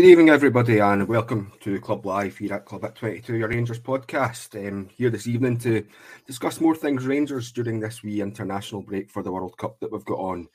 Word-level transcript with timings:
Good 0.00 0.08
evening, 0.08 0.30
everybody, 0.30 0.78
and 0.78 1.06
welcome 1.06 1.52
to 1.60 1.78
Club 1.78 2.06
Live 2.06 2.38
here 2.38 2.54
at 2.54 2.64
Club 2.64 2.86
at 2.86 2.94
22, 2.94 3.36
your 3.36 3.48
Rangers 3.48 3.78
podcast. 3.78 4.56
Um, 4.56 4.88
here 4.88 5.10
this 5.10 5.26
evening 5.26 5.58
to 5.58 5.84
discuss 6.26 6.58
more 6.58 6.74
things 6.74 7.04
Rangers 7.04 7.52
during 7.52 7.80
this 7.80 8.02
wee 8.02 8.22
international 8.22 8.80
break 8.80 9.10
for 9.10 9.22
the 9.22 9.30
World 9.30 9.58
Cup 9.58 9.78
that 9.80 9.92
we've 9.92 10.02
got 10.06 10.18
on. 10.18 10.48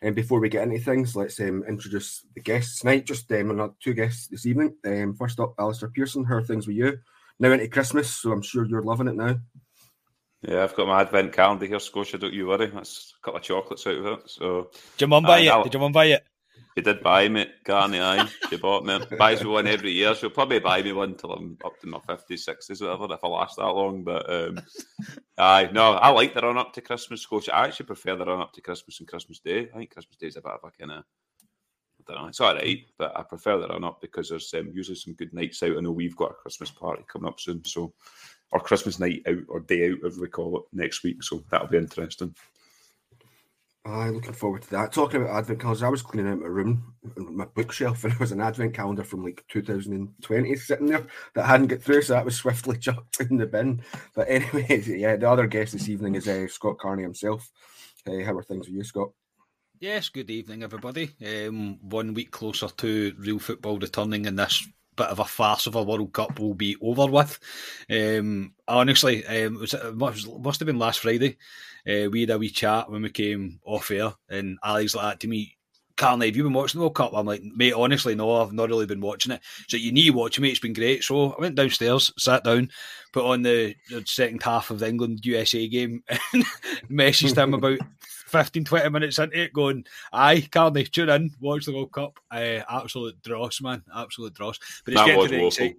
And 0.00 0.10
um, 0.10 0.14
before 0.14 0.38
we 0.38 0.48
get 0.48 0.62
into 0.62 0.78
things, 0.78 1.16
let's 1.16 1.40
um, 1.40 1.64
introduce 1.68 2.24
the 2.36 2.40
guests 2.40 2.78
tonight. 2.78 3.04
Just 3.04 3.32
um, 3.32 3.74
two 3.82 3.94
guests 3.94 4.28
this 4.28 4.46
evening. 4.46 4.76
Um, 4.86 5.16
first 5.16 5.40
up, 5.40 5.54
Alistair 5.58 5.88
Pearson. 5.88 6.24
How 6.24 6.36
are 6.36 6.44
things 6.44 6.68
with 6.68 6.76
you? 6.76 6.96
Now 7.40 7.50
into 7.50 7.66
Christmas, 7.66 8.10
so 8.10 8.30
I'm 8.30 8.42
sure 8.42 8.64
you're 8.64 8.80
loving 8.80 9.08
it 9.08 9.16
now. 9.16 9.40
Yeah, 10.42 10.62
I've 10.62 10.76
got 10.76 10.86
my 10.86 11.00
advent 11.00 11.32
calendar 11.32 11.66
here, 11.66 11.80
Scotia. 11.80 12.18
Don't 12.18 12.32
you 12.32 12.46
worry. 12.46 12.68
That's 12.68 13.12
a 13.18 13.24
couple 13.24 13.38
of 13.38 13.42
chocolates 13.42 13.88
out 13.88 13.96
of 13.96 14.06
it. 14.06 14.30
So, 14.30 14.70
did 14.92 15.00
your 15.00 15.08
mum 15.08 15.24
buy 15.24 15.40
it? 15.40 15.64
Did 15.64 15.72
your 15.72 15.80
mum 15.80 15.90
buy 15.90 16.04
it? 16.04 16.24
She 16.76 16.82
did 16.82 17.02
buy 17.04 17.28
me, 17.28 17.46
Garney, 17.64 18.00
aye. 18.00 18.28
She 18.50 18.56
bought 18.56 18.84
me. 18.84 18.98
Buys 19.16 19.42
me 19.42 19.48
one 19.48 19.68
every 19.68 19.92
year. 19.92 20.12
She'll 20.14 20.30
probably 20.30 20.58
buy 20.58 20.82
me 20.82 20.92
one 20.92 21.14
till 21.14 21.32
I'm 21.32 21.56
up 21.64 21.78
to 21.80 21.86
my 21.86 21.98
50s, 21.98 22.48
60s, 22.48 22.80
whatever, 22.80 23.14
if 23.14 23.22
I 23.22 23.28
last 23.28 23.56
that 23.56 23.62
long. 23.62 24.02
But 24.02 24.28
um, 24.28 24.60
aye, 25.38 25.70
no, 25.72 25.92
I 25.92 26.08
like 26.08 26.34
the 26.34 26.40
run 26.40 26.58
up 26.58 26.72
to 26.72 26.80
Christmas, 26.80 27.24
Coach. 27.24 27.48
I 27.48 27.66
actually 27.66 27.86
prefer 27.86 28.16
the 28.16 28.24
run 28.24 28.40
up 28.40 28.52
to 28.54 28.60
Christmas 28.60 28.98
and 28.98 29.08
Christmas 29.08 29.38
Day. 29.38 29.68
I 29.72 29.78
think 29.78 29.90
Christmas 29.90 30.16
Day 30.16 30.26
is 30.26 30.36
a 30.36 30.42
bit 30.42 30.50
of 30.50 30.64
a 30.64 30.70
kind 30.76 30.98
of, 30.98 31.04
I 31.04 32.12
don't 32.12 32.22
know, 32.22 32.28
it's 32.28 32.40
all 32.40 32.54
right, 32.54 32.84
but 32.98 33.16
I 33.16 33.22
prefer 33.22 33.56
the 33.58 33.68
run 33.68 33.84
up 33.84 34.00
because 34.00 34.30
there's 34.30 34.52
um, 34.54 34.72
usually 34.74 34.96
some 34.96 35.14
good 35.14 35.32
nights 35.32 35.62
out. 35.62 35.76
I 35.76 35.80
know 35.80 35.92
we've 35.92 36.16
got 36.16 36.32
a 36.32 36.34
Christmas 36.34 36.72
party 36.72 37.04
coming 37.06 37.28
up 37.28 37.38
soon. 37.38 37.64
So, 37.64 37.94
or 38.50 38.58
Christmas 38.58 38.98
night 38.98 39.22
out 39.28 39.44
or 39.48 39.60
day 39.60 39.92
out, 39.92 40.04
as 40.04 40.18
we 40.18 40.26
call 40.26 40.58
it, 40.58 40.64
next 40.72 41.04
week. 41.04 41.22
So 41.22 41.44
that'll 41.50 41.68
be 41.68 41.78
interesting. 41.78 42.34
Aye, 43.86 44.08
looking 44.08 44.32
forward 44.32 44.62
to 44.62 44.70
that. 44.70 44.92
Talking 44.92 45.20
about 45.20 45.36
advent 45.36 45.60
calendars, 45.60 45.82
I 45.82 45.90
was 45.90 46.00
cleaning 46.00 46.32
out 46.32 46.40
my 46.40 46.46
room, 46.46 46.94
my 47.16 47.44
bookshelf, 47.44 48.02
and 48.04 48.12
there 48.12 48.18
was 48.18 48.32
an 48.32 48.40
advent 48.40 48.72
calendar 48.72 49.04
from 49.04 49.22
like 49.22 49.44
2020 49.48 50.56
sitting 50.56 50.86
there 50.86 51.06
that 51.34 51.44
I 51.44 51.48
hadn't 51.48 51.66
got 51.66 51.82
through, 51.82 52.00
so 52.00 52.14
that 52.14 52.24
was 52.24 52.34
swiftly 52.34 52.78
chucked 52.80 53.20
in 53.20 53.36
the 53.36 53.46
bin. 53.46 53.82
But 54.14 54.28
anyway, 54.28 54.82
yeah, 54.86 55.16
the 55.16 55.28
other 55.28 55.46
guest 55.46 55.74
this 55.74 55.88
evening 55.90 56.14
is 56.14 56.26
uh, 56.26 56.48
Scott 56.48 56.78
Carney 56.78 57.02
himself. 57.02 57.50
Uh, 58.06 58.24
how 58.24 58.36
are 58.36 58.42
things 58.42 58.66
with 58.66 58.74
you, 58.74 58.84
Scott? 58.84 59.10
Yes, 59.80 60.08
good 60.08 60.30
evening, 60.30 60.62
everybody. 60.62 61.10
Um, 61.22 61.78
one 61.82 62.14
week 62.14 62.30
closer 62.30 62.68
to 62.68 63.14
real 63.18 63.38
football 63.38 63.78
returning, 63.78 64.26
and 64.26 64.38
this 64.38 64.66
bit 64.96 65.06
of 65.08 65.18
a 65.18 65.24
farce 65.24 65.66
of 65.66 65.74
a 65.74 65.82
World 65.82 66.12
Cup 66.12 66.38
will 66.38 66.54
be 66.54 66.76
over 66.80 67.06
with. 67.06 67.38
Um, 67.90 68.54
honestly, 68.66 69.26
um, 69.26 69.56
it, 69.56 69.60
was, 69.60 69.74
it 69.74 69.94
must 69.96 70.60
have 70.60 70.66
been 70.66 70.78
last 70.78 71.00
Friday. 71.00 71.36
Uh, 71.86 72.08
we 72.10 72.22
had 72.22 72.30
a 72.30 72.38
wee 72.38 72.50
chat 72.50 72.90
when 72.90 73.02
we 73.02 73.10
came 73.10 73.60
off 73.64 73.90
air, 73.90 74.12
and 74.28 74.58
Alex 74.64 74.94
like 74.94 75.04
that 75.04 75.20
to 75.20 75.28
me. 75.28 75.56
Carney, 75.96 76.26
have 76.26 76.36
you 76.36 76.42
been 76.42 76.52
watching 76.52 76.80
the 76.80 76.82
World 76.82 76.96
Cup? 76.96 77.12
I'm 77.14 77.24
like, 77.24 77.42
mate, 77.44 77.72
honestly, 77.72 78.16
no, 78.16 78.42
I've 78.42 78.52
not 78.52 78.68
really 78.68 78.86
been 78.86 79.00
watching 79.00 79.30
it. 79.30 79.40
So 79.68 79.76
you 79.76 79.92
need 79.92 80.06
to 80.06 80.10
watch. 80.10 80.40
It's 80.40 80.58
been 80.58 80.72
great. 80.72 81.04
So 81.04 81.32
I 81.32 81.40
went 81.40 81.54
downstairs, 81.54 82.12
sat 82.18 82.42
down, 82.42 82.70
put 83.12 83.24
on 83.24 83.42
the, 83.42 83.76
the 83.90 84.02
second 84.04 84.42
half 84.42 84.70
of 84.70 84.80
the 84.80 84.88
England 84.88 85.24
USA 85.24 85.68
game, 85.68 86.02
and 86.32 86.44
messaged 86.90 87.40
him 87.40 87.54
about 87.54 87.78
15, 88.26 88.64
20 88.64 88.88
minutes 88.90 89.18
into 89.18 89.42
it, 89.42 89.52
going, 89.52 89.84
aye, 90.12 90.46
Carney, 90.50 90.84
tune 90.84 91.08
in, 91.08 91.30
watch 91.40 91.66
the 91.66 91.72
World 91.72 91.92
Cup. 91.92 92.18
Uh, 92.30 92.60
absolute 92.68 93.20
dross, 93.22 93.60
man. 93.60 93.82
Absolute 93.94 94.34
dross. 94.34 94.58
But 94.84 94.94
it's 94.94 95.02
that 95.02 95.06
getting 95.06 95.28
to 95.28 95.36
the 95.36 95.46
exciting. 95.46 95.76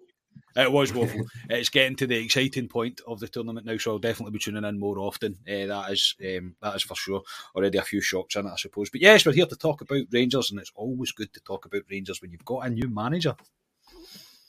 It 0.55 0.71
was 0.71 0.93
woeful. 0.93 1.25
it's 1.49 1.69
getting 1.69 1.95
to 1.97 2.07
the 2.07 2.17
exciting 2.17 2.67
point 2.67 3.01
of 3.07 3.19
the 3.19 3.27
tournament 3.27 3.65
now, 3.65 3.77
so 3.77 3.91
I'll 3.91 3.99
definitely 3.99 4.31
be 4.31 4.39
tuning 4.39 4.63
in 4.63 4.79
more 4.79 4.99
often. 4.99 5.37
Uh, 5.47 5.67
that 5.67 5.91
is 5.91 6.15
um, 6.21 6.55
that 6.61 6.75
is 6.75 6.83
for 6.83 6.95
sure. 6.95 7.23
Already 7.55 7.77
a 7.77 7.83
few 7.83 8.01
shots 8.01 8.35
in 8.35 8.45
it, 8.45 8.51
I 8.51 8.55
suppose. 8.55 8.89
But 8.89 9.01
yes, 9.01 9.25
we're 9.25 9.33
here 9.33 9.45
to 9.45 9.55
talk 9.55 9.81
about 9.81 10.05
Rangers, 10.11 10.51
and 10.51 10.59
it's 10.59 10.71
always 10.75 11.11
good 11.11 11.33
to 11.33 11.41
talk 11.41 11.65
about 11.65 11.83
Rangers 11.89 12.21
when 12.21 12.31
you've 12.31 12.45
got 12.45 12.65
a 12.65 12.69
new 12.69 12.89
manager. 12.89 13.35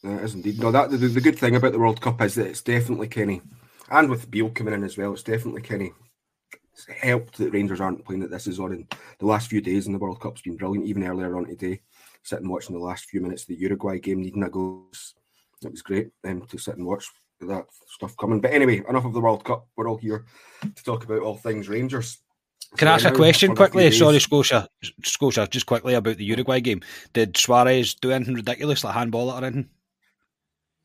It 0.04 0.22
is 0.22 0.34
indeed. 0.34 0.60
No, 0.60 0.70
that 0.70 0.90
the, 0.90 0.96
the 0.96 1.20
good 1.20 1.38
thing 1.38 1.56
about 1.56 1.72
the 1.72 1.78
World 1.78 2.00
Cup 2.00 2.20
is 2.22 2.36
that 2.36 2.46
it's 2.46 2.62
definitely 2.62 3.08
Kenny, 3.08 3.42
and 3.90 4.08
with 4.08 4.30
Beale 4.30 4.50
coming 4.50 4.74
in 4.74 4.84
as 4.84 4.96
well, 4.96 5.12
it's 5.12 5.22
definitely 5.24 5.62
Kenny 5.62 5.92
helped 7.00 7.38
that 7.38 7.52
Rangers 7.52 7.80
aren't 7.80 8.04
playing 8.04 8.20
that 8.20 8.30
this 8.30 8.46
is 8.46 8.60
on 8.60 8.72
in 8.72 8.88
the 9.18 9.26
last 9.26 9.48
few 9.48 9.60
days 9.60 9.86
in 9.86 9.92
the 9.92 9.98
World 9.98 10.20
Cup's 10.20 10.42
been 10.42 10.56
brilliant. 10.56 10.86
Even 10.86 11.04
earlier 11.04 11.36
on 11.36 11.46
today, 11.46 11.80
sitting 12.22 12.48
watching 12.48 12.76
the 12.76 12.84
last 12.84 13.04
few 13.04 13.20
minutes 13.20 13.42
of 13.42 13.48
the 13.48 13.56
Uruguay 13.56 13.98
game, 13.98 14.22
needing 14.22 14.42
a 14.42 14.50
goal. 14.50 14.86
It 15.64 15.70
was 15.70 15.82
great 15.82 16.10
um, 16.26 16.42
to 16.46 16.58
sit 16.58 16.76
and 16.76 16.86
watch 16.86 17.08
that 17.40 17.66
stuff 17.86 18.16
coming. 18.16 18.40
But 18.40 18.52
anyway, 18.52 18.82
enough 18.88 19.04
of 19.04 19.14
the 19.14 19.20
World 19.20 19.44
Cup. 19.44 19.66
We're 19.76 19.88
all 19.88 19.96
here 19.96 20.26
to 20.62 20.84
talk 20.84 21.04
about 21.04 21.22
all 21.22 21.36
things 21.36 21.68
Rangers. 21.68 22.18
Can 22.76 22.86
so 22.86 22.92
I 22.92 22.94
ask 22.94 23.04
a 23.06 23.12
question 23.12 23.54
quickly? 23.54 23.90
Sorry, 23.90 24.18
Scotia. 24.18 24.68
Scotia, 25.04 25.46
just 25.50 25.66
quickly 25.66 25.94
about 25.94 26.16
the 26.16 26.24
Uruguay 26.24 26.60
game. 26.60 26.82
Did 27.12 27.36
Suarez 27.36 27.94
do 27.94 28.10
anything 28.10 28.34
ridiculous, 28.34 28.84
like 28.84 28.94
handball 28.94 29.30
it 29.30 29.40
or 29.40 29.46
anything? 29.46 29.70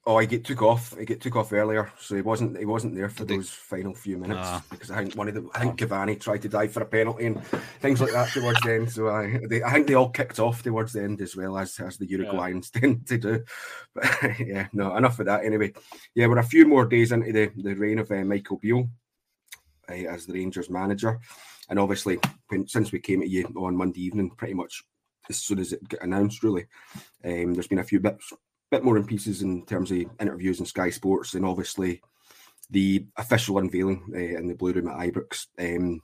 Oh, 0.03 0.17
he 0.17 0.25
get 0.25 0.43
took 0.43 0.63
off. 0.63 0.97
He 0.97 1.05
get 1.05 1.21
took 1.21 1.35
off 1.35 1.53
earlier, 1.53 1.91
so 1.99 2.15
he 2.15 2.23
wasn't. 2.23 2.57
He 2.57 2.65
wasn't 2.65 2.95
there 2.95 3.07
for 3.09 3.23
those 3.23 3.51
final 3.51 3.93
few 3.93 4.17
minutes 4.17 4.39
ah. 4.41 4.63
because 4.71 4.89
I 4.89 4.97
think 4.97 5.15
one 5.15 5.27
of 5.27 5.35
the. 5.35 5.47
I 5.53 5.59
think 5.59 5.77
Cavani 5.77 6.19
tried 6.19 6.41
to 6.41 6.49
dive 6.49 6.71
for 6.71 6.81
a 6.81 6.87
penalty 6.87 7.27
and 7.27 7.45
things 7.81 8.01
like 8.01 8.11
that 8.13 8.31
towards 8.31 8.59
the 8.61 8.73
end. 8.73 8.91
So 8.91 9.09
I, 9.09 9.39
they, 9.47 9.61
I 9.61 9.71
think 9.71 9.85
they 9.85 9.93
all 9.93 10.09
kicked 10.09 10.39
off 10.39 10.63
towards 10.63 10.93
the 10.93 11.03
end 11.03 11.21
as 11.21 11.35
well 11.35 11.55
as 11.55 11.79
as 11.79 11.97
the 11.97 12.07
Uruguayans 12.07 12.71
yeah. 12.73 12.79
tend 12.81 13.07
to 13.07 13.17
do. 13.19 13.43
But 13.93 14.39
yeah, 14.39 14.67
no, 14.73 14.95
enough 14.95 15.19
of 15.19 15.27
that. 15.27 15.45
Anyway, 15.45 15.73
yeah, 16.15 16.25
we're 16.25 16.39
a 16.39 16.43
few 16.43 16.65
more 16.65 16.87
days 16.87 17.11
into 17.11 17.31
the 17.31 17.51
the 17.61 17.75
reign 17.75 17.99
of 17.99 18.09
uh, 18.09 18.23
Michael 18.23 18.57
Beale 18.57 18.89
uh, 19.87 19.93
as 19.93 20.25
the 20.25 20.33
Rangers 20.33 20.71
manager, 20.71 21.19
and 21.69 21.77
obviously 21.77 22.17
when, 22.47 22.67
since 22.67 22.91
we 22.91 22.99
came 22.99 23.21
to 23.21 23.29
you 23.29 23.45
on 23.55 23.77
Monday 23.77 24.01
evening, 24.01 24.31
pretty 24.31 24.55
much 24.55 24.81
as 25.29 25.37
soon 25.37 25.59
as 25.59 25.73
it 25.73 25.87
got 25.87 26.01
announced, 26.01 26.41
really, 26.41 26.65
um, 27.23 27.53
there's 27.53 27.67
been 27.67 27.77
a 27.77 27.83
few 27.83 27.99
bits 27.99 28.33
bit 28.71 28.83
more 28.83 28.97
in 28.97 29.05
pieces 29.05 29.41
in 29.41 29.65
terms 29.65 29.91
of 29.91 29.97
interviews 30.19 30.59
and 30.59 30.67
Sky 30.67 30.89
Sports, 30.89 31.33
and 31.33 31.45
obviously 31.45 32.01
the 32.69 33.05
official 33.17 33.57
unveiling 33.57 34.01
uh, 34.15 34.39
in 34.39 34.47
the 34.47 34.55
Blue 34.55 34.71
Room 34.71 34.87
at 34.87 34.97
Ibrox. 34.97 35.47
Um, 35.59 36.01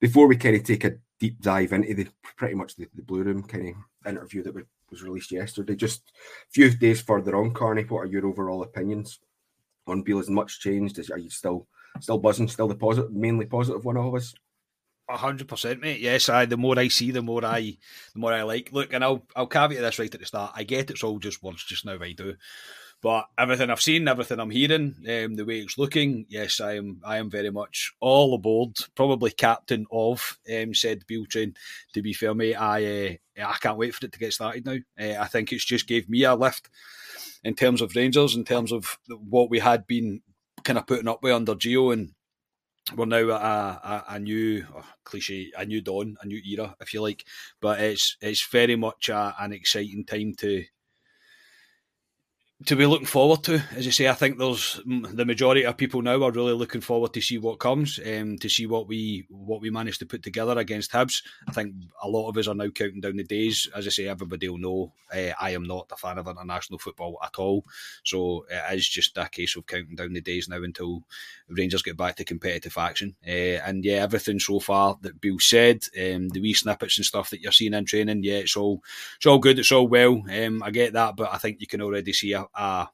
before 0.00 0.26
we 0.26 0.36
kind 0.36 0.56
of 0.56 0.64
take 0.64 0.84
a 0.84 0.96
deep 1.20 1.40
dive 1.40 1.72
into 1.72 1.94
the 1.94 2.08
pretty 2.36 2.54
much 2.54 2.74
the, 2.74 2.88
the 2.94 3.02
Blue 3.02 3.22
Room 3.22 3.44
kind 3.44 3.68
of 3.68 4.10
interview 4.10 4.42
that 4.42 4.54
was 4.90 5.02
released 5.02 5.30
yesterday, 5.30 5.76
just 5.76 6.12
a 6.48 6.50
few 6.50 6.70
days 6.70 7.00
further 7.00 7.36
on, 7.36 7.54
Carney, 7.54 7.84
what 7.84 8.00
are 8.00 8.06
your 8.06 8.26
overall 8.26 8.62
opinions 8.62 9.20
on 9.86 10.02
Beale? 10.02 10.18
Has 10.18 10.28
much 10.28 10.60
changed? 10.60 10.98
Is, 10.98 11.10
are 11.10 11.18
you 11.18 11.30
still 11.30 11.68
still 12.00 12.18
buzzing? 12.18 12.48
Still 12.48 12.68
the 12.68 12.74
positive, 12.74 13.12
mainly 13.12 13.46
positive 13.46 13.84
one 13.84 13.96
of 13.96 14.14
us? 14.14 14.34
Hundred 15.16 15.48
percent, 15.48 15.80
mate. 15.80 16.00
Yes, 16.00 16.28
I. 16.28 16.46
The 16.46 16.56
more 16.56 16.78
I 16.78 16.86
see, 16.88 17.10
the 17.10 17.20
more 17.22 17.44
I, 17.44 17.76
the 18.12 18.20
more 18.20 18.32
I 18.32 18.42
like. 18.42 18.70
Look, 18.72 18.92
and 18.92 19.02
I'll, 19.02 19.26
I'll 19.34 19.48
caveat 19.48 19.80
this 19.80 19.98
right 19.98 20.14
at 20.14 20.20
the 20.20 20.26
start. 20.26 20.52
I 20.54 20.62
get 20.62 20.90
it's 20.90 21.02
all 21.02 21.18
just 21.18 21.42
words 21.42 21.64
just 21.64 21.84
now. 21.84 21.98
I 22.00 22.12
do, 22.12 22.36
but 23.02 23.26
everything 23.36 23.70
I've 23.70 23.80
seen, 23.80 24.06
everything 24.06 24.38
I'm 24.38 24.50
hearing, 24.50 24.94
um, 25.00 25.34
the 25.34 25.44
way 25.44 25.60
it's 25.60 25.78
looking, 25.78 26.26
yes, 26.28 26.60
I 26.60 26.76
am. 26.76 27.00
I 27.04 27.18
am 27.18 27.28
very 27.28 27.50
much 27.50 27.92
all 27.98 28.34
aboard. 28.34 28.76
Probably 28.94 29.30
captain 29.30 29.86
of 29.90 30.38
um, 30.54 30.74
said 30.74 31.04
train. 31.28 31.54
To 31.94 32.02
be 32.02 32.12
fair, 32.12 32.34
mate, 32.34 32.54
I, 32.54 32.84
uh, 32.84 33.46
I 33.46 33.56
can't 33.60 33.78
wait 33.78 33.94
for 33.94 34.06
it 34.06 34.12
to 34.12 34.18
get 34.18 34.32
started 34.32 34.64
now. 34.64 34.76
Uh, 34.98 35.20
I 35.20 35.26
think 35.26 35.52
it's 35.52 35.64
just 35.64 35.88
gave 35.88 36.08
me 36.08 36.24
a 36.24 36.34
lift 36.34 36.68
in 37.42 37.54
terms 37.54 37.80
of 37.80 37.96
Rangers, 37.96 38.36
in 38.36 38.44
terms 38.44 38.70
of 38.70 38.98
what 39.08 39.50
we 39.50 39.58
had 39.58 39.86
been 39.86 40.20
kind 40.62 40.78
of 40.78 40.86
putting 40.86 41.08
up 41.08 41.22
with 41.22 41.32
under 41.32 41.54
Gio 41.54 41.92
and 41.92 42.12
we're 42.96 43.06
now 43.06 43.30
at 43.30 43.42
a, 43.42 43.88
a, 43.88 44.04
a 44.14 44.18
new 44.18 44.66
oh, 44.76 44.84
cliche, 45.04 45.50
a 45.56 45.64
new 45.64 45.80
dawn, 45.80 46.16
a 46.22 46.26
new 46.26 46.40
era, 46.44 46.74
if 46.80 46.94
you 46.94 47.02
like. 47.02 47.24
But 47.60 47.80
it's 47.80 48.16
it's 48.20 48.46
very 48.46 48.76
much 48.76 49.08
a, 49.08 49.34
an 49.38 49.52
exciting 49.52 50.04
time 50.04 50.34
to 50.38 50.64
to 52.66 52.76
be 52.76 52.84
looking 52.86 53.06
forward 53.06 53.42
to. 53.44 53.62
As 53.74 53.86
you 53.86 53.92
say, 53.92 54.08
I 54.08 54.12
think 54.12 54.38
there's 54.38 54.80
the 54.84 55.24
majority 55.24 55.64
of 55.64 55.78
people 55.78 56.02
now 56.02 56.22
are 56.22 56.30
really 56.30 56.52
looking 56.52 56.82
forward 56.82 57.14
to 57.14 57.20
see 57.20 57.38
what 57.38 57.58
comes, 57.58 57.98
um, 58.06 58.36
to 58.38 58.48
see 58.48 58.66
what 58.66 58.86
we 58.86 59.26
what 59.30 59.62
we 59.62 59.70
managed 59.70 60.00
to 60.00 60.06
put 60.06 60.22
together 60.22 60.58
against 60.58 60.92
Hibs. 60.92 61.22
I 61.48 61.52
think 61.52 61.74
a 62.02 62.08
lot 62.08 62.28
of 62.28 62.36
us 62.36 62.48
are 62.48 62.54
now 62.54 62.68
counting 62.68 63.00
down 63.00 63.16
the 63.16 63.24
days. 63.24 63.66
As 63.74 63.86
I 63.86 63.90
say, 63.90 64.08
everybody 64.08 64.48
will 64.48 64.58
know 64.58 64.92
uh, 65.12 65.32
I 65.40 65.50
am 65.50 65.64
not 65.64 65.90
a 65.90 65.96
fan 65.96 66.18
of 66.18 66.28
international 66.28 66.78
football 66.78 67.18
at 67.24 67.38
all, 67.38 67.64
so 68.04 68.44
it 68.50 68.76
is 68.76 68.88
just 68.88 69.16
a 69.16 69.28
case 69.28 69.56
of 69.56 69.66
counting 69.66 69.96
down 69.96 70.12
the 70.12 70.20
days 70.20 70.48
now 70.48 70.62
until 70.62 71.02
Rangers 71.48 71.82
get 71.82 71.96
back 71.96 72.16
to 72.16 72.24
competitive 72.24 72.76
action. 72.76 73.16
Uh, 73.26 73.60
and 73.64 73.84
yeah, 73.84 74.02
everything 74.02 74.38
so 74.38 74.60
far 74.60 74.98
that 75.00 75.20
Bill 75.20 75.38
said, 75.38 75.84
um, 75.98 76.28
the 76.28 76.40
wee 76.40 76.52
snippets 76.52 76.98
and 76.98 77.06
stuff 77.06 77.30
that 77.30 77.40
you're 77.40 77.52
seeing 77.52 77.72
in 77.74 77.86
training, 77.86 78.22
yeah, 78.22 78.38
it's 78.38 78.56
all 78.56 78.82
it's 79.16 79.26
all 79.26 79.38
good, 79.38 79.58
it's 79.58 79.72
all 79.72 79.88
well. 79.88 80.22
Um, 80.30 80.62
I 80.62 80.70
get 80.70 80.92
that, 80.92 81.16
but 81.16 81.32
I 81.32 81.38
think 81.38 81.60
you 81.60 81.66
can 81.66 81.80
already 81.80 82.12
see 82.12 82.34
a, 82.34 82.46
a, 82.54 82.88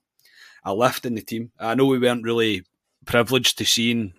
a 0.64 0.74
lift 0.74 1.06
in 1.06 1.14
the 1.14 1.22
team. 1.22 1.52
I 1.58 1.74
know 1.74 1.86
we 1.86 1.98
weren't 1.98 2.24
really 2.24 2.64
privileged 3.04 3.58
to 3.58 3.64
seeing 3.64 4.12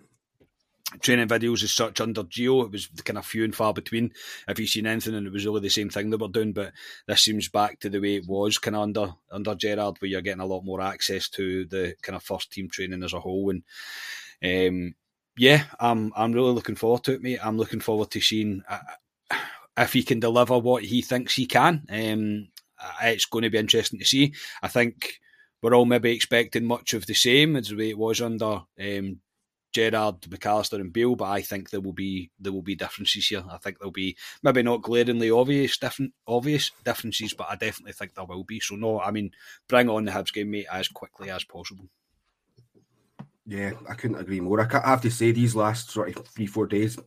training 1.00 1.28
videos 1.28 1.62
as 1.62 1.72
such 1.72 2.00
under 2.00 2.22
Gio. 2.22 2.64
It 2.64 2.72
was 2.72 2.88
kind 3.04 3.18
of 3.18 3.26
few 3.26 3.44
and 3.44 3.54
far 3.54 3.74
between. 3.74 4.12
If 4.48 4.58
you 4.58 4.66
seen 4.66 4.86
anything, 4.86 5.14
and 5.14 5.26
it 5.26 5.32
was 5.32 5.44
really 5.44 5.60
the 5.60 5.68
same 5.68 5.90
thing 5.90 6.10
they 6.10 6.16
were 6.16 6.28
doing. 6.28 6.52
But 6.52 6.72
this 7.06 7.22
seems 7.22 7.48
back 7.48 7.80
to 7.80 7.90
the 7.90 8.00
way 8.00 8.16
it 8.16 8.26
was 8.26 8.58
kind 8.58 8.76
of 8.76 8.82
under 8.82 9.14
under 9.30 9.54
Gerrard, 9.54 9.96
where 9.98 10.08
you're 10.08 10.22
getting 10.22 10.40
a 10.40 10.46
lot 10.46 10.64
more 10.64 10.80
access 10.80 11.28
to 11.30 11.66
the 11.66 11.94
kind 12.02 12.16
of 12.16 12.22
first 12.22 12.52
team 12.52 12.68
training 12.68 13.02
as 13.02 13.12
a 13.12 13.20
whole. 13.20 13.50
And 13.50 13.62
um, 14.42 14.94
yeah, 15.36 15.64
I'm 15.78 16.12
I'm 16.16 16.32
really 16.32 16.52
looking 16.52 16.76
forward 16.76 17.04
to 17.04 17.14
it, 17.14 17.22
mate. 17.22 17.44
I'm 17.44 17.58
looking 17.58 17.80
forward 17.80 18.10
to 18.12 18.20
seeing 18.20 18.62
uh, 18.68 18.78
if 19.76 19.92
he 19.92 20.02
can 20.02 20.20
deliver 20.20 20.58
what 20.58 20.84
he 20.84 21.02
thinks 21.02 21.34
he 21.34 21.46
can. 21.46 21.86
Um, 21.90 22.48
it's 23.02 23.26
going 23.26 23.42
to 23.42 23.50
be 23.50 23.58
interesting 23.58 23.98
to 23.98 24.04
see. 24.04 24.34
I 24.62 24.68
think 24.68 25.20
we're 25.62 25.74
all 25.74 25.84
maybe 25.84 26.12
expecting 26.12 26.64
much 26.64 26.94
of 26.94 27.06
the 27.06 27.14
same 27.14 27.56
as 27.56 27.68
the 27.68 27.76
way 27.76 27.90
it 27.90 27.98
was 27.98 28.20
under 28.20 28.62
um, 28.80 29.20
Gerrard, 29.72 30.22
McAllister, 30.22 30.80
and 30.80 30.92
Beale, 30.92 31.14
but 31.14 31.26
I 31.26 31.42
think 31.42 31.70
there 31.70 31.80
will 31.80 31.92
be 31.92 32.30
there 32.40 32.52
will 32.52 32.62
be 32.62 32.74
differences 32.74 33.28
here. 33.28 33.44
I 33.50 33.58
think 33.58 33.78
there'll 33.78 33.92
be 33.92 34.16
maybe 34.42 34.62
not 34.62 34.82
glaringly 34.82 35.30
obvious 35.30 35.76
different 35.76 36.14
obvious 36.26 36.70
differences, 36.84 37.34
but 37.34 37.48
I 37.50 37.56
definitely 37.56 37.92
think 37.92 38.14
there 38.14 38.24
will 38.24 38.44
be. 38.44 38.60
So 38.60 38.76
no, 38.76 39.00
I 39.00 39.10
mean, 39.10 39.30
bring 39.68 39.88
on 39.88 40.04
the 40.04 40.12
Hibs 40.12 40.32
game, 40.32 40.50
mate, 40.50 40.66
as 40.72 40.88
quickly 40.88 41.30
as 41.30 41.44
possible. 41.44 41.84
Yeah, 43.46 43.72
I 43.88 43.94
couldn't 43.94 44.20
agree 44.20 44.40
more. 44.40 44.60
I 44.60 44.88
have 44.88 45.00
to 45.02 45.10
say, 45.10 45.32
these 45.32 45.54
last 45.54 45.90
sort 45.90 46.16
of 46.16 46.26
three 46.28 46.46
four 46.46 46.66
days 46.66 46.98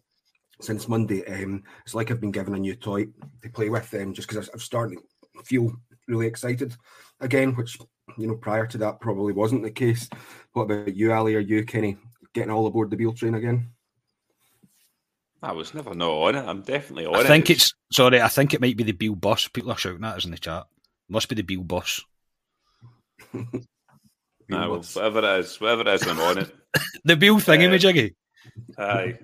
since 0.59 0.88
Monday, 0.88 1.25
um, 1.25 1.63
it's 1.86 1.95
like 1.95 2.12
I've 2.12 2.21
been 2.21 2.31
given 2.31 2.56
a 2.56 2.59
new 2.59 2.75
toy 2.75 3.07
to 3.42 3.50
play 3.50 3.69
with. 3.69 3.94
Um, 3.94 4.13
just 4.13 4.27
because 4.27 4.50
I'm 4.50 4.59
starting 4.59 5.00
to 5.38 5.44
feel 5.44 5.74
really 6.07 6.27
excited 6.27 6.75
again, 7.19 7.56
which 7.56 7.77
you 8.18 8.28
know 8.28 8.36
prior 8.36 8.68
to 8.68 8.78
that 8.80 9.00
probably 9.00 9.34
wasn't 9.34 9.63
the 9.63 9.72
case. 9.72 10.10
What 10.54 10.63
about 10.63 10.96
you, 10.96 11.12
Ali? 11.12 11.36
Are 11.36 11.40
you 11.40 11.63
Kenny? 11.66 11.98
getting 12.34 12.52
all 12.52 12.68
aboard 12.68 12.90
the 12.90 12.98
Beale 12.98 13.13
train 13.13 13.36
again? 13.36 13.72
I 15.44 15.54
was 15.54 15.74
never 15.74 15.96
not 15.96 16.12
on 16.12 16.36
it. 16.36 16.46
I'm 16.46 16.62
definitely 16.62 17.08
on 17.08 17.16
I 17.16 17.19
it. 17.19 17.25
I 17.25 17.28
think 17.28 17.50
it's 17.50 17.74
sorry. 17.92 18.22
I 18.22 18.28
think 18.28 18.54
it 18.54 18.62
might 18.62 18.78
be 18.78 18.84
the 18.84 18.92
Beale 18.92 19.16
bus. 19.16 19.48
People 19.48 19.72
are 19.72 19.78
shouting 19.78 20.04
at 20.04 20.18
us 20.18 20.25
in 20.25 20.31
the 20.31 20.38
chat. 20.38 20.66
Must 21.10 21.28
be 21.28 21.36
the 21.36 21.42
Beale 21.42 21.63
bus. 21.63 22.02
Beale 23.34 23.46
nah, 24.48 24.69
well, 24.69 24.84
whatever 24.94 25.19
it 25.19 25.40
is, 25.40 25.60
whatever 25.60 25.81
it 25.81 25.88
is, 25.88 26.08
I'm 26.08 26.19
on 26.19 26.38
it. 26.40 26.56
the 27.06 27.16
Beale 27.16 27.38
thingy, 27.38 27.74
um, 27.74 27.80
Jiggy. 27.80 28.16
Aye. 28.78 29.18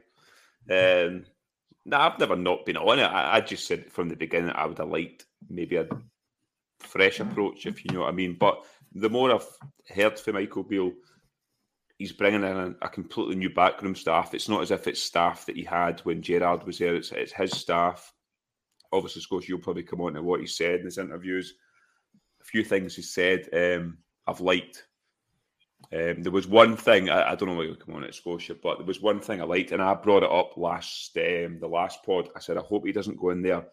Um, 0.69 1.25
no, 1.85 1.97
I've 1.97 2.19
never 2.19 2.35
not 2.35 2.65
been 2.65 2.77
on 2.77 2.99
it. 2.99 3.03
I, 3.03 3.37
I, 3.37 3.41
just 3.41 3.67
said 3.67 3.91
from 3.91 4.09
the 4.09 4.15
beginning 4.15 4.51
I 4.51 4.65
would 4.65 4.77
have 4.79 4.89
liked 4.89 5.25
maybe 5.49 5.77
a 5.77 5.87
fresh 6.79 7.19
approach, 7.19 7.65
if 7.65 7.85
you 7.85 7.91
know 7.91 8.01
what 8.01 8.09
I 8.09 8.13
mean. 8.13 8.35
But 8.37 8.65
the 8.93 9.09
more 9.09 9.33
I've 9.33 9.47
heard 9.89 10.19
from 10.19 10.35
Michael 10.35 10.63
Beale, 10.63 10.93
he's 11.97 12.11
bringing 12.11 12.43
in 12.43 12.57
a, 12.57 12.75
a, 12.81 12.89
completely 12.89 13.35
new 13.35 13.49
backroom 13.49 13.95
staff. 13.95 14.33
It's 14.33 14.49
not 14.49 14.61
as 14.61 14.71
if 14.71 14.87
it's 14.87 15.01
staff 15.01 15.45
that 15.45 15.55
he 15.55 15.63
had 15.63 15.99
when 16.01 16.21
Gerrard 16.21 16.65
was 16.65 16.79
there. 16.79 16.95
It's, 16.95 17.11
it's 17.11 17.33
his 17.33 17.51
staff. 17.51 18.13
Obviously, 18.91 19.21
Scotia, 19.21 19.49
you'll 19.49 19.59
probably 19.59 19.83
come 19.83 20.01
on 20.01 20.13
to 20.13 20.21
what 20.21 20.39
he 20.39 20.47
said 20.47 20.79
in 20.79 20.85
his 20.85 20.97
interviews. 20.97 21.55
A 22.41 22.43
few 22.43 22.63
things 22.63 22.95
he 22.95 23.01
said 23.01 23.47
um, 23.53 23.97
I've 24.25 24.41
liked. 24.41 24.85
Um, 25.93 26.23
there 26.23 26.31
was 26.31 26.47
one 26.47 26.75
thing 26.75 27.09
I, 27.09 27.31
I 27.31 27.35
don't 27.35 27.49
know 27.49 27.55
why 27.55 27.63
you 27.63 27.75
come 27.75 27.95
on 27.95 28.03
at 28.03 28.15
Scotia, 28.15 28.55
but 28.61 28.77
there 28.77 28.87
was 28.87 29.01
one 29.01 29.19
thing 29.19 29.41
I 29.41 29.45
liked, 29.45 29.71
and 29.71 29.81
I 29.81 29.93
brought 29.93 30.23
it 30.23 30.31
up 30.31 30.57
last 30.57 31.15
um, 31.17 31.59
the 31.59 31.67
last 31.67 32.03
pod. 32.03 32.29
I 32.35 32.39
said 32.39 32.57
I 32.57 32.61
hope 32.61 32.85
he 32.85 32.91
doesn't 32.91 33.19
go 33.19 33.29
in 33.29 33.41
there 33.41 33.65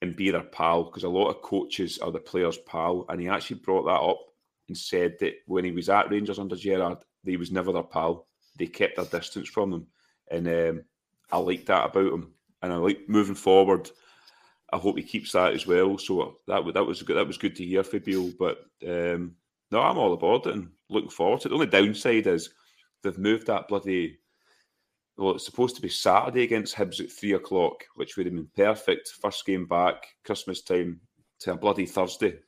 and 0.00 0.16
be 0.16 0.30
their 0.30 0.42
pal 0.42 0.84
because 0.84 1.04
a 1.04 1.08
lot 1.08 1.28
of 1.28 1.42
coaches 1.42 1.98
are 1.98 2.12
the 2.12 2.18
players' 2.18 2.58
pal, 2.58 3.04
and 3.08 3.20
he 3.20 3.28
actually 3.28 3.58
brought 3.58 3.84
that 3.84 3.90
up 4.00 4.20
and 4.68 4.76
said 4.76 5.16
that 5.20 5.34
when 5.46 5.64
he 5.64 5.72
was 5.72 5.88
at 5.88 6.10
Rangers 6.10 6.38
under 6.38 6.56
Gerrard, 6.56 6.98
he 7.24 7.36
was 7.36 7.50
never 7.50 7.72
their 7.72 7.82
pal. 7.82 8.26
They 8.58 8.66
kept 8.66 8.96
their 8.96 9.04
distance 9.04 9.48
from 9.48 9.70
them, 9.70 9.86
and 10.30 10.48
um, 10.48 10.84
I 11.30 11.38
like 11.38 11.66
that 11.66 11.86
about 11.86 12.12
him. 12.12 12.32
And 12.62 12.72
I 12.72 12.76
like 12.76 13.08
moving 13.08 13.36
forward. 13.36 13.88
I 14.72 14.78
hope 14.78 14.96
he 14.96 15.02
keeps 15.04 15.32
that 15.32 15.54
as 15.54 15.66
well. 15.66 15.96
So 15.96 16.38
that 16.48 16.62
that 16.74 16.84
was 16.84 17.02
good. 17.02 17.16
That 17.16 17.26
was 17.26 17.38
good 17.38 17.54
to 17.56 17.64
hear 17.64 17.84
Fabio. 17.84 18.30
But 18.38 18.58
um, 18.86 19.36
no, 19.70 19.80
I'm 19.80 19.98
all 19.98 20.12
aboard 20.12 20.46
and 20.46 20.70
looking 20.88 21.10
forward 21.10 21.40
to 21.42 21.48
it. 21.48 21.50
The 21.50 21.54
only 21.54 21.66
downside 21.66 22.26
is 22.26 22.50
they've 23.02 23.18
moved 23.18 23.46
that 23.46 23.68
bloody. 23.68 24.18
Well, 25.18 25.34
it's 25.34 25.44
supposed 25.44 25.76
to 25.76 25.82
be 25.82 25.88
Saturday 25.88 26.44
against 26.44 26.76
Hibs 26.76 27.00
at 27.00 27.10
three 27.10 27.32
o'clock, 27.32 27.84
which 27.96 28.16
would 28.16 28.26
have 28.26 28.34
been 28.34 28.48
perfect. 28.56 29.08
First 29.20 29.44
game 29.44 29.66
back, 29.66 30.06
Christmas 30.24 30.62
time, 30.62 31.00
to 31.40 31.52
a 31.52 31.56
bloody 31.56 31.86
Thursday 31.86 32.38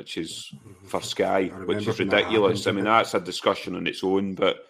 which 0.00 0.16
is 0.16 0.54
for 0.86 1.02
Sky, 1.02 1.48
which 1.66 1.86
is 1.86 1.98
ridiculous. 1.98 2.66
I 2.66 2.72
mean, 2.72 2.84
that's 2.84 3.12
a 3.12 3.20
discussion 3.20 3.76
on 3.76 3.86
its 3.86 4.02
own, 4.02 4.34
but 4.34 4.64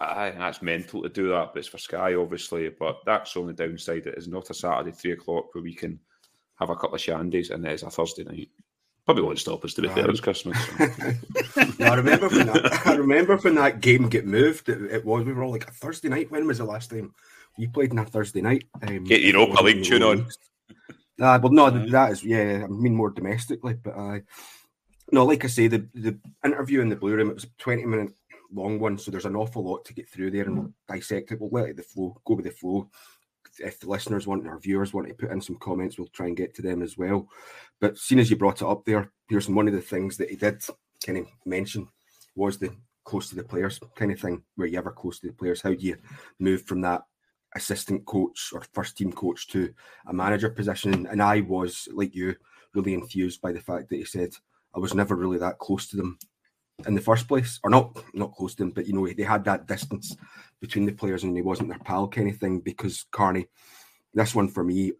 I 0.00 0.30
think 0.30 0.40
that's 0.40 0.62
mental 0.62 1.02
to 1.02 1.10
do 1.10 1.28
that. 1.28 1.50
But 1.52 1.58
it's 1.58 1.68
for 1.68 1.76
Sky, 1.76 2.14
obviously. 2.14 2.70
But 2.70 3.00
that's 3.04 3.34
the 3.34 3.40
only 3.40 3.52
downside. 3.52 4.06
It 4.06 4.16
is 4.16 4.28
not 4.28 4.48
a 4.48 4.54
Saturday 4.54 4.92
three 4.92 5.12
o'clock 5.12 5.54
where 5.54 5.62
we 5.62 5.74
can 5.74 6.00
have 6.58 6.70
a 6.70 6.76
couple 6.76 6.94
of 6.94 7.02
shandies, 7.02 7.50
and 7.50 7.66
it 7.66 7.72
is 7.72 7.82
a 7.82 7.90
Thursday 7.90 8.24
night. 8.24 8.48
Probably 9.04 9.24
won't 9.24 9.38
stop 9.38 9.64
us 9.64 9.74
to 9.74 9.82
be 9.82 9.88
fair. 9.88 10.08
It's 10.10 10.20
Christmas. 10.20 10.58
So. 11.52 11.84
I 11.84 11.94
remember 11.96 12.28
when 12.28 12.46
that. 12.46 12.86
I 12.86 12.94
remember 12.94 13.36
when 13.36 13.56
that 13.56 13.80
game 13.80 14.08
get 14.08 14.26
moved. 14.26 14.68
It, 14.68 14.82
it, 14.90 15.04
was 15.04 15.24
we 15.24 15.32
were 15.32 15.42
all 15.42 15.50
like 15.50 15.68
a 15.68 15.70
Thursday 15.70 16.08
night. 16.08 16.30
When 16.30 16.46
was 16.46 16.58
the 16.58 16.64
last 16.64 16.90
time 16.90 17.12
we 17.58 17.66
played 17.66 17.90
on 17.90 17.98
a 17.98 18.04
Thursday 18.04 18.40
night? 18.40 18.64
Um, 18.82 19.04
Get 19.04 19.20
your 19.20 19.38
Europa 19.38 19.62
League 19.62 19.84
tune 19.84 20.02
on. 20.02 20.26
Uh, 21.20 21.38
well, 21.42 21.52
no, 21.52 21.70
that 21.70 22.12
is 22.12 22.24
yeah. 22.24 22.62
I 22.64 22.66
mean 22.68 22.94
more 22.94 23.10
domestically, 23.10 23.74
but 23.74 23.96
I 23.96 24.16
uh, 24.16 24.20
no, 25.10 25.24
like 25.26 25.44
I 25.44 25.48
say, 25.48 25.66
the 25.66 25.86
the 25.94 26.18
interview 26.44 26.80
in 26.80 26.88
the 26.88 26.96
blue 26.96 27.14
room 27.14 27.30
it 27.30 27.34
was 27.34 27.44
a 27.44 27.50
twenty 27.58 27.84
minute 27.84 28.12
long 28.52 28.78
one, 28.78 28.98
so 28.98 29.10
there's 29.10 29.26
an 29.26 29.36
awful 29.36 29.64
lot 29.64 29.84
to 29.86 29.94
get 29.94 30.08
through 30.08 30.30
there 30.30 30.44
and 30.44 30.58
we'll 30.58 30.72
dissect 30.88 31.32
it. 31.32 31.40
We'll 31.40 31.50
let 31.50 31.70
it 31.70 31.76
the 31.76 31.82
flow, 31.82 32.20
go 32.24 32.34
with 32.34 32.44
the 32.44 32.50
flow. 32.50 32.88
If 33.58 33.80
the 33.80 33.88
listeners 33.88 34.26
want, 34.26 34.46
our 34.46 34.58
viewers 34.58 34.94
want 34.94 35.08
to 35.08 35.14
put 35.14 35.30
in 35.30 35.40
some 35.40 35.56
comments, 35.56 35.98
we'll 35.98 36.08
try 36.08 36.26
and 36.26 36.36
get 36.36 36.54
to 36.54 36.62
them 36.62 36.82
as 36.82 36.96
well. 36.96 37.28
But 37.82 37.98
seeing 37.98 38.20
as 38.20 38.30
you 38.30 38.36
brought 38.36 38.62
it 38.62 38.66
up 38.66 38.86
there, 38.86 39.12
Pearson, 39.28 39.54
one 39.54 39.68
of 39.68 39.74
the 39.74 39.82
things 39.82 40.16
that 40.16 40.30
he 40.30 40.36
did 40.36 40.62
kind 41.04 41.18
of 41.18 41.26
mention 41.44 41.88
was 42.34 42.56
the 42.56 42.70
close 43.04 43.28
to 43.28 43.34
the 43.34 43.44
players 43.44 43.78
kind 43.96 44.10
of 44.10 44.18
thing, 44.18 44.42
where 44.54 44.66
you 44.66 44.78
ever 44.78 44.92
close 44.92 45.20
to 45.20 45.26
the 45.26 45.34
players. 45.34 45.60
How 45.60 45.74
do 45.74 45.86
you 45.86 45.98
move 46.38 46.62
from 46.62 46.80
that 46.82 47.02
assistant 47.54 48.04
coach 48.06 48.50
or 48.52 48.62
first 48.72 48.96
team 48.96 49.12
coach 49.12 49.46
to 49.48 49.72
a 50.06 50.12
manager 50.12 50.50
position. 50.50 51.06
And 51.06 51.22
I 51.22 51.40
was, 51.40 51.88
like 51.92 52.14
you, 52.14 52.34
really 52.74 52.94
enthused 52.94 53.40
by 53.40 53.52
the 53.52 53.60
fact 53.60 53.88
that 53.90 53.96
he 53.96 54.04
said 54.04 54.30
I 54.74 54.78
was 54.78 54.94
never 54.94 55.14
really 55.14 55.38
that 55.38 55.58
close 55.58 55.88
to 55.88 55.96
them 55.96 56.18
in 56.86 56.94
the 56.94 57.00
first 57.00 57.28
place, 57.28 57.60
or 57.62 57.70
not 57.70 58.02
not 58.14 58.32
close 58.32 58.54
to 58.54 58.62
them, 58.62 58.70
but 58.70 58.86
you 58.86 58.94
know 58.94 59.06
they 59.06 59.22
had 59.22 59.44
that 59.44 59.66
distance 59.66 60.16
between 60.60 60.86
the 60.86 60.92
players 60.92 61.22
and 61.22 61.36
he 61.36 61.42
wasn't 61.42 61.68
their 61.68 61.78
pal 61.78 62.08
kind 62.08 62.30
of 62.30 62.38
thing. 62.38 62.60
Because 62.60 63.04
Carney, 63.10 63.46
this 64.14 64.34
one 64.34 64.48
for 64.48 64.64
me, 64.64 64.92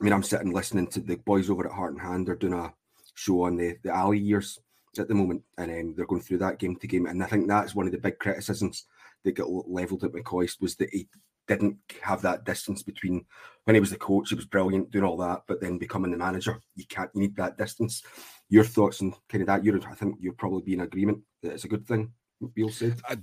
I 0.00 0.04
mean, 0.04 0.12
I'm 0.12 0.22
sitting 0.22 0.52
listening 0.52 0.86
to 0.88 1.00
the 1.00 1.16
boys 1.16 1.50
over 1.50 1.66
at 1.66 1.72
Heart 1.72 1.92
and 1.92 2.00
Hand. 2.00 2.26
They're 2.26 2.36
doing 2.36 2.54
a 2.54 2.72
show 3.14 3.42
on 3.44 3.56
the 3.56 3.76
the 3.82 3.94
Ally 3.94 4.16
years 4.16 4.58
at 4.98 5.08
the 5.08 5.14
moment, 5.14 5.42
and 5.58 5.70
um, 5.70 5.94
they're 5.94 6.06
going 6.06 6.22
through 6.22 6.38
that 6.38 6.58
game 6.58 6.76
to 6.76 6.86
game. 6.86 7.06
And 7.06 7.22
I 7.22 7.26
think 7.26 7.46
that's 7.46 7.74
one 7.74 7.86
of 7.86 7.92
the 7.92 7.98
big 7.98 8.18
criticisms 8.18 8.86
that 9.24 9.32
got 9.32 9.48
levelled 9.48 10.04
at 10.04 10.12
McCoist 10.12 10.60
was 10.60 10.76
that 10.76 10.90
he 10.90 11.08
didn't 11.46 11.76
have 12.00 12.22
that 12.22 12.44
distance 12.44 12.82
between 12.82 13.24
when 13.64 13.74
he 13.74 13.80
was 13.80 13.90
the 13.90 13.96
coach, 13.96 14.30
he 14.30 14.36
was 14.36 14.46
brilliant 14.46 14.90
doing 14.90 15.04
all 15.04 15.16
that, 15.18 15.42
but 15.46 15.60
then 15.60 15.78
becoming 15.78 16.10
the 16.10 16.16
manager, 16.16 16.60
you 16.76 16.84
can't 16.88 17.10
you 17.14 17.20
need 17.20 17.36
that 17.36 17.58
distance. 17.58 18.02
Your 18.48 18.64
thoughts 18.64 19.00
and 19.00 19.14
kind 19.28 19.42
of 19.42 19.48
that, 19.48 19.64
you're 19.64 19.80
I 19.88 19.94
think 19.94 20.16
you'll 20.20 20.34
probably 20.34 20.62
be 20.62 20.74
in 20.74 20.80
agreement 20.80 21.18
that 21.42 21.52
it's 21.52 21.64
a 21.64 21.68
good 21.68 21.86
thing, 21.86 22.12
Beale 22.54 22.70
said. 22.70 23.00
Uh, 23.08 23.16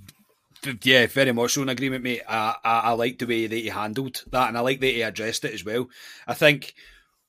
yeah, 0.82 1.06
very 1.06 1.32
much 1.32 1.52
so 1.52 1.62
in 1.62 1.68
agreement, 1.68 2.04
mate. 2.04 2.22
I, 2.28 2.56
I, 2.64 2.80
I 2.80 2.90
like 2.92 3.18
the 3.18 3.26
way 3.26 3.46
that 3.46 3.56
he 3.56 3.68
handled 3.68 4.24
that, 4.30 4.48
and 4.48 4.58
I 4.58 4.60
like 4.60 4.80
that 4.80 4.86
he 4.86 5.02
addressed 5.02 5.44
it 5.44 5.54
as 5.54 5.64
well. 5.64 5.88
I 6.26 6.34
think 6.34 6.74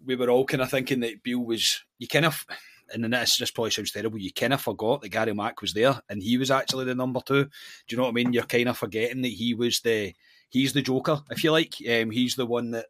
we 0.05 0.15
were 0.15 0.29
all 0.29 0.45
kind 0.45 0.61
of 0.61 0.69
thinking 0.71 1.01
that 1.01 1.23
Beale 1.23 1.39
was 1.39 1.83
you 1.97 2.07
kind 2.07 2.25
of 2.25 2.45
and 2.93 3.13
this 3.13 3.37
just 3.37 3.53
probably 3.53 3.71
sounds 3.71 3.91
terrible. 3.91 4.17
You 4.17 4.31
kind 4.31 4.53
of 4.53 4.61
forgot 4.61 5.01
that 5.01 5.09
Gary 5.09 5.33
Mack 5.33 5.61
was 5.61 5.73
there 5.73 6.01
and 6.09 6.21
he 6.21 6.37
was 6.37 6.51
actually 6.51 6.85
the 6.85 6.95
number 6.95 7.19
two. 7.25 7.45
Do 7.45 7.49
you 7.89 7.97
know 7.97 8.03
what 8.03 8.09
I 8.09 8.13
mean? 8.13 8.33
You're 8.33 8.43
kind 8.43 8.69
of 8.69 8.77
forgetting 8.77 9.21
that 9.21 9.29
he 9.29 9.53
was 9.53 9.81
the 9.81 10.13
he's 10.49 10.73
the 10.73 10.81
Joker, 10.81 11.21
if 11.29 11.43
you 11.43 11.51
like. 11.51 11.75
Um, 11.87 12.11
he's 12.11 12.35
the 12.35 12.45
one 12.45 12.71
that 12.71 12.87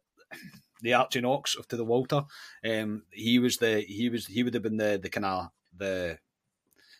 the 0.82 0.94
Archie 0.94 1.20
Knox 1.20 1.56
to 1.68 1.76
the 1.76 1.84
Walter. 1.84 2.22
Um, 2.64 3.02
he 3.10 3.38
was 3.38 3.58
the 3.58 3.80
he 3.80 4.08
was 4.08 4.26
he 4.26 4.42
would 4.42 4.54
have 4.54 4.62
been 4.62 4.78
the 4.78 4.98
the 5.02 5.10
kind 5.10 5.26
of 5.26 5.50
the 5.76 6.18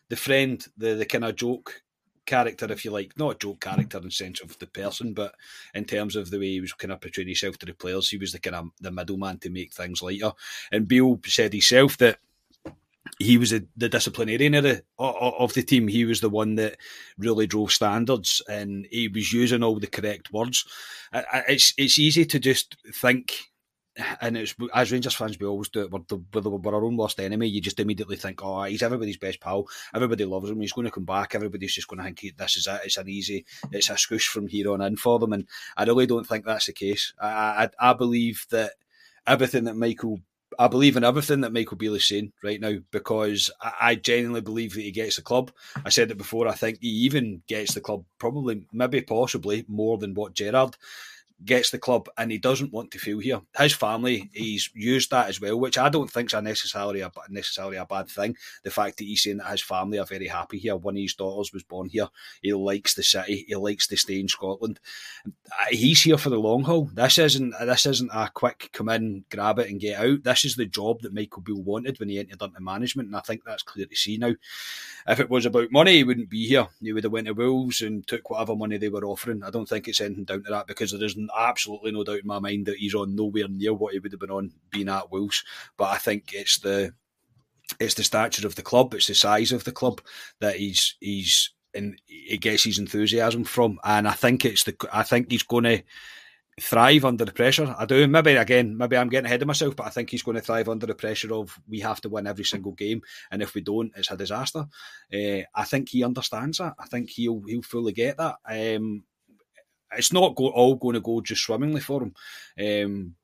the 0.08 0.16
friend, 0.16 0.64
the 0.76 0.94
the 0.94 1.06
kind 1.06 1.24
of 1.24 1.36
joke 1.36 1.82
character, 2.30 2.72
if 2.72 2.84
you 2.84 2.92
like, 2.92 3.18
not 3.18 3.34
a 3.34 3.38
joke 3.38 3.60
character 3.60 3.98
in 3.98 4.10
sense 4.10 4.40
of 4.40 4.58
the 4.58 4.66
person, 4.66 5.12
but 5.12 5.34
in 5.74 5.84
terms 5.84 6.16
of 6.16 6.30
the 6.30 6.38
way 6.38 6.52
he 6.52 6.60
was 6.60 6.72
kind 6.72 6.92
of 6.92 7.00
portraying 7.00 7.28
himself 7.28 7.58
to 7.58 7.66
the 7.66 7.74
players, 7.74 8.08
he 8.08 8.16
was 8.16 8.32
the 8.32 8.38
kind 8.38 8.56
of 8.56 8.68
the 8.80 8.90
middleman 8.90 9.38
to 9.40 9.50
make 9.50 9.74
things 9.74 10.02
lighter. 10.02 10.32
And 10.72 10.88
Beale 10.88 11.18
said 11.26 11.52
himself 11.52 11.98
that 11.98 12.18
he 13.18 13.36
was 13.36 13.52
a, 13.52 13.62
the 13.76 13.88
disciplinarian 13.88 14.54
of 14.54 14.62
the, 14.62 14.82
of 14.98 15.52
the 15.54 15.62
team. 15.62 15.88
He 15.88 16.04
was 16.04 16.20
the 16.20 16.30
one 16.30 16.54
that 16.54 16.76
really 17.18 17.46
drove 17.46 17.72
standards, 17.72 18.40
and 18.48 18.86
he 18.90 19.08
was 19.08 19.32
using 19.32 19.62
all 19.62 19.78
the 19.78 19.86
correct 19.86 20.32
words. 20.32 20.64
It's 21.12 21.74
it's 21.76 21.98
easy 21.98 22.24
to 22.26 22.38
just 22.38 22.76
think 22.94 23.49
and 24.20 24.36
it's 24.36 24.54
as 24.74 24.92
Rangers 24.92 25.14
fans, 25.14 25.38
we 25.38 25.46
always 25.46 25.68
do 25.68 25.82
it. 25.82 25.90
We're, 25.90 26.00
the, 26.08 26.50
we're 26.50 26.74
our 26.74 26.84
own 26.84 26.96
worst 26.96 27.20
enemy. 27.20 27.48
You 27.48 27.60
just 27.60 27.80
immediately 27.80 28.16
think, 28.16 28.42
oh, 28.42 28.64
he's 28.64 28.82
everybody's 28.82 29.16
best 29.16 29.40
pal. 29.40 29.66
Everybody 29.94 30.24
loves 30.24 30.50
him. 30.50 30.60
He's 30.60 30.72
going 30.72 30.86
to 30.86 30.90
come 30.90 31.04
back. 31.04 31.34
Everybody's 31.34 31.74
just 31.74 31.88
going 31.88 31.98
to 31.98 32.04
think 32.04 32.36
this 32.36 32.56
is 32.56 32.66
it. 32.66 32.80
It's 32.84 32.96
an 32.96 33.08
easy, 33.08 33.44
it's 33.72 33.90
a 33.90 33.98
swoosh 33.98 34.28
from 34.28 34.48
here 34.48 34.72
on 34.72 34.82
in 34.82 34.96
for 34.96 35.18
them. 35.18 35.32
And 35.32 35.46
I 35.76 35.84
really 35.84 36.06
don't 36.06 36.26
think 36.26 36.44
that's 36.44 36.66
the 36.66 36.72
case. 36.72 37.12
I, 37.20 37.68
I, 37.80 37.90
I 37.90 37.92
believe 37.94 38.46
that 38.50 38.72
everything 39.26 39.64
that 39.64 39.76
Michael 39.76 40.20
I 40.58 40.68
believe 40.68 40.96
in 40.96 41.04
everything 41.04 41.42
that 41.42 41.52
Michael 41.52 41.76
Beale 41.76 41.94
is 41.94 42.08
saying 42.08 42.32
right 42.42 42.60
now 42.60 42.74
because 42.90 43.50
I, 43.60 43.94
genuinely 43.94 44.40
believe 44.40 44.74
that 44.74 44.82
he 44.82 44.90
gets 44.90 45.16
the 45.16 45.22
club. 45.22 45.52
I 45.84 45.90
said 45.90 46.10
it 46.10 46.18
before. 46.18 46.48
I 46.48 46.54
think 46.54 46.78
he 46.80 46.88
even 46.88 47.42
gets 47.46 47.74
the 47.74 47.80
club 47.80 48.04
probably, 48.18 48.66
maybe, 48.72 49.00
possibly 49.00 49.64
more 49.68 49.96
than 49.96 50.14
what 50.14 50.34
Gerrard 50.34 50.76
gets 51.44 51.70
the 51.70 51.78
club 51.78 52.08
and 52.18 52.30
he 52.30 52.38
doesn't 52.38 52.72
want 52.72 52.90
to 52.90 52.98
feel 52.98 53.18
here. 53.18 53.40
His 53.56 53.72
family, 53.72 54.30
he's 54.32 54.70
used 54.74 55.10
that 55.10 55.28
as 55.28 55.40
well, 55.40 55.58
which 55.58 55.78
I 55.78 55.88
don't 55.88 56.10
think 56.10 56.32
is 56.32 56.42
necessarily 56.42 57.00
a 57.00 57.10
necessarily 57.28 57.76
a 57.76 57.86
bad 57.86 58.08
thing. 58.08 58.36
The 58.62 58.70
fact 58.70 58.98
that 58.98 59.04
he's 59.04 59.22
saying 59.22 59.38
that 59.38 59.50
his 59.50 59.62
family 59.62 59.98
are 59.98 60.06
very 60.06 60.26
happy 60.26 60.58
here. 60.58 60.76
One 60.76 60.96
of 60.96 61.00
his 61.00 61.14
daughters 61.14 61.52
was 61.52 61.62
born 61.62 61.88
here. 61.88 62.08
He 62.42 62.52
likes 62.52 62.94
the 62.94 63.02
city. 63.02 63.44
He 63.48 63.54
likes 63.56 63.86
to 63.88 63.96
stay 63.96 64.20
in 64.20 64.28
Scotland. 64.28 64.80
Uh, 65.26 65.30
he's 65.70 66.02
here 66.02 66.18
for 66.18 66.30
the 66.30 66.38
long 66.38 66.62
haul. 66.62 66.90
This 66.92 67.18
isn't 67.18 67.54
this 67.60 67.86
isn't 67.86 68.10
a 68.12 68.30
quick 68.32 68.70
come 68.72 68.88
in, 68.88 69.24
grab 69.30 69.58
it 69.58 69.70
and 69.70 69.80
get 69.80 70.00
out. 70.00 70.22
This 70.24 70.44
is 70.44 70.56
the 70.56 70.66
job 70.66 71.00
that 71.02 71.14
Michael 71.14 71.42
Beale 71.42 71.62
wanted 71.62 71.98
when 71.98 72.08
he 72.08 72.18
entered 72.18 72.42
into 72.42 72.60
management, 72.60 73.08
and 73.08 73.16
I 73.16 73.20
think 73.20 73.44
that's 73.44 73.62
clear 73.62 73.86
to 73.86 73.96
see 73.96 74.18
now. 74.18 74.34
If 75.08 75.20
it 75.20 75.30
was 75.30 75.46
about 75.46 75.72
money, 75.72 75.96
he 75.96 76.04
wouldn't 76.04 76.30
be 76.30 76.46
here. 76.46 76.68
He 76.82 76.92
would 76.92 77.04
have 77.04 77.12
went 77.12 77.26
to 77.26 77.32
Wolves 77.32 77.80
and 77.80 78.06
took 78.06 78.30
whatever 78.30 78.54
money 78.54 78.76
they 78.76 78.88
were 78.88 79.04
offering. 79.04 79.42
I 79.42 79.50
don't 79.50 79.68
think 79.68 79.88
it's 79.88 80.00
anything 80.00 80.24
down 80.24 80.42
to 80.44 80.50
that 80.50 80.66
because 80.66 80.92
there 80.92 81.02
isn't 81.02 81.29
absolutely 81.36 81.92
no 81.92 82.04
doubt 82.04 82.20
in 82.20 82.26
my 82.26 82.38
mind 82.38 82.66
that 82.66 82.76
he's 82.76 82.94
on 82.94 83.14
nowhere 83.14 83.48
near 83.48 83.74
what 83.74 83.92
he 83.92 83.98
would 83.98 84.12
have 84.12 84.20
been 84.20 84.30
on 84.30 84.52
being 84.70 84.88
at 84.88 85.10
Wolves. 85.10 85.44
But 85.76 85.90
I 85.90 85.98
think 85.98 86.32
it's 86.32 86.58
the 86.58 86.92
it's 87.78 87.94
the 87.94 88.04
stature 88.04 88.46
of 88.46 88.56
the 88.56 88.62
club, 88.62 88.94
it's 88.94 89.06
the 89.06 89.14
size 89.14 89.52
of 89.52 89.64
the 89.64 89.72
club 89.72 90.00
that 90.40 90.56
he's 90.56 90.96
he's 91.00 91.52
and 91.74 92.00
he 92.06 92.36
gets 92.38 92.64
his 92.64 92.78
enthusiasm 92.78 93.44
from. 93.44 93.78
And 93.84 94.08
I 94.08 94.12
think 94.12 94.44
it's 94.44 94.64
the 94.64 94.76
I 94.92 95.02
think 95.02 95.30
he's 95.30 95.42
going 95.42 95.64
to 95.64 95.82
thrive 96.60 97.04
under 97.04 97.24
the 97.24 97.32
pressure. 97.32 97.74
I 97.78 97.86
do. 97.86 98.06
Maybe 98.06 98.36
again, 98.36 98.76
maybe 98.76 98.96
I'm 98.96 99.08
getting 99.08 99.26
ahead 99.26 99.42
of 99.42 99.48
myself, 99.48 99.76
but 99.76 99.86
I 99.86 99.90
think 99.90 100.10
he's 100.10 100.22
going 100.22 100.36
to 100.36 100.42
thrive 100.42 100.68
under 100.68 100.86
the 100.86 100.94
pressure 100.94 101.32
of 101.34 101.58
we 101.68 101.80
have 101.80 102.00
to 102.02 102.08
win 102.08 102.26
every 102.26 102.44
single 102.44 102.72
game, 102.72 103.02
and 103.30 103.42
if 103.42 103.54
we 103.54 103.60
don't, 103.60 103.92
it's 103.96 104.10
a 104.10 104.16
disaster. 104.16 104.66
Uh, 105.12 105.42
I 105.54 105.64
think 105.64 105.88
he 105.88 106.04
understands 106.04 106.58
that. 106.58 106.74
I 106.78 106.86
think 106.86 107.10
he'll 107.10 107.42
he'll 107.46 107.62
fully 107.62 107.92
get 107.92 108.16
that. 108.18 108.36
Um, 108.48 109.04
it's 109.96 110.12
not 110.12 110.36
go, 110.36 110.48
all 110.48 110.76
going 110.76 110.94
to 110.94 111.00
go 111.00 111.20
just 111.20 111.42
swimmingly 111.42 111.80
for 111.80 112.02
him. 112.02 112.14
Um, 112.58 113.14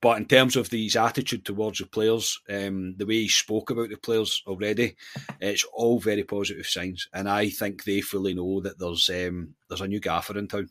but 0.00 0.18
in 0.18 0.26
terms 0.26 0.56
of 0.56 0.68
his 0.68 0.96
attitude 0.96 1.44
towards 1.44 1.78
the 1.78 1.86
players, 1.86 2.38
um, 2.50 2.94
the 2.96 3.06
way 3.06 3.14
he 3.14 3.28
spoke 3.28 3.70
about 3.70 3.88
the 3.88 3.96
players 3.96 4.42
already, 4.46 4.96
it's 5.40 5.64
all 5.72 5.98
very 5.98 6.22
positive 6.22 6.66
signs, 6.66 7.08
and 7.14 7.28
I 7.28 7.48
think 7.48 7.84
they 7.84 8.00
fully 8.02 8.34
know 8.34 8.60
that 8.60 8.78
there's 8.78 9.08
um, 9.08 9.54
there's 9.68 9.80
a 9.80 9.88
new 9.88 10.00
gaffer 10.00 10.38
in 10.38 10.48
town. 10.48 10.68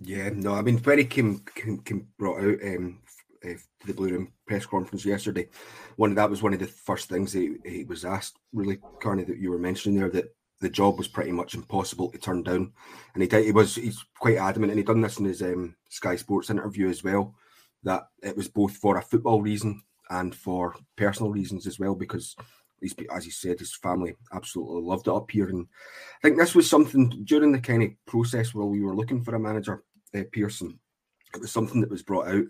Yeah, 0.00 0.30
no, 0.34 0.54
I 0.54 0.62
mean 0.62 0.78
when 0.78 1.06
came 1.06 1.40
came, 1.54 1.78
came 1.78 2.08
brought 2.18 2.42
out 2.42 2.58
um, 2.64 3.00
uh, 3.44 3.48
to 3.48 3.86
the 3.86 3.94
Blue 3.94 4.08
Room 4.08 4.32
press 4.46 4.66
conference 4.66 5.04
yesterday, 5.04 5.48
one 5.96 6.10
of 6.10 6.16
that 6.16 6.30
was 6.30 6.42
one 6.42 6.52
of 6.52 6.60
the 6.60 6.66
first 6.66 7.08
things 7.08 7.32
he, 7.32 7.54
he 7.64 7.84
was 7.84 8.04
asked. 8.04 8.38
Really, 8.52 8.78
Carney, 9.00 9.24
that 9.24 9.38
you 9.38 9.50
were 9.50 9.58
mentioning 9.58 9.98
there 9.98 10.10
that 10.10 10.34
the 10.60 10.70
job 10.70 10.98
was 10.98 11.08
pretty 11.08 11.32
much 11.32 11.54
impossible 11.54 12.10
to 12.10 12.18
turn 12.18 12.42
down, 12.42 12.72
and 13.14 13.22
he 13.22 13.28
did, 13.28 13.44
he 13.44 13.52
was 13.52 13.74
he's 13.74 14.04
quite 14.18 14.36
adamant, 14.36 14.70
and 14.70 14.78
he 14.78 14.84
done 14.84 15.00
this 15.00 15.18
in 15.18 15.24
his 15.24 15.42
um, 15.42 15.74
Sky 15.90 16.16
Sports 16.16 16.50
interview 16.50 16.88
as 16.88 17.04
well, 17.04 17.34
that 17.82 18.08
it 18.22 18.36
was 18.36 18.48
both 18.48 18.76
for 18.76 18.96
a 18.96 19.02
football 19.02 19.42
reason 19.42 19.82
and 20.10 20.34
for 20.34 20.74
personal 20.96 21.30
reasons 21.30 21.66
as 21.66 21.78
well, 21.78 21.94
because 21.94 22.36
he's 22.80 22.94
as 23.14 23.24
he 23.24 23.30
said, 23.30 23.58
his 23.58 23.74
family 23.74 24.14
absolutely 24.32 24.82
loved 24.82 25.08
it 25.08 25.14
up 25.14 25.30
here, 25.30 25.48
and 25.48 25.66
I 26.22 26.28
think 26.28 26.38
this 26.38 26.54
was 26.54 26.68
something 26.68 27.24
during 27.24 27.52
the 27.52 27.60
kind 27.60 27.82
of 27.82 27.90
process 28.06 28.54
while 28.54 28.68
we 28.68 28.80
were 28.80 28.96
looking 28.96 29.22
for 29.22 29.34
a 29.34 29.40
manager, 29.40 29.84
uh, 30.14 30.22
Pearson. 30.32 30.78
It 31.34 31.40
was 31.40 31.50
something 31.50 31.80
that 31.80 31.90
was 31.90 32.04
brought 32.04 32.28
out. 32.28 32.44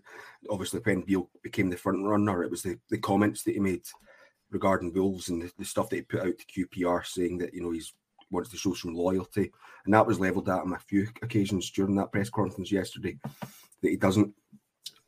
Obviously, 0.50 0.78
when 0.80 1.00
Beale 1.00 1.30
became 1.42 1.70
the 1.70 1.76
front 1.76 2.04
runner, 2.04 2.42
it 2.42 2.50
was 2.50 2.62
the, 2.62 2.78
the 2.90 2.98
comments 2.98 3.42
that 3.42 3.54
he 3.54 3.58
made 3.58 3.80
regarding 4.54 4.94
Wolves 4.94 5.28
and 5.28 5.52
the, 5.58 5.64
stuff 5.64 5.90
that 5.90 5.96
he 5.96 6.02
put 6.02 6.20
out 6.20 6.34
to 6.38 6.66
QPR 6.66 7.04
saying 7.04 7.36
that 7.38 7.52
you 7.52 7.60
know 7.60 7.72
he's 7.72 7.92
wants 8.30 8.50
to 8.50 8.56
show 8.56 8.72
some 8.72 8.94
loyalty, 8.94 9.52
and 9.84 9.92
that 9.92 10.06
was 10.06 10.18
levelled 10.18 10.48
at 10.48 10.62
him 10.62 10.72
a 10.72 10.78
few 10.78 11.06
occasions 11.22 11.70
during 11.70 11.94
that 11.96 12.10
press 12.10 12.30
conference 12.30 12.72
yesterday. 12.72 13.18
That 13.82 13.90
he 13.90 13.96
doesn't, 13.96 14.32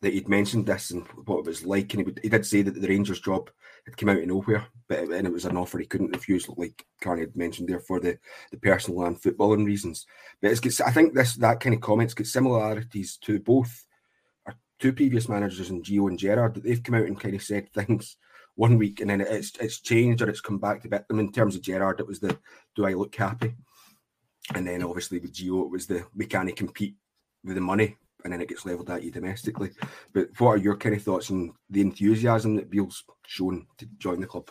that 0.03 0.13
he'd 0.13 0.29
mentioned 0.29 0.67
this 0.67 0.91
and 0.91 1.07
what 1.25 1.39
it 1.39 1.47
was 1.47 1.65
like, 1.65 1.93
and 1.93 2.01
he, 2.01 2.05
would, 2.05 2.21
he 2.23 2.29
did 2.29 2.45
say 2.45 2.63
that 2.63 2.81
the 2.81 2.89
Rangers 2.89 3.21
job 3.21 3.51
had 3.87 3.97
come 3.97 4.11
out 4.11 4.19
of 4.19 4.27
nowhere, 4.27 4.67
but 4.89 4.99
and 5.01 5.27
it 5.27 5.33
was 5.33 5.45
an 5.45 5.57
offer 5.57 5.79
he 5.79 5.87
couldn't 5.87 6.15
refuse, 6.15 6.49
like 6.51 6.85
Carney 7.01 7.23
had 7.23 7.37
mentioned 7.37 7.69
there 7.69 7.81
for 7.81 8.01
the 8.01 8.19
the 8.51 8.59
personal 8.59 9.05
and 9.05 9.21
footballing 9.21 9.65
reasons. 9.65 10.07
But 10.43 10.53
it's, 10.53 10.81
I 10.81 10.91
think 10.91 11.15
this 11.15 11.37
that 11.37 11.61
kind 11.61 11.75
of 11.75 11.81
comments 11.81 12.15
get 12.15 12.27
similarities 12.27 13.17
to 13.23 13.41
both 13.41 13.87
our 14.47 14.55
two 14.79 14.93
previous 14.93 15.29
managers 15.29 15.71
in 15.71 15.83
Gio 15.83 16.09
and 16.09 16.19
Gerrard 16.19 16.55
that 16.55 16.65
they've 16.65 16.83
come 16.83 16.97
out 16.97 17.07
and 17.07 17.19
kind 17.19 17.35
of 17.35 17.43
said 17.43 17.73
things 17.73 18.17
one 18.57 18.79
week 18.79 19.01
and 19.01 19.11
then 19.11 19.21
it's 19.21 19.53
it's 19.61 19.81
changed 19.81 20.23
or 20.23 20.29
it's 20.29 20.41
come 20.41 20.59
back 20.59 20.83
to 20.83 20.89
bit 20.89 21.07
them. 21.09 21.21
In 21.21 21.31
terms 21.31 21.55
of 21.55 21.63
Gerrard, 21.63 22.01
it 22.01 22.07
was 22.07 22.21
the 22.21 22.37
do 22.75 22.85
I 22.85 22.95
look 22.95 23.15
happy? 23.15 23.55
And 24.55 24.67
then 24.67 24.83
obviously 24.83 25.19
with 25.19 25.35
Gio, 25.35 25.65
it 25.65 25.71
was 25.71 25.87
the 25.87 26.05
we 26.15 26.27
can't 26.27 26.55
compete 26.57 26.97
with 27.45 27.55
the 27.55 27.61
money 27.61 27.97
and 28.25 28.33
then 28.33 28.41
it 28.41 28.49
gets 28.49 28.67
levelled 28.67 28.91
at 28.91 29.05
you 29.05 29.13
domestically. 29.13 29.71
But 30.13 30.29
what 30.39 30.49
are 30.49 30.57
your 30.57 30.77
kind 30.77 30.97
of 30.97 31.03
thoughts 31.03 31.31
on 31.31 31.53
the 31.71 31.81
enthusiasm 31.81 32.57
that 32.57 32.71
Beale's 32.71 33.05
shown 33.27 33.67
to 33.79 33.87
join 33.99 34.21
the 34.21 34.27
club? 34.27 34.51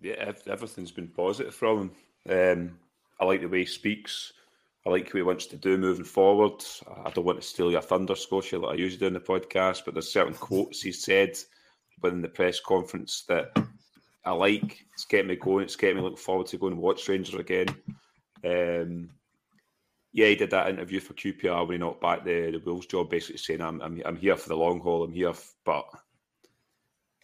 Yeah, 0.00 0.32
everything's 0.46 0.90
been 0.90 1.08
positive 1.08 1.54
from 1.54 1.92
him. 2.26 2.58
Um, 2.58 2.78
I 3.20 3.24
like 3.24 3.42
the 3.42 3.48
way 3.48 3.60
he 3.60 3.66
speaks. 3.66 4.32
I 4.86 4.90
like 4.90 5.04
what 5.06 5.14
he 5.14 5.22
wants 5.22 5.46
to 5.46 5.56
do 5.56 5.78
moving 5.78 6.04
forward. 6.04 6.62
I 7.04 7.10
don't 7.10 7.24
want 7.24 7.40
to 7.40 7.46
steal 7.46 7.70
your 7.70 7.80
thunder, 7.80 8.14
Scotia, 8.14 8.58
like 8.58 8.74
I 8.74 8.78
usually 8.78 8.98
do 8.98 9.06
in 9.06 9.14
the 9.14 9.20
podcast, 9.20 9.84
but 9.84 9.94
there's 9.94 10.12
certain 10.12 10.34
quotes 10.34 10.82
he 10.82 10.92
said 10.92 11.38
within 12.02 12.22
the 12.22 12.28
press 12.28 12.60
conference 12.60 13.24
that 13.28 13.56
I 14.24 14.32
like. 14.32 14.84
It's 14.92 15.04
getting 15.04 15.28
me 15.28 15.36
going. 15.36 15.64
It's 15.64 15.76
getting 15.76 15.96
me 15.96 16.02
looking 16.02 16.16
forward 16.16 16.46
to 16.48 16.58
going 16.58 16.72
and 16.74 16.82
watch 16.82 17.08
Rangers 17.08 17.34
again. 17.34 17.68
Um, 18.44 19.10
yeah, 20.12 20.28
he 20.28 20.36
did 20.36 20.50
that 20.50 20.68
interview 20.68 21.00
for 21.00 21.14
QPR 21.14 21.66
when 21.66 21.74
he 21.74 21.78
knocked 21.78 22.00
back 22.00 22.24
the, 22.24 22.50
the 22.52 22.62
Wolves 22.64 22.86
job, 22.86 23.10
basically 23.10 23.38
saying, 23.38 23.60
I'm, 23.60 23.80
I'm, 23.82 24.00
I'm 24.04 24.16
here 24.16 24.36
for 24.36 24.48
the 24.48 24.56
long 24.56 24.80
haul. 24.80 25.02
I'm 25.02 25.12
here, 25.12 25.30
f-, 25.30 25.54
but 25.64 25.86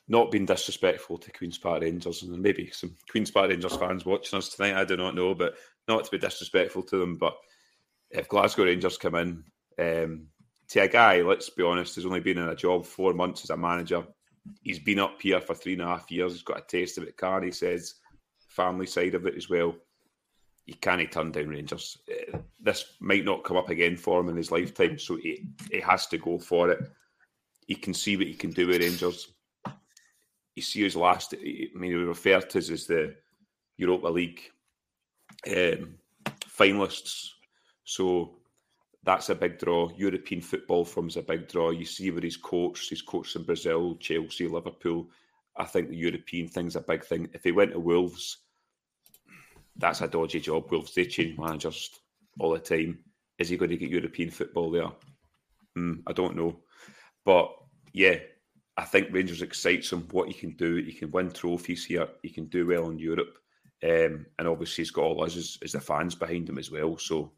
not 0.09 0.33
being 0.33 0.45
disrespectful 0.45 1.19
to 1.19 1.31
Queen's 1.31 1.57
Park 1.57 1.83
Rangers. 1.83 2.25
And 2.25 2.37
maybe 2.43 2.69
some 2.73 2.97
Queen's 3.09 3.31
Park 3.31 3.51
Rangers 3.51 3.77
fans 3.77 4.05
watching 4.05 4.39
us 4.39 4.49
tonight, 4.49 4.75
I 4.75 4.85
do 4.85 4.97
not 4.97 5.15
know, 5.15 5.35
but 5.35 5.55
not 5.87 6.05
to 6.05 6.11
be 6.11 6.19
disrespectful 6.19 6.83
to 6.83 6.99
them. 6.99 7.17
But 7.17 7.35
if 8.11 8.29
Glasgow 8.29 8.65
Rangers 8.65 8.99
come 8.99 9.15
in, 9.15 9.45
um, 9.79 10.27
to 10.71 10.81
a 10.81 10.89
guy, 10.89 11.23
let's 11.23 11.49
be 11.51 11.63
honest, 11.63 11.95
has 11.95 12.07
only 12.07 12.21
been 12.21 12.39
in 12.39 12.49
a 12.49 12.57
job 12.57 12.87
four 12.87 13.13
months 13.13 13.45
as 13.45 13.51
a 13.51 13.57
manager, 13.57 14.05
he's 14.63 14.79
been 14.79 14.99
up 14.99 15.21
here 15.21 15.41
for 15.41 15.55
three 15.55 15.75
and 15.75 15.83
a 15.83 15.87
half 15.87 16.11
years. 16.11 16.33
He's 16.33 16.43
got 16.43 16.59
a 16.59 16.67
taste 16.67 16.99
of 16.99 17.05
it. 17.05 17.17
Carney 17.17 17.51
says 17.51 17.95
family 18.49 18.87
side 18.87 19.15
of 19.15 19.27
it 19.27 19.37
as 19.37 19.49
well. 19.49 19.75
He 20.67 20.75
can't 20.75 21.11
turn 21.11 21.33
down 21.33 21.49
Rangers. 21.49 21.99
Uh, 22.09 22.39
this 22.61 22.97
might 23.01 23.25
not 23.25 23.45
come 23.45 23.57
up 23.57 23.71
again 23.71 23.97
for 23.97 24.21
him 24.21 24.29
in 24.29 24.37
his 24.37 24.53
lifetime, 24.53 24.99
so 24.99 25.17
he, 25.17 25.47
he 25.71 25.81
has 25.81 26.07
to 26.09 26.19
go 26.19 26.39
for 26.39 26.71
it. 26.71 26.79
He 27.67 27.75
can 27.75 27.95
see 27.95 28.17
what 28.17 28.27
he 28.27 28.35
can 28.35 28.51
do 28.51 28.69
with 28.69 28.81
Rangers. 28.81 29.29
You 30.55 30.63
see 30.63 30.83
his 30.83 30.97
last, 30.97 31.35
I 31.35 31.69
mean, 31.75 31.91
he 31.91 31.95
referred 31.95 32.51
to 32.51 32.59
as, 32.59 32.71
as 32.71 32.87
the 32.87 33.15
Europa 33.77 34.09
League 34.09 34.43
um, 35.49 35.95
finalists. 36.47 37.31
So 37.85 38.40
that's 39.03 39.31
a 39.31 39.35
big 39.35 39.59
draw. 39.59 39.89
European 39.97 40.41
football 40.41 40.85
from 40.85 41.09
is 41.09 41.17
a 41.17 41.23
big 41.23 41.49
draw. 41.49 41.71
You 41.71 41.85
see 41.85 42.11
where 42.11 42.21
he's 42.21 42.37
coached. 42.37 42.91
He's 42.91 43.03
coached 43.03 43.37
in 43.37 43.45
Brazil, 43.45 43.97
Chelsea, 43.97 44.47
Liverpool. 44.47 45.09
I 45.57 45.65
think 45.65 45.89
the 45.89 45.97
European 45.97 46.49
thing's 46.49 46.77
a 46.77 46.81
big 46.81 47.05
thing. 47.05 47.29
If 47.33 47.45
he 47.45 47.53
went 47.53 47.73
to 47.73 47.81
Wolves, 47.81 48.39
that's 49.77 50.03
a 50.03 50.09
dodgy 50.09 50.41
job. 50.41 50.71
Wolves 50.71 50.95
they 50.95 51.07
change 51.07 51.39
managers 51.39 51.91
all 52.39 52.53
the 52.53 52.59
time. 52.59 52.99
Is 53.39 53.49
he 53.49 53.57
going 53.57 53.71
to 53.71 53.77
get 53.77 53.91
European 53.91 54.31
football 54.31 54.71
there? 54.71 54.91
Mm, 55.79 56.03
I 56.07 56.13
don't 56.13 56.37
know, 56.37 56.61
but 57.25 57.51
yeah, 57.93 58.17
I 58.77 58.85
think 58.85 59.09
Rangers 59.11 59.43
excites 59.43 59.93
him. 59.93 60.07
What 60.11 60.29
he 60.29 60.35
can 60.35 60.51
do, 60.57 60.77
he 60.77 60.93
can 60.93 61.11
win 61.11 61.31
trophies 61.31 61.85
here. 61.85 62.09
He 62.23 62.29
can 62.29 62.47
do 62.47 62.67
well 62.67 62.91
in 62.91 62.99
Europe, 62.99 63.39
um, 63.83 64.27
and 64.39 64.49
obviously 64.49 64.83
he's 64.83 64.91
got 64.91 65.03
all 65.03 65.25
us 65.25 65.37
as, 65.37 65.59
as 65.63 65.73
the 65.73 65.81
fans 65.81 66.15
behind 66.15 66.49
him 66.49 66.59
as 66.59 66.71
well. 66.71 66.99
So 66.99 67.33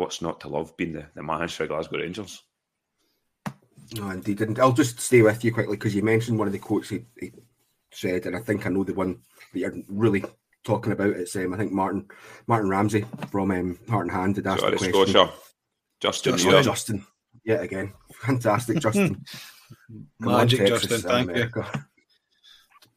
what's 0.00 0.22
not 0.22 0.40
to 0.40 0.48
love 0.48 0.74
being 0.78 0.94
the, 0.94 1.04
the 1.14 1.22
manager 1.22 1.64
of 1.64 1.68
Glasgow 1.68 1.98
Rangers? 1.98 2.42
No, 3.94 4.08
indeed. 4.10 4.40
And 4.40 4.58
I'll 4.58 4.72
just 4.72 4.98
stay 4.98 5.20
with 5.20 5.44
you 5.44 5.52
quickly 5.52 5.76
because 5.76 5.94
you 5.94 6.02
mentioned 6.02 6.38
one 6.38 6.46
of 6.48 6.52
the 6.52 6.58
quotes 6.58 6.88
he, 6.88 7.04
he, 7.20 7.32
said, 7.92 8.24
and 8.24 8.34
I 8.34 8.40
think 8.40 8.66
I 8.66 8.70
know 8.70 8.82
the 8.82 8.94
one 8.94 9.20
that 9.52 9.58
you're 9.58 9.74
really 9.88 10.24
talking 10.64 10.92
about. 10.92 11.10
It's 11.10 11.36
um, 11.36 11.52
I 11.52 11.58
think 11.58 11.72
Martin 11.72 12.06
Martin 12.46 12.70
Ramsey 12.70 13.04
from 13.30 13.50
um, 13.50 13.78
Heart 13.88 14.06
and 14.06 14.14
Hand 14.14 14.34
did 14.36 14.46
ask 14.46 14.60
Sorry, 14.60 14.72
the 14.72 14.78
question. 14.78 14.92
Scotia. 14.92 15.32
Justin, 16.00 16.38
Justin, 16.38 16.62
Justin. 16.62 17.06
yet 17.44 17.62
again. 17.62 17.92
Fantastic, 18.22 18.78
Justin. 18.78 19.22
Magic, 20.18 20.60
on, 20.60 20.66
Justin. 20.66 21.00
Thank 21.00 21.30
America. 21.30 21.70
you. 21.74 21.80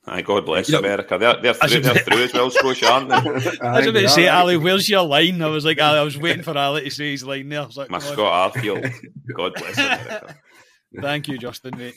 Aye, 0.06 0.22
God 0.22 0.46
bless 0.46 0.68
you 0.68 0.74
know, 0.74 0.80
America. 0.80 1.18
They're, 1.18 1.42
they're, 1.42 1.54
through, 1.54 1.80
they're 1.80 1.96
through 1.96 2.24
as 2.24 2.34
well, 2.34 2.52
Scotia, 2.52 2.92
aren't 2.92 3.10
they? 3.10 3.16
I 3.62 3.80
was 3.80 3.88
about 3.88 4.00
to 4.02 4.10
say, 4.10 4.28
Ali, 4.28 4.58
where's 4.58 4.90
your 4.90 5.04
line? 5.04 5.42
I 5.42 5.48
was 5.48 5.64
like, 5.64 5.80
I 5.80 6.04
was 6.04 6.18
waiting 6.18 6.44
for 6.44 6.58
Ali 6.58 6.84
to 6.84 6.90
say 6.90 7.12
his 7.12 7.24
line 7.24 7.48
there. 7.48 7.62
I 7.62 7.66
was 7.66 7.78
like, 7.78 7.90
My 7.90 8.00
Scott 8.00 8.54
Arfield. 8.54 8.94
God 9.36 9.54
bless 9.56 9.78
America. 9.78 10.36
Thank 11.02 11.30
you, 11.30 11.38
Justin, 11.38 11.78
mate. 11.78 11.96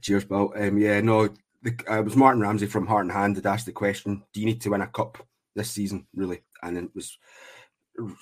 Cheers, 0.00 0.24
Bill. 0.24 0.52
Um, 0.56 0.78
yeah, 0.78 1.00
no, 1.00 1.28
the, 1.62 1.76
uh, 1.90 1.98
it 1.98 2.04
was 2.04 2.16
Martin 2.16 2.40
Ramsey 2.40 2.66
from 2.66 2.86
Heart 2.86 3.06
and 3.06 3.12
Hand 3.12 3.36
that 3.36 3.46
asked 3.46 3.66
the 3.66 3.72
question 3.72 4.22
Do 4.32 4.40
you 4.40 4.46
need 4.46 4.60
to 4.62 4.70
win 4.70 4.80
a 4.80 4.86
cup 4.86 5.18
this 5.56 5.70
season, 5.70 6.06
really? 6.14 6.42
And 6.62 6.78
it 6.78 6.94
was 6.94 7.18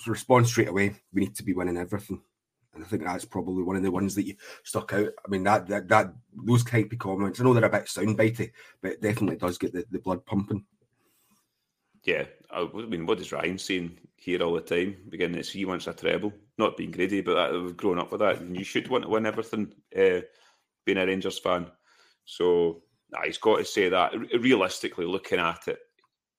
response 0.07 0.49
straight 0.49 0.67
away 0.67 0.95
we 1.13 1.21
need 1.21 1.35
to 1.35 1.43
be 1.43 1.53
winning 1.53 1.77
everything. 1.77 2.21
And 2.73 2.83
I 2.83 2.87
think 2.87 3.03
that's 3.03 3.25
probably 3.25 3.63
one 3.63 3.75
of 3.75 3.83
the 3.83 3.91
ones 3.91 4.15
that 4.15 4.25
you 4.25 4.35
stuck 4.63 4.93
out. 4.93 5.09
I 5.25 5.29
mean, 5.29 5.43
that 5.43 5.67
that, 5.67 5.87
that 5.89 6.13
those 6.33 6.63
type 6.63 6.91
of 6.91 6.99
comments, 6.99 7.39
I 7.39 7.43
know 7.43 7.53
they're 7.53 7.65
a 7.65 7.69
bit 7.69 7.85
soundbitey, 7.85 8.51
but 8.81 8.93
it 8.93 9.01
definitely 9.01 9.37
does 9.37 9.57
get 9.57 9.73
the, 9.73 9.85
the 9.91 9.99
blood 9.99 10.25
pumping. 10.25 10.65
Yeah, 12.03 12.23
I 12.49 12.67
mean, 12.73 13.05
what 13.05 13.19
is 13.19 13.31
Ryan 13.31 13.57
saying 13.57 13.97
here 14.15 14.41
all 14.41 14.53
the 14.53 14.61
time? 14.61 14.97
Beginning 15.09 15.43
see 15.43 15.59
he 15.59 15.65
wants 15.65 15.87
a 15.87 15.93
treble, 15.93 16.33
not 16.57 16.77
being 16.77 16.91
greedy, 16.91 17.21
but 17.21 17.35
that, 17.35 17.53
we've 17.53 17.77
grown 17.77 17.99
up 17.99 18.11
with 18.11 18.21
that. 18.21 18.39
And 18.39 18.57
you 18.57 18.63
should 18.63 18.87
want 18.87 19.03
to 19.03 19.09
win 19.09 19.25
everything, 19.25 19.73
uh, 19.95 20.21
being 20.85 20.97
a 20.97 21.05
Rangers 21.05 21.39
fan. 21.39 21.67
So 22.25 22.81
nah, 23.11 23.23
he's 23.25 23.37
got 23.37 23.57
to 23.57 23.65
say 23.65 23.89
that. 23.89 24.13
Realistically, 24.39 25.05
looking 25.05 25.39
at 25.39 25.67
it, 25.67 25.79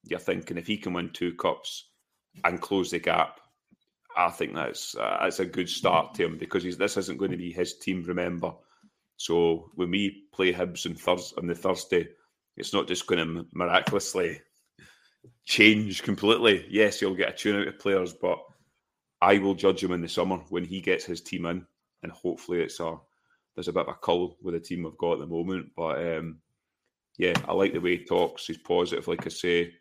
you're 0.05 0.19
thinking 0.19 0.59
if 0.59 0.67
he 0.67 0.79
can 0.79 0.95
win 0.95 1.11
two 1.11 1.35
cups 1.35 1.91
and 2.45 2.61
close 2.61 2.91
the 2.91 2.99
gap, 2.99 3.41
I 4.17 4.31
think 4.31 4.55
that's 4.55 4.97
uh, 4.97 5.19
that's 5.23 5.41
a 5.41 5.47
good 5.47 5.69
start 5.69 6.15
to 6.15 6.25
him 6.25 6.39
because 6.39 6.65
this 6.77 6.97
isn't 6.97 7.19
going 7.19 7.31
to 7.31 7.37
be 7.37 7.53
his 7.53 7.79
team. 7.79 8.03
Remember, 8.05 8.53
so 9.17 9.71
when 9.75 9.91
we 9.91 10.25
play 10.33 10.53
Hibs 10.53 10.87
on, 10.87 10.95
Thurs- 10.95 11.35
on 11.39 11.47
the 11.47 11.55
Thursday, 11.55 12.09
it's 12.57 12.73
not 12.73 12.89
just 12.89 13.07
going 13.07 13.25
to 13.25 13.47
miraculously 13.53 14.41
change 15.45 16.03
completely. 16.03 16.67
Yes, 16.69 17.01
he'll 17.01 17.15
get 17.15 17.31
a 17.31 17.37
tune 17.37 17.61
out 17.61 17.69
of 17.69 17.79
players, 17.79 18.13
but 18.13 18.39
I 19.21 19.39
will 19.39 19.55
judge 19.55 19.83
him 19.83 19.93
in 19.93 20.01
the 20.01 20.09
summer 20.09 20.39
when 20.49 20.65
he 20.65 20.81
gets 20.81 21.05
his 21.05 21.21
team 21.21 21.47
in, 21.47 21.67
and 22.03 22.13
hopefully 22.13 22.61
it's 22.63 22.81
a 22.81 22.97
there's 23.55 23.69
a 23.69 23.73
bit 23.73 23.83
of 23.83 23.89
a 23.89 23.95
cull 23.95 24.37
with 24.43 24.55
the 24.55 24.61
team 24.61 24.85
we've 24.85 24.97
got 24.99 25.15
at 25.15 25.19
the 25.21 25.27
moment. 25.27 25.71
But 25.77 26.17
um, 26.17 26.39
yeah, 27.19 27.35
I 27.47 27.53
like 27.53 27.73
the 27.73 27.81
way 27.81 27.99
he 27.99 28.05
talks. 28.05 28.47
He's 28.47 28.59
positive, 28.59 29.07
like 29.09 29.27
I 29.27 29.31
say 29.31 29.73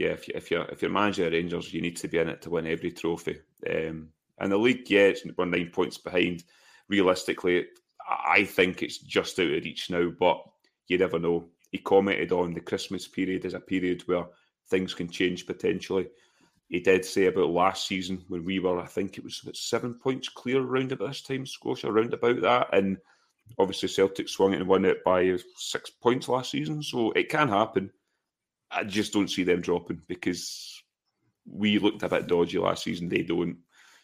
yeah, 0.00 0.08
if, 0.08 0.28
you, 0.28 0.34
if 0.34 0.50
you're 0.50 0.64
if 0.64 0.80
you're 0.80 0.90
managing 0.90 1.30
Rangers, 1.30 1.74
you 1.74 1.82
need 1.82 1.96
to 1.98 2.08
be 2.08 2.16
in 2.16 2.30
it 2.30 2.40
to 2.42 2.50
win 2.50 2.66
every 2.66 2.90
trophy. 2.90 3.38
Um, 3.68 4.08
and 4.38 4.50
the 4.50 4.56
league, 4.56 4.90
yeah, 4.90 5.12
we're 5.36 5.44
nine 5.44 5.68
points 5.70 5.98
behind. 5.98 6.42
Realistically, 6.88 7.66
I 8.08 8.44
think 8.44 8.82
it's 8.82 8.96
just 8.96 9.38
out 9.38 9.44
of 9.44 9.62
reach 9.62 9.90
now, 9.90 10.10
but 10.18 10.42
you 10.88 10.96
never 10.96 11.18
know. 11.18 11.50
He 11.70 11.78
commented 11.78 12.32
on 12.32 12.54
the 12.54 12.60
Christmas 12.60 13.06
period 13.06 13.44
as 13.44 13.52
a 13.52 13.60
period 13.60 14.00
where 14.06 14.24
things 14.70 14.94
can 14.94 15.10
change 15.10 15.46
potentially. 15.46 16.08
He 16.70 16.80
did 16.80 17.04
say 17.04 17.26
about 17.26 17.50
last 17.50 17.86
season 17.86 18.24
when 18.28 18.42
we 18.44 18.58
were, 18.58 18.80
I 18.80 18.86
think 18.86 19.18
it 19.18 19.24
was 19.24 19.40
about 19.42 19.56
seven 19.56 19.94
points 19.94 20.30
clear 20.30 20.62
around 20.62 20.92
about 20.92 21.08
this 21.08 21.20
time, 21.20 21.44
Scotia, 21.44 21.88
around 21.88 22.14
about 22.14 22.40
that. 22.40 22.68
And 22.72 22.96
obviously 23.58 23.88
Celtic 23.88 24.30
swung 24.30 24.54
it 24.54 24.60
and 24.60 24.68
won 24.68 24.86
it 24.86 25.04
by 25.04 25.36
six 25.56 25.90
points 25.90 26.28
last 26.28 26.52
season. 26.52 26.82
So 26.82 27.12
it 27.12 27.28
can 27.28 27.48
happen. 27.48 27.90
I 28.70 28.84
just 28.84 29.12
don't 29.12 29.30
see 29.30 29.42
them 29.42 29.60
dropping 29.60 30.02
because 30.06 30.82
we 31.46 31.78
looked 31.78 32.02
a 32.02 32.08
bit 32.08 32.26
dodgy 32.26 32.58
last 32.58 32.84
season. 32.84 33.08
They 33.08 33.22
don't. 33.22 33.58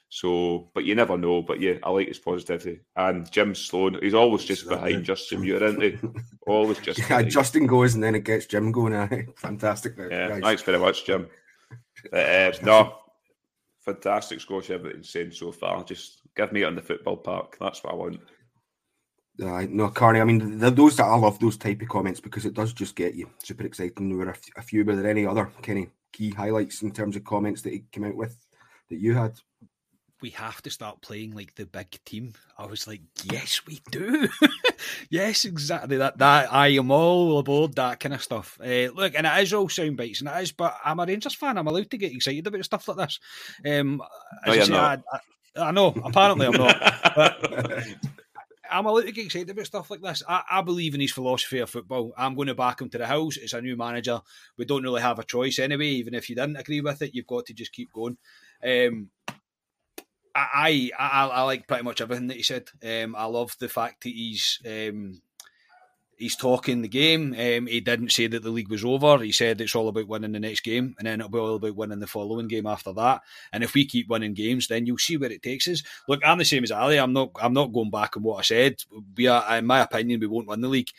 So, 0.08 0.70
but 0.74 0.84
you 0.84 0.94
never 0.94 1.16
know. 1.16 1.42
But 1.42 1.60
yeah, 1.60 1.74
I 1.82 1.90
like 1.90 2.08
his 2.08 2.18
positivity. 2.18 2.80
And 2.94 3.30
Jim 3.30 3.54
Sloan, 3.54 3.98
he's 4.00 4.14
always 4.14 4.44
just 4.44 4.68
behind 4.68 5.04
Justin 5.04 5.40
Muir, 5.40 5.62
isn't 5.62 5.82
he? 5.82 5.98
always 6.46 6.78
just. 6.78 6.98
yeah, 6.98 7.08
behind. 7.08 7.30
Justin 7.30 7.66
goes 7.66 7.94
and 7.94 8.02
then 8.02 8.14
it 8.14 8.24
gets 8.24 8.46
Jim 8.46 8.72
going. 8.72 9.32
Fantastic. 9.36 9.94
Yeah, 9.98 10.28
guys. 10.28 10.42
thanks 10.42 10.62
very 10.62 10.78
much, 10.78 11.04
Jim. 11.04 11.28
uh, 12.12 12.52
no, 12.62 12.98
fantastic 13.80 14.40
Scottish 14.40 14.70
everything 14.70 15.02
saying 15.02 15.32
so 15.32 15.50
far. 15.52 15.82
Just 15.84 16.20
give 16.36 16.52
me 16.52 16.62
it 16.62 16.66
on 16.66 16.74
the 16.74 16.82
football 16.82 17.16
park. 17.16 17.56
That's 17.58 17.82
what 17.82 17.92
I 17.92 17.96
want. 17.96 18.20
Uh, 19.42 19.66
no, 19.68 19.88
Carney. 19.88 20.20
I 20.20 20.24
mean, 20.24 20.58
those 20.58 20.96
that 20.96 21.04
I 21.04 21.16
love 21.16 21.38
those 21.38 21.56
type 21.56 21.82
of 21.82 21.88
comments 21.88 22.20
because 22.20 22.46
it 22.46 22.54
does 22.54 22.72
just 22.72 22.96
get 22.96 23.14
you 23.14 23.28
super 23.42 23.64
exciting. 23.64 24.08
There 24.08 24.18
were 24.18 24.30
a, 24.30 24.36
a 24.56 24.62
few. 24.62 24.84
Were 24.84 24.96
there 24.96 25.10
any 25.10 25.26
other 25.26 25.50
kind 25.62 25.80
of 25.80 25.88
key 26.12 26.30
highlights 26.30 26.82
in 26.82 26.90
terms 26.90 27.16
of 27.16 27.24
comments 27.24 27.62
that 27.62 27.72
he 27.72 27.84
came 27.92 28.04
out 28.04 28.16
with 28.16 28.36
that 28.88 28.98
you 28.98 29.14
had? 29.14 29.38
We 30.22 30.30
have 30.30 30.62
to 30.62 30.70
start 30.70 31.02
playing 31.02 31.34
like 31.34 31.54
the 31.54 31.66
big 31.66 32.02
team. 32.06 32.32
I 32.56 32.64
was 32.64 32.86
like, 32.86 33.02
yes, 33.24 33.60
we 33.66 33.82
do. 33.90 34.26
yes, 35.10 35.44
exactly 35.44 35.98
that. 35.98 36.16
That 36.16 36.50
I 36.50 36.68
am 36.68 36.90
all 36.90 37.38
aboard 37.38 37.74
that 37.74 38.00
kind 38.00 38.14
of 38.14 38.22
stuff. 38.22 38.58
Uh, 38.58 38.88
look, 38.94 39.14
and 39.14 39.26
it 39.26 39.42
is 39.42 39.52
all 39.52 39.68
sound 39.68 39.98
bites, 39.98 40.20
and 40.20 40.30
it 40.30 40.42
is. 40.42 40.52
But 40.52 40.78
I'm 40.82 41.00
a 41.00 41.04
Rangers 41.04 41.34
fan. 41.34 41.58
I'm 41.58 41.66
allowed 41.66 41.90
to 41.90 41.98
get 41.98 42.12
excited 42.12 42.46
about 42.46 42.64
stuff 42.64 42.88
like 42.88 42.96
this. 42.96 43.20
Um, 43.66 44.02
no, 44.46 44.54
you're 44.54 44.64
say, 44.64 44.72
not. 44.72 45.02
I, 45.12 45.18
I, 45.60 45.68
I 45.68 45.70
know. 45.72 45.88
Apparently, 45.88 46.46
I'm 46.46 46.52
not. 46.52 47.02
But, 47.14 47.86
I'm 48.70 48.86
a 48.86 48.92
little 48.92 49.12
bit 49.12 49.26
excited 49.26 49.50
about 49.50 49.66
stuff 49.66 49.90
like 49.90 50.00
this. 50.00 50.22
I, 50.28 50.42
I, 50.50 50.62
believe 50.62 50.94
in 50.94 51.00
his 51.00 51.12
philosophy 51.12 51.58
of 51.58 51.70
football. 51.70 52.12
I'm 52.16 52.34
going 52.34 52.48
to 52.48 52.54
back 52.54 52.80
him 52.80 52.88
to 52.90 52.98
the 52.98 53.06
house. 53.06 53.36
It's 53.36 53.52
a 53.52 53.60
new 53.60 53.76
manager. 53.76 54.20
We 54.56 54.64
don't 54.64 54.82
really 54.82 55.02
have 55.02 55.18
a 55.18 55.24
choice 55.24 55.58
anyway. 55.58 55.86
Even 55.86 56.14
if 56.14 56.28
you 56.28 56.36
didn't 56.36 56.56
agree 56.56 56.80
with 56.80 57.02
it, 57.02 57.14
you've 57.14 57.26
got 57.26 57.46
to 57.46 57.54
just 57.54 57.72
keep 57.72 57.92
going. 57.92 58.18
Um, 58.62 59.10
I, 60.34 60.90
I, 60.98 61.26
I 61.28 61.42
like 61.42 61.66
pretty 61.66 61.84
much 61.84 62.00
everything 62.00 62.26
that 62.26 62.36
he 62.36 62.42
said. 62.42 62.68
Um, 62.84 63.16
I 63.16 63.24
love 63.24 63.56
the 63.58 63.68
fact 63.68 64.02
that 64.02 64.10
he's 64.10 64.60
um, 64.66 65.22
he's 66.16 66.36
talking 66.36 66.82
the 66.82 66.88
game. 66.88 67.32
Um, 67.32 67.66
he 67.66 67.80
didn't 67.80 68.12
say 68.12 68.26
that 68.26 68.42
the 68.42 68.50
league 68.50 68.70
was 68.70 68.84
over. 68.84 69.18
He 69.18 69.32
said 69.32 69.60
it's 69.60 69.74
all 69.74 69.88
about 69.88 70.08
winning 70.08 70.32
the 70.32 70.40
next 70.40 70.60
game, 70.60 70.94
and 70.98 71.06
then 71.06 71.20
it'll 71.20 71.30
be 71.30 71.38
all 71.38 71.56
about 71.56 71.76
winning 71.76 71.98
the 71.98 72.06
following 72.06 72.48
game 72.48 72.66
after 72.66 72.92
that. 72.94 73.22
And 73.52 73.62
if 73.62 73.74
we 73.74 73.86
keep 73.86 74.08
winning 74.08 74.34
games, 74.34 74.68
then 74.68 74.86
you'll 74.86 74.98
see 74.98 75.16
where 75.16 75.32
it 75.32 75.42
takes 75.42 75.68
us. 75.68 75.82
Look, 76.08 76.20
I'm 76.24 76.38
the 76.38 76.44
same 76.44 76.64
as 76.64 76.72
Ali. 76.72 76.98
I'm 76.98 77.12
not. 77.12 77.30
I'm 77.40 77.54
not 77.54 77.72
going 77.72 77.90
back 77.90 78.16
on 78.16 78.22
what 78.22 78.38
I 78.38 78.42
said. 78.42 78.82
We 79.16 79.26
are, 79.26 79.56
in 79.56 79.66
my 79.66 79.80
opinion, 79.80 80.20
we 80.20 80.26
won't 80.26 80.48
win 80.48 80.60
the 80.60 80.68
league 80.68 80.90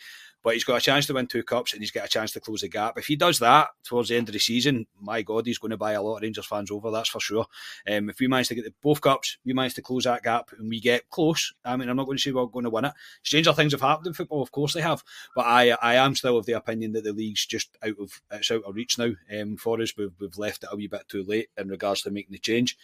but 0.48 0.54
he's 0.54 0.64
got 0.64 0.78
a 0.78 0.80
chance 0.80 1.04
to 1.04 1.12
win 1.12 1.26
two 1.26 1.42
cups 1.42 1.74
and 1.74 1.82
he's 1.82 1.90
got 1.90 2.06
a 2.06 2.08
chance 2.08 2.32
to 2.32 2.40
close 2.40 2.62
the 2.62 2.68
gap. 2.68 2.96
If 2.96 3.06
he 3.06 3.16
does 3.16 3.38
that 3.40 3.68
towards 3.84 4.08
the 4.08 4.16
end 4.16 4.30
of 4.30 4.32
the 4.32 4.38
season, 4.38 4.86
my 4.98 5.20
God, 5.20 5.44
he's 5.44 5.58
going 5.58 5.72
to 5.72 5.76
buy 5.76 5.92
a 5.92 6.00
lot 6.00 6.16
of 6.16 6.22
Rangers 6.22 6.46
fans 6.46 6.70
over, 6.70 6.90
that's 6.90 7.10
for 7.10 7.20
sure. 7.20 7.44
Um, 7.86 8.08
if 8.08 8.18
we 8.18 8.28
manage 8.28 8.48
to 8.48 8.54
get 8.54 8.64
the, 8.64 8.72
both 8.80 9.02
cups, 9.02 9.36
we 9.44 9.52
manage 9.52 9.74
to 9.74 9.82
close 9.82 10.04
that 10.04 10.22
gap 10.22 10.48
and 10.58 10.70
we 10.70 10.80
get 10.80 11.10
close, 11.10 11.52
I 11.66 11.76
mean, 11.76 11.90
I'm 11.90 11.98
not 11.98 12.06
going 12.06 12.16
to 12.16 12.22
say 12.22 12.30
we're 12.30 12.46
going 12.46 12.64
to 12.64 12.70
win 12.70 12.86
it. 12.86 12.94
Stranger 13.22 13.52
things 13.52 13.72
have 13.72 13.82
happened 13.82 14.06
in 14.06 14.14
football, 14.14 14.40
of 14.40 14.50
course 14.50 14.72
they 14.72 14.80
have, 14.80 15.04
but 15.36 15.44
I 15.44 15.76
I 15.82 15.96
am 15.96 16.14
still 16.14 16.38
of 16.38 16.46
the 16.46 16.52
opinion 16.52 16.92
that 16.92 17.04
the 17.04 17.12
league's 17.12 17.44
just 17.44 17.76
out 17.82 17.96
of 18.00 18.22
it's 18.30 18.50
out 18.50 18.62
of 18.64 18.74
reach 18.74 18.98
now 18.98 19.12
um, 19.38 19.58
for 19.58 19.78
us. 19.82 19.92
We've, 19.98 20.14
we've 20.18 20.38
left 20.38 20.62
it 20.62 20.70
a 20.72 20.76
wee 20.76 20.86
bit 20.86 21.06
too 21.10 21.24
late 21.24 21.50
in 21.58 21.68
regards 21.68 22.00
to 22.02 22.10
making 22.10 22.32
the 22.32 22.38
change. 22.38 22.78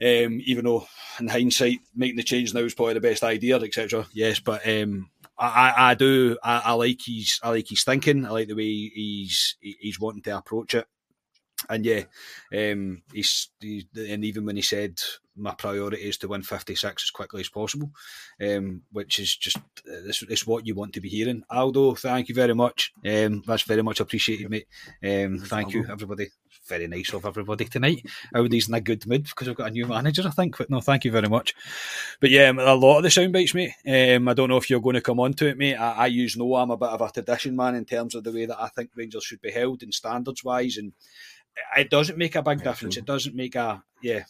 Um, 0.00 0.40
even 0.44 0.66
though 0.66 0.86
in 1.18 1.28
hindsight 1.28 1.80
making 1.96 2.16
the 2.16 2.22
change 2.22 2.52
now 2.52 2.60
is 2.60 2.74
probably 2.74 2.94
the 2.94 3.00
best 3.00 3.24
idea, 3.24 3.56
etc. 3.56 4.06
Yes, 4.12 4.38
but 4.38 4.68
um, 4.68 5.10
I, 5.38 5.90
I 5.90 5.94
do. 5.94 6.36
I, 6.42 6.62
I, 6.66 6.72
like 6.72 7.00
his. 7.06 7.38
I 7.42 7.50
like 7.50 7.68
his 7.68 7.84
thinking. 7.84 8.26
I 8.26 8.30
like 8.30 8.48
the 8.48 8.54
way 8.54 8.64
he's 8.64 9.56
he's 9.60 10.00
wanting 10.00 10.22
to 10.22 10.38
approach 10.38 10.74
it. 10.74 10.86
And 11.68 11.84
yeah, 11.84 12.04
um, 12.56 13.02
he's, 13.12 13.48
he, 13.60 13.86
and 13.96 14.24
even 14.24 14.44
when 14.44 14.56
he 14.56 14.62
said 14.62 15.00
my 15.38 15.54
priority 15.54 15.98
is 15.98 16.18
to 16.18 16.28
win 16.28 16.42
56 16.42 17.02
as 17.02 17.10
quickly 17.10 17.40
as 17.40 17.48
possible, 17.48 17.90
um, 18.40 18.82
which 18.92 19.18
is 19.18 19.36
just 19.36 19.58
it's, 19.84 20.22
it's, 20.22 20.46
what 20.46 20.66
you 20.66 20.74
want 20.74 20.92
to 20.94 21.00
be 21.00 21.08
hearing. 21.08 21.42
Aldo, 21.50 21.94
thank 21.94 22.28
you 22.28 22.34
very 22.34 22.54
much. 22.54 22.92
Um, 23.06 23.42
that's 23.46 23.62
very 23.62 23.82
much 23.82 24.00
appreciated, 24.00 24.50
mate. 24.50 24.66
Um, 25.02 25.38
thank 25.38 25.72
you, 25.72 25.86
everybody 25.90 26.28
very 26.68 26.86
nice 26.86 27.12
of 27.12 27.24
everybody 27.24 27.64
tonight. 27.64 28.04
Everybody's 28.34 28.68
in 28.68 28.74
a 28.74 28.80
good 28.80 29.06
mood 29.06 29.24
because 29.24 29.48
we've 29.48 29.56
got 29.56 29.68
a 29.68 29.72
new 29.72 29.86
manager, 29.86 30.22
I 30.26 30.30
think. 30.30 30.58
But 30.58 30.70
no, 30.70 30.80
thank 30.80 31.04
you 31.04 31.10
very 31.10 31.28
much. 31.28 31.54
But 32.20 32.30
yeah, 32.30 32.52
a 32.52 32.74
lot 32.74 32.98
of 32.98 33.02
the 33.02 33.10
sound 33.10 33.32
bites, 33.32 33.54
mate. 33.54 33.72
Um, 33.86 34.28
I 34.28 34.34
don't 34.34 34.50
know 34.50 34.58
if 34.58 34.68
you're 34.68 34.80
going 34.80 34.94
to 34.94 35.00
come 35.00 35.20
on 35.20 35.32
to 35.34 35.48
it, 35.48 35.56
mate. 35.56 35.76
I, 35.76 35.92
I 35.92 36.06
use 36.06 36.36
no, 36.36 36.54
I'm 36.54 36.70
a 36.70 36.76
bit 36.76 36.90
of 36.90 37.00
a 37.00 37.10
tradition 37.10 37.56
man 37.56 37.74
in 37.74 37.84
terms 37.84 38.14
of 38.14 38.24
the 38.24 38.32
way 38.32 38.46
that 38.46 38.60
I 38.60 38.68
think 38.68 38.90
Rangers 38.94 39.24
should 39.24 39.40
be 39.40 39.50
held 39.50 39.82
and 39.82 39.94
standards 39.94 40.44
wise. 40.44 40.76
And 40.76 40.92
it 41.76 41.90
doesn't 41.90 42.18
make 42.18 42.36
a 42.36 42.42
big 42.42 42.62
difference. 42.62 42.96
It 42.96 43.06
doesn't 43.06 43.34
make 43.34 43.54
a 43.54 43.82
yeah 44.00 44.22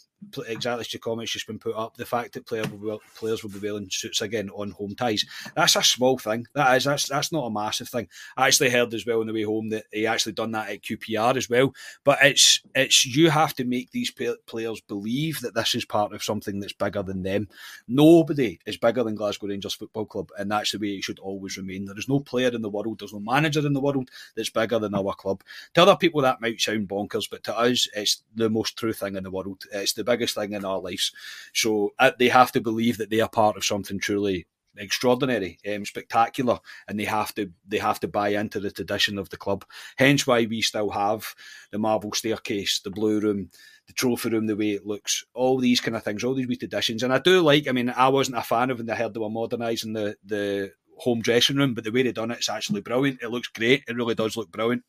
exactly 0.49 0.87
your 0.91 1.01
comments 1.01 1.33
just 1.33 1.47
been 1.47 1.59
put 1.59 1.77
up. 1.77 1.97
The 1.97 2.05
fact 2.05 2.35
that 2.35 2.47
player 2.47 2.65
will 2.67 2.99
be, 2.99 3.05
players 3.15 3.43
will 3.43 3.51
be 3.51 3.59
wearing 3.61 3.89
suits 3.91 4.21
again 4.21 4.51
on 4.51 4.71
home 4.73 4.95
ties. 4.95 5.25
That's 5.55 5.77
a 5.77 5.83
small 5.83 6.19
thing. 6.19 6.47
That 6.55 6.77
is 6.77 6.85
that's 6.85 7.09
that's 7.09 7.33
not 7.33 7.47
a 7.47 7.51
massive 7.51 7.89
thing. 7.89 8.09
I 8.37 8.47
actually 8.47 8.71
heard 8.71 8.93
as 8.95 9.07
well 9.07 9.21
on 9.21 9.27
the 9.27 9.33
way 9.33 9.43
home 9.43 9.69
that 9.71 9.85
he 9.93 10.07
actually 10.07 10.33
done 10.33 10.53
that 10.53 10.71
at 10.71 10.83
QPR 10.83 11.37
as 11.37 11.49
well. 11.49 11.75
But 12.05 12.19
it's 12.23 12.61
it's 12.75 13.07
you 13.07 13.31
have 13.31 13.55
to 13.55 13.65
make 13.65 13.91
these 13.91 14.13
players 14.47 14.81
believe 14.83 15.41
that 15.41 15.55
this 15.55 15.75
is 15.75 15.85
part 15.85 16.13
of 16.13 16.25
something 16.25 16.59
that's 16.61 16.73
bigger 16.73 17.03
than 17.03 17.23
them. 17.23 17.49
Nobody 17.87 18.59
is 18.67 18.77
bigger 18.77 19.05
than 19.05 19.15
Glasgow 19.15 19.47
Rangers 19.49 19.75
Football 19.75 20.07
Club, 20.07 20.31
and 20.39 20.51
that's 20.51 20.73
the 20.73 20.79
way 20.79 20.89
it 20.89 21.05
should 21.05 21.21
always 21.21 21.57
remain. 21.57 21.85
There 21.85 21.99
is 21.99 22.09
no 22.09 22.21
player 22.21 22.51
in 22.51 22.63
the 22.63 22.71
world, 22.71 22.99
there's 22.99 23.13
no 23.13 23.21
manager 23.21 23.65
in 23.65 23.73
the 23.73 23.81
world 23.81 24.11
that's 24.37 24.51
bigger 24.51 24.79
than 24.79 24.95
our 24.95 25.15
club. 25.15 25.43
To 25.75 25.83
other 25.83 25.97
people 25.97 26.23
that 26.23 26.41
might 26.41 26.61
sound 26.61 26.89
bonkers, 26.89 27.31
but 27.31 27.45
to 27.45 27.57
us, 27.57 27.89
it's 27.95 28.23
the 28.35 28.51
most 28.51 28.77
true 28.77 28.93
thing 28.93 29.17
in 29.17 29.23
the 29.23 29.31
world 29.31 29.58
world. 29.66 29.83
It's 29.83 29.94
the 29.94 30.05
biggest 30.05 30.35
thing 30.35 30.53
in 30.53 30.64
our 30.64 30.81
lives. 30.81 31.12
So 31.55 31.92
uh, 31.99 32.12
they 32.18 32.29
have 32.29 32.53
to 32.53 32.61
believe 32.61 32.99
that 32.99 33.11
they 33.11 33.21
are 33.21 33.29
part 33.29 33.57
of 33.57 33.64
something 33.64 33.99
truly 33.99 34.47
extraordinary, 34.77 35.59
um, 35.75 35.85
spectacular, 35.85 36.59
and 36.87 36.99
they 37.01 37.05
have 37.05 37.35
to 37.35 37.51
they 37.66 37.79
have 37.79 38.01
to 38.01 38.09
buy 38.09 38.29
into 38.29 38.61
the 38.61 38.71
tradition 38.71 39.18
of 39.18 39.29
the 39.31 39.37
club. 39.37 39.64
Hence 39.97 40.27
why 40.27 40.47
we 40.47 40.62
still 40.62 40.90
have 40.90 41.35
the 41.73 41.79
marble 41.79 42.12
staircase, 42.12 42.81
the 42.81 42.90
blue 42.90 43.21
room, 43.21 43.51
the 43.87 43.92
trophy 43.92 44.31
room, 44.31 44.47
the 44.47 44.57
way 44.57 44.71
it 44.73 44.87
looks, 44.87 45.25
all 45.35 45.59
these 45.59 45.81
kind 45.81 45.97
of 45.97 46.05
things, 46.05 46.23
all 46.23 46.35
these 46.35 46.47
wee 46.47 46.57
traditions. 46.57 47.03
And 47.03 47.12
I 47.12 47.18
do 47.18 47.40
like. 47.40 47.66
I 47.68 47.73
mean, 47.73 47.90
I 47.90 48.09
wasn't 48.09 48.38
a 48.38 48.42
fan 48.42 48.71
of 48.71 48.79
when 48.79 48.87
they 48.87 48.94
heard 48.94 49.14
they 49.14 49.21
were 49.21 49.31
modernising 49.31 49.94
the 49.94 50.16
the 50.25 50.73
home 50.97 51.21
dressing 51.21 51.57
room, 51.57 51.75
but 51.75 51.85
the 51.85 51.92
way 51.92 52.03
they 52.03 52.12
done 52.12 52.31
it, 52.31 52.38
it's 52.38 52.49
actually 52.49 52.81
brilliant. 52.81 53.23
It 53.23 53.31
looks 53.31 53.49
great. 53.49 53.85
It 53.88 53.97
really 53.97 54.16
does 54.16 54.37
look 54.37 54.51
brilliant 54.51 54.83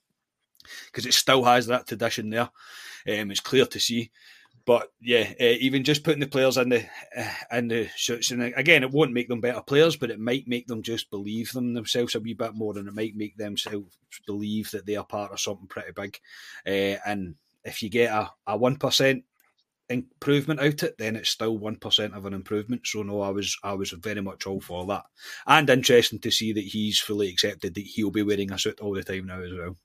because 0.88 1.06
it 1.06 1.14
still 1.14 1.44
has 1.44 1.68
that 1.68 1.88
tradition 1.88 2.30
there. 2.30 2.50
Um, 3.08 3.32
it's 3.32 3.40
clear 3.40 3.66
to 3.66 3.80
see. 3.80 4.12
But 4.70 4.92
yeah, 5.02 5.34
uh, 5.42 5.58
even 5.60 5.84
just 5.84 6.04
putting 6.04 6.20
the 6.20 6.28
players 6.28 6.56
in 6.56 6.70
the 6.70 6.86
uh, 7.18 7.34
in 7.52 7.70
the 7.70 7.90
shirts, 7.96 8.30
and 8.30 8.44
again, 8.44 8.84
it 8.84 8.92
won't 8.92 9.14
make 9.14 9.28
them 9.28 9.42
better 9.42 9.64
players, 9.64 9.96
but 9.96 10.12
it 10.12 10.20
might 10.20 10.48
make 10.48 10.68
them 10.68 10.84
just 10.84 11.10
believe 11.10 11.52
them 11.54 11.74
themselves 11.74 12.14
a 12.14 12.20
wee 12.20 12.36
bit 12.36 12.54
more, 12.54 12.78
and 12.78 12.88
it 12.88 12.94
might 12.94 13.16
make 13.16 13.36
themselves 13.36 13.98
believe 14.28 14.70
that 14.70 14.86
they 14.86 14.96
are 14.96 15.04
part 15.04 15.32
of 15.32 15.40
something 15.40 15.66
pretty 15.66 15.92
big. 15.96 16.20
Uh, 16.68 17.00
and 17.04 17.34
if 17.64 17.82
you 17.82 17.90
get 17.90 18.12
a 18.12 18.30
a 18.46 18.56
one 18.56 18.76
percent 18.76 19.24
improvement 19.90 20.60
out 20.60 20.84
of 20.84 20.84
it, 20.84 21.00
then 21.00 21.16
it's 21.16 21.32
still 21.32 21.58
one 21.58 21.78
percent 21.78 22.14
of 22.14 22.28
an 22.28 22.36
improvement. 22.36 22.86
So 22.86 23.02
no, 23.02 23.22
I 23.22 23.30
was 23.30 23.58
I 23.64 23.74
was 23.74 23.90
very 23.90 24.22
much 24.22 24.46
all 24.46 24.62
for 24.62 24.86
that, 24.86 25.06
and 25.48 25.68
interesting 25.68 26.20
to 26.20 26.30
see 26.30 26.54
that 26.54 26.64
he's 26.64 27.00
fully 27.00 27.30
accepted 27.30 27.74
that 27.74 27.88
he'll 27.88 28.12
be 28.12 28.22
wearing 28.22 28.52
a 28.52 28.60
suit 28.60 28.82
all 28.82 28.94
the 28.94 29.02
time 29.02 29.26
now 29.26 29.42
as 29.42 29.52
well. 29.52 29.78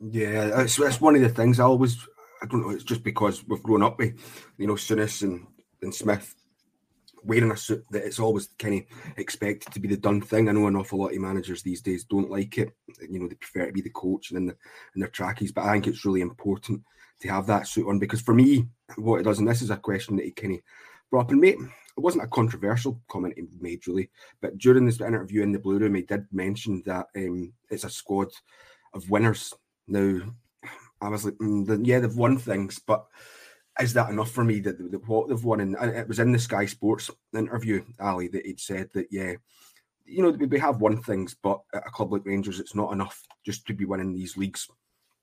Yeah, 0.00 0.62
it's, 0.62 0.80
it's 0.80 1.00
one 1.00 1.14
of 1.14 1.22
the 1.22 1.28
things 1.28 1.60
I 1.60 1.64
always 1.64 1.96
I 2.44 2.46
don't 2.46 2.60
know. 2.60 2.70
It's 2.70 2.84
just 2.84 3.02
because 3.02 3.42
we've 3.48 3.62
grown 3.62 3.82
up 3.82 3.98
with, 3.98 4.20
you 4.58 4.66
know, 4.66 4.74
Souness 4.74 5.22
and, 5.22 5.46
and 5.80 5.94
Smith 5.94 6.34
wearing 7.24 7.50
a 7.50 7.56
suit 7.56 7.82
that 7.90 8.04
it's 8.04 8.18
always 8.18 8.48
kind 8.58 8.82
of 8.82 9.16
expected 9.16 9.72
to 9.72 9.80
be 9.80 9.88
the 9.88 9.96
done 9.96 10.20
thing. 10.20 10.46
I 10.46 10.52
know 10.52 10.66
an 10.66 10.76
awful 10.76 10.98
lot 10.98 11.14
of 11.14 11.20
managers 11.20 11.62
these 11.62 11.80
days 11.80 12.04
don't 12.04 12.30
like 12.30 12.58
it. 12.58 12.76
You 13.00 13.18
know, 13.18 13.28
they 13.28 13.34
prefer 13.36 13.66
to 13.66 13.72
be 13.72 13.80
the 13.80 13.88
coach 13.88 14.30
and 14.30 14.36
in, 14.36 14.46
the, 14.46 14.56
in 14.94 15.00
their 15.00 15.08
trackies. 15.08 15.52
But 15.52 15.64
I 15.64 15.72
think 15.72 15.86
it's 15.86 16.04
really 16.04 16.20
important 16.20 16.82
to 17.20 17.28
have 17.28 17.46
that 17.46 17.66
suit 17.66 17.88
on 17.88 17.98
because 17.98 18.20
for 18.20 18.34
me, 18.34 18.68
what 18.96 19.20
it 19.20 19.22
does, 19.22 19.38
and 19.38 19.48
this 19.48 19.62
is 19.62 19.70
a 19.70 19.76
question 19.78 20.16
that 20.16 20.26
he 20.26 20.32
kind 20.32 20.52
of 20.52 20.60
brought 21.10 21.22
up, 21.22 21.30
and 21.30 21.40
mate, 21.40 21.56
it 21.96 22.00
wasn't 22.00 22.24
a 22.24 22.28
controversial 22.28 23.00
comment 23.08 23.34
he 23.38 23.44
made 23.58 23.86
really, 23.86 24.10
but 24.42 24.58
during 24.58 24.84
this 24.84 25.00
interview 25.00 25.42
in 25.42 25.52
the 25.52 25.58
Blue 25.58 25.78
Room, 25.78 25.94
he 25.94 26.02
did 26.02 26.26
mention 26.30 26.82
that 26.84 27.06
um, 27.16 27.54
it's 27.70 27.84
a 27.84 27.90
squad 27.90 28.28
of 28.92 29.08
winners. 29.08 29.54
Now, 29.86 30.20
I 31.00 31.08
was 31.08 31.24
like, 31.24 31.34
mm, 31.34 31.66
the, 31.66 31.80
yeah, 31.82 32.00
they've 32.00 32.16
won 32.16 32.38
things, 32.38 32.80
but 32.86 33.06
is 33.80 33.92
that 33.94 34.10
enough 34.10 34.30
for 34.30 34.44
me 34.44 34.60
that, 34.60 34.78
that 34.90 35.08
what 35.08 35.28
they've 35.28 35.44
won? 35.44 35.60
And 35.60 35.76
it 35.76 36.08
was 36.08 36.18
in 36.18 36.32
the 36.32 36.38
Sky 36.38 36.66
Sports 36.66 37.10
interview, 37.36 37.84
Ali, 38.00 38.28
that 38.28 38.46
he'd 38.46 38.60
said 38.60 38.88
that, 38.94 39.08
yeah, 39.10 39.34
you 40.06 40.22
know, 40.22 40.30
we 40.30 40.58
have 40.58 40.80
won 40.80 41.02
things, 41.02 41.34
but 41.42 41.60
at 41.74 41.86
a 41.86 41.90
club 41.90 42.12
like 42.12 42.26
Rangers, 42.26 42.60
it's 42.60 42.74
not 42.74 42.92
enough 42.92 43.22
just 43.44 43.66
to 43.66 43.74
be 43.74 43.84
winning 43.84 44.12
these 44.12 44.36
leagues 44.36 44.68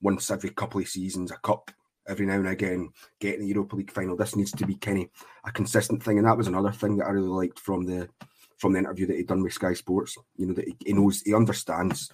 once 0.01 0.31
every 0.31 0.49
couple 0.49 0.81
of 0.81 0.88
seasons, 0.88 1.31
a 1.31 1.38
cup 1.38 1.71
every 2.07 2.25
now 2.25 2.34
and 2.34 2.47
again, 2.47 2.89
getting 3.19 3.41
the 3.41 3.47
Europa 3.47 3.75
League 3.75 3.91
final. 3.91 4.17
This 4.17 4.36
needs 4.36 4.51
to 4.51 4.65
be 4.65 4.75
Kenny 4.75 5.10
a 5.45 5.51
consistent 5.51 6.03
thing, 6.03 6.17
and 6.17 6.27
that 6.27 6.38
was 6.38 6.47
another 6.47 6.71
thing 6.71 6.97
that 6.97 7.05
I 7.05 7.12
really 7.12 7.27
liked 7.27 7.60
from 7.60 7.86
the 7.86 8.10
from 8.57 8.73
the 8.73 8.79
interview 8.79 9.07
that 9.07 9.17
he'd 9.17 9.27
done 9.27 9.41
with 9.41 9.53
Sky 9.53 9.73
Sports. 9.73 10.17
You 10.36 10.47
know 10.47 10.53
that 10.53 10.67
he, 10.67 10.75
he 10.86 10.93
knows 10.93 11.21
he 11.21 11.34
understands 11.34 12.12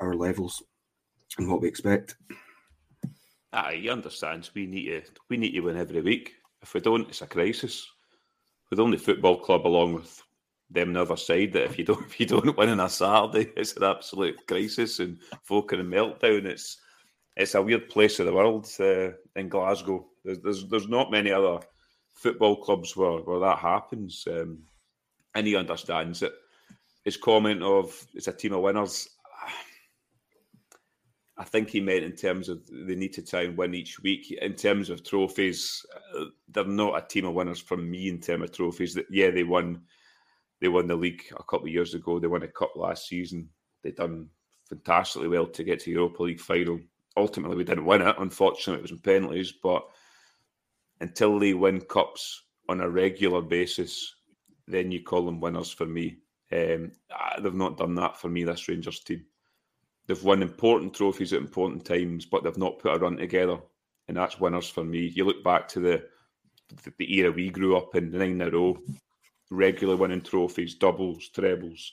our 0.00 0.14
levels 0.14 0.62
and 1.38 1.48
what 1.48 1.60
we 1.60 1.68
expect. 1.68 2.16
Ah, 3.52 3.70
he 3.70 3.88
understands. 3.88 4.54
We 4.54 4.66
need 4.66 4.86
to 4.86 5.02
we 5.28 5.36
need 5.36 5.52
to 5.52 5.60
win 5.60 5.76
every 5.76 6.02
week. 6.02 6.34
If 6.62 6.74
we 6.74 6.80
don't, 6.80 7.08
it's 7.08 7.22
a 7.22 7.26
crisis. 7.26 7.86
We're 8.70 8.76
the 8.76 8.84
only 8.84 8.98
football 8.98 9.38
club, 9.38 9.66
along 9.66 9.94
with 9.94 10.22
them 10.70 10.92
the 10.92 11.00
other 11.00 11.16
side, 11.16 11.52
that 11.54 11.64
if 11.64 11.78
you 11.78 11.84
don't 11.84 12.04
if 12.06 12.20
you 12.20 12.26
don't 12.26 12.56
win 12.56 12.68
on 12.68 12.80
a 12.80 12.88
Saturday, 12.88 13.50
it's 13.56 13.76
an 13.76 13.84
absolute 13.84 14.46
crisis 14.46 15.00
and 15.00 15.18
folk 15.42 15.72
in 15.72 15.80
a 15.80 15.84
meltdown. 15.84 16.44
It's 16.44 16.78
it's 17.36 17.54
a 17.54 17.62
weird 17.62 17.88
place 17.88 18.18
of 18.18 18.26
the 18.26 18.32
world 18.32 18.68
uh, 18.80 19.10
in 19.36 19.48
Glasgow. 19.48 20.06
There's, 20.24 20.40
there's 20.40 20.66
there's 20.66 20.88
not 20.88 21.10
many 21.10 21.30
other 21.30 21.60
football 22.12 22.56
clubs 22.56 22.96
where, 22.96 23.18
where 23.18 23.40
that 23.40 23.58
happens, 23.58 24.26
um, 24.30 24.58
and 25.34 25.46
he 25.46 25.56
understands 25.56 26.22
it. 26.22 26.32
His 27.04 27.16
comment 27.16 27.62
of 27.62 28.06
it's 28.12 28.28
a 28.28 28.32
team 28.32 28.52
of 28.52 28.60
winners. 28.60 29.08
I 31.38 31.44
think 31.44 31.70
he 31.70 31.80
meant 31.80 32.04
in 32.04 32.16
terms 32.16 32.48
of 32.48 32.66
they 32.66 32.96
need 32.96 33.12
to 33.12 33.22
try 33.22 33.42
and 33.42 33.56
win 33.56 33.74
each 33.74 34.00
week. 34.02 34.32
In 34.32 34.54
terms 34.54 34.90
of 34.90 35.04
trophies, 35.04 35.86
uh, 36.16 36.24
they're 36.48 36.64
not 36.64 36.98
a 36.98 37.06
team 37.06 37.26
of 37.26 37.34
winners 37.34 37.60
from 37.60 37.88
me 37.88 38.08
in 38.08 38.20
terms 38.20 38.44
of 38.44 38.52
trophies. 38.52 38.94
That 38.94 39.06
yeah, 39.08 39.30
they 39.30 39.44
won, 39.44 39.82
they 40.60 40.66
won 40.66 40.88
the 40.88 40.96
league 40.96 41.22
a 41.30 41.44
couple 41.44 41.66
of 41.68 41.72
years 41.72 41.94
ago. 41.94 42.18
They 42.18 42.26
won 42.26 42.42
a 42.42 42.48
cup 42.48 42.72
last 42.74 43.06
season. 43.06 43.48
They've 43.82 43.94
done 43.94 44.28
fantastically 44.68 45.28
well 45.28 45.46
to 45.46 45.62
get 45.62 45.80
to 45.80 45.90
Europa 45.92 46.24
League 46.24 46.40
final. 46.40 46.80
Ultimately, 47.16 47.56
we 47.56 47.64
didn't 47.64 47.86
win 47.86 48.02
it. 48.02 48.16
Unfortunately, 48.18 48.80
it 48.80 48.82
was 48.82 48.90
in 48.90 48.98
penalties. 48.98 49.52
But 49.62 49.84
until 51.00 51.38
they 51.38 51.54
win 51.54 51.82
cups 51.82 52.42
on 52.68 52.80
a 52.80 52.90
regular 52.90 53.42
basis, 53.42 54.12
then 54.66 54.90
you 54.90 55.04
call 55.04 55.24
them 55.24 55.40
winners 55.40 55.70
for 55.70 55.86
me. 55.86 56.18
Um, 56.50 56.92
they've 57.40 57.54
not 57.54 57.78
done 57.78 57.94
that 57.94 58.16
for 58.18 58.28
me. 58.28 58.42
This 58.42 58.68
Rangers 58.68 59.00
team. 59.00 59.24
They've 60.08 60.24
won 60.24 60.42
important 60.42 60.94
trophies 60.94 61.34
at 61.34 61.40
important 61.40 61.84
times, 61.84 62.24
but 62.24 62.42
they've 62.42 62.56
not 62.56 62.78
put 62.78 62.96
a 62.96 62.98
run 62.98 63.18
together, 63.18 63.58
and 64.08 64.16
that's 64.16 64.40
winners 64.40 64.68
for 64.68 64.82
me. 64.82 65.12
You 65.14 65.24
look 65.24 65.44
back 65.44 65.68
to 65.68 65.80
the 65.80 66.04
the, 66.82 66.92
the 66.98 67.14
era 67.18 67.30
we 67.30 67.50
grew 67.50 67.76
up 67.76 67.94
in, 67.94 68.10
nine 68.10 68.32
in 68.32 68.42
a 68.42 68.50
row, 68.50 68.78
regularly 69.50 70.00
winning 70.00 70.22
trophies, 70.22 70.74
doubles, 70.74 71.28
trebles. 71.28 71.92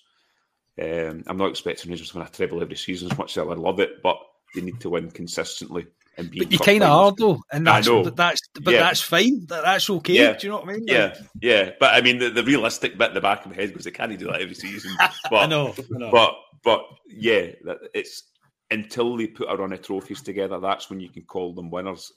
Um, 0.82 1.23
I'm 1.28 1.38
not 1.38 1.49
expecting 1.49 1.89
Rangers 1.89 2.12
to 2.12 2.17
win 2.17 2.28
a 2.28 2.30
treble 2.30 2.62
every 2.62 2.75
season 2.75 3.12
as 3.12 3.17
much 3.17 3.38
as 3.38 3.41
I 3.41 3.45
would 3.45 3.58
love 3.58 3.80
it, 3.80 4.01
but 4.01 4.17
they 4.54 4.62
need 4.62 4.80
to 4.82 4.89
win 4.89 5.12
consistently. 5.12 5.88
And 6.17 6.32
be 6.32 6.39
but 6.39 6.51
you 6.51 6.60
kind 6.60 6.84
of 6.84 6.89
are 6.89 7.12
though, 7.12 7.41
and 7.51 7.67
that's, 7.67 7.88
I 7.88 7.91
know. 7.91 8.04
But 8.04 8.15
that's 8.15 8.41
but 8.62 8.73
yeah. 8.73 8.80
that's 8.82 9.01
fine. 9.01 9.45
That, 9.47 9.63
that's 9.63 9.89
okay. 9.89 10.13
Yeah. 10.13 10.34
Do 10.34 10.47
you 10.47 10.51
know 10.51 10.60
what 10.60 10.69
I 10.69 10.73
mean? 10.73 10.86
Yeah, 10.88 11.15
yeah. 11.41 11.71
But 11.80 11.93
I 11.93 12.01
mean, 12.01 12.19
the, 12.19 12.30
the 12.30 12.43
realistic 12.43 12.97
bit 12.97 13.10
in 13.10 13.15
the 13.15 13.21
back 13.21 13.45
of 13.45 13.51
my 13.51 13.58
head 13.58 13.75
was 13.75 13.84
they 13.84 13.91
can't 13.91 14.17
do 14.17 14.28
that 14.28 14.41
every 14.41 14.56
season. 14.56 14.95
But, 15.30 15.43
I 15.43 15.45
know, 15.47 15.73
I 15.78 15.97
know. 15.97 16.12
But 16.12 16.36
but 16.63 16.86
yeah, 17.08 17.47
it's 17.93 18.23
until 18.71 19.17
they 19.17 19.28
put 19.28 19.49
a 19.49 19.56
run 19.56 19.73
of 19.73 19.82
trophies 19.82 20.21
together, 20.21 20.60
that's 20.60 20.89
when 20.89 20.99
you 20.99 21.10
can 21.10 21.23
call 21.23 21.54
them 21.54 21.69
winners. 21.69 22.13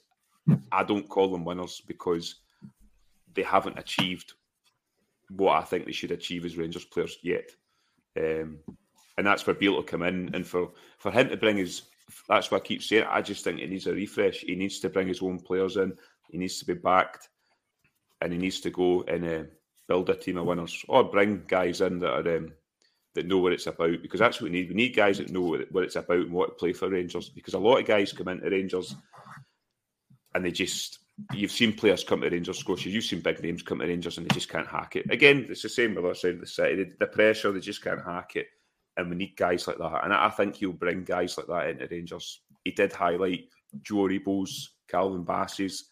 I 0.71 0.83
don't 0.83 1.07
call 1.07 1.31
them 1.31 1.45
winners 1.45 1.81
because 1.85 2.35
they 3.35 3.43
haven't 3.43 3.77
achieved 3.77 4.33
what 5.29 5.57
I 5.57 5.63
think 5.63 5.85
they 5.85 5.91
should 5.91 6.11
achieve 6.11 6.45
as 6.45 6.57
Rangers 6.57 6.85
players 6.85 7.17
yet. 7.21 7.49
Um, 8.17 8.59
and 9.17 9.27
that's 9.27 9.45
where 9.45 9.53
Beale 9.53 9.73
will 9.73 9.83
come 9.83 10.01
in. 10.03 10.33
And 10.33 10.45
for, 10.45 10.71
for 10.97 11.11
him 11.11 11.29
to 11.29 11.37
bring 11.37 11.57
his, 11.57 11.83
that's 12.27 12.51
what 12.51 12.61
I 12.61 12.65
keep 12.65 12.83
saying. 12.83 13.05
I 13.09 13.21
just 13.21 13.43
think 13.43 13.59
he 13.59 13.67
needs 13.67 13.87
a 13.87 13.93
refresh. 13.93 14.39
He 14.39 14.55
needs 14.55 14.79
to 14.79 14.89
bring 14.89 15.07
his 15.07 15.21
own 15.21 15.39
players 15.39 15.77
in. 15.77 15.93
He 16.29 16.37
needs 16.37 16.59
to 16.59 16.65
be 16.65 16.73
backed, 16.73 17.29
and 18.21 18.31
he 18.31 18.39
needs 18.39 18.61
to 18.61 18.69
go 18.69 19.03
and 19.03 19.25
uh, 19.25 19.43
build 19.87 20.09
a 20.09 20.15
team 20.15 20.37
of 20.37 20.45
winners, 20.45 20.83
or 20.87 21.03
bring 21.03 21.43
guys 21.47 21.81
in 21.81 21.99
that 21.99 22.27
are 22.27 22.37
um, 22.37 22.53
that 23.15 23.27
know 23.27 23.39
what 23.39 23.53
it's 23.53 23.67
about 23.67 24.01
because 24.01 24.19
that's 24.19 24.39
what 24.39 24.51
we 24.51 24.57
need. 24.57 24.69
We 24.69 24.75
need 24.75 24.95
guys 24.95 25.17
that 25.17 25.31
know 25.31 25.57
what 25.71 25.83
it's 25.83 25.95
about 25.95 26.19
and 26.19 26.31
what 26.31 26.49
to 26.49 26.55
play 26.55 26.73
for 26.73 26.89
Rangers 26.89 27.29
because 27.29 27.53
a 27.53 27.59
lot 27.59 27.77
of 27.77 27.87
guys 27.87 28.13
come 28.13 28.27
into 28.27 28.49
Rangers 28.49 28.95
and 30.33 30.45
they 30.45 30.51
just 30.51 30.99
you've 31.33 31.51
seen 31.51 31.73
players 31.73 32.03
come 32.03 32.21
to 32.21 32.29
Rangers, 32.29 32.59
Scotia. 32.59 32.89
You've 32.89 33.03
seen 33.03 33.21
big 33.21 33.41
names 33.41 33.63
come 33.63 33.79
to 33.79 33.87
Rangers 33.87 34.17
and 34.17 34.29
they 34.29 34.33
just 34.33 34.49
can't 34.49 34.67
hack 34.67 34.95
it. 34.95 35.11
Again, 35.11 35.47
it's 35.49 35.63
the 35.63 35.69
same 35.69 35.95
with 35.95 36.05
our 36.05 36.15
side 36.15 36.35
of 36.35 36.41
the 36.41 36.47
city. 36.47 36.91
The 36.99 37.07
pressure, 37.07 37.51
they 37.51 37.59
just 37.59 37.83
can't 37.83 38.03
hack 38.03 38.35
it. 38.35 38.47
And 38.99 39.09
we 39.09 39.15
need 39.15 39.35
guys 39.37 39.67
like 39.67 39.77
that. 39.77 40.03
And 40.03 40.13
I 40.13 40.29
think 40.29 40.55
he'll 40.55 40.73
bring 40.73 41.03
guys 41.03 41.37
like 41.37 41.47
that 41.47 41.69
into 41.69 41.87
Rangers. 41.87 42.41
He 42.63 42.71
did 42.71 42.91
highlight 42.91 43.45
Joe 43.81 44.07
Aribo's, 44.07 44.75
Calvin 44.87 45.23
Bassey's. 45.23 45.85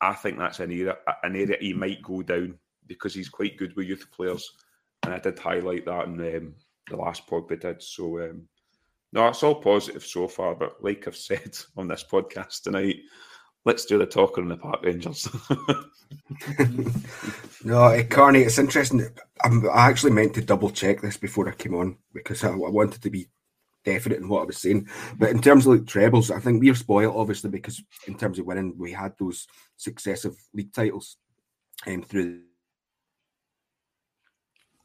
I 0.00 0.12
think 0.12 0.38
that's 0.38 0.60
an 0.60 0.70
area 0.70 0.96
an 1.22 1.36
area 1.36 1.56
he 1.60 1.72
might 1.72 2.02
go 2.02 2.22
down 2.22 2.58
because 2.86 3.14
he's 3.14 3.28
quite 3.28 3.56
good 3.56 3.74
with 3.74 3.86
youth 3.86 4.06
players 4.12 4.48
and 5.06 5.14
I 5.14 5.18
did 5.18 5.38
highlight 5.38 5.86
that 5.86 6.06
in 6.06 6.36
um, 6.36 6.54
the 6.90 6.96
last 6.96 7.26
pod 7.26 7.48
we 7.48 7.56
did. 7.56 7.82
So 7.82 8.20
um, 8.22 8.48
no, 9.12 9.28
it's 9.28 9.42
all 9.42 9.54
positive 9.54 10.04
so 10.04 10.28
far. 10.28 10.54
But 10.54 10.82
like 10.82 11.06
I've 11.06 11.16
said 11.16 11.56
on 11.76 11.88
this 11.88 12.04
podcast 12.10 12.62
tonight, 12.62 12.96
let's 13.66 13.84
do 13.84 13.98
the 13.98 14.06
talking 14.06 14.44
on 14.44 14.48
the 14.48 14.56
Park 14.56 14.82
Rangers. 14.82 15.28
no, 17.64 18.02
Carney, 18.08 18.40
it's 18.40 18.58
interesting. 18.58 19.06
I'm, 19.42 19.68
i 19.68 19.90
actually 19.90 20.12
meant 20.12 20.34
to 20.34 20.40
double 20.40 20.70
check 20.70 21.02
this 21.02 21.18
before 21.18 21.48
I 21.48 21.52
came 21.52 21.74
on 21.74 21.98
because 22.14 22.42
I, 22.44 22.50
I, 22.50 22.54
wanted 22.54 23.02
to 23.02 23.10
be 23.10 23.28
definite 23.84 24.20
in 24.20 24.28
what 24.28 24.42
I 24.42 24.44
was 24.44 24.58
saying. 24.58 24.88
But 25.18 25.30
in 25.30 25.42
terms 25.42 25.66
of 25.66 25.74
like 25.74 25.86
trebles, 25.86 26.30
I 26.30 26.38
think 26.38 26.62
we're 26.62 26.74
spoiled 26.76 27.16
obviously 27.16 27.50
because 27.50 27.82
in 28.06 28.16
terms 28.16 28.38
of 28.38 28.46
winning, 28.46 28.74
we 28.78 28.92
had 28.92 29.14
those 29.18 29.46
successive 29.76 30.36
league 30.54 30.72
titles 30.72 31.16
um, 31.86 32.02
through 32.02 32.42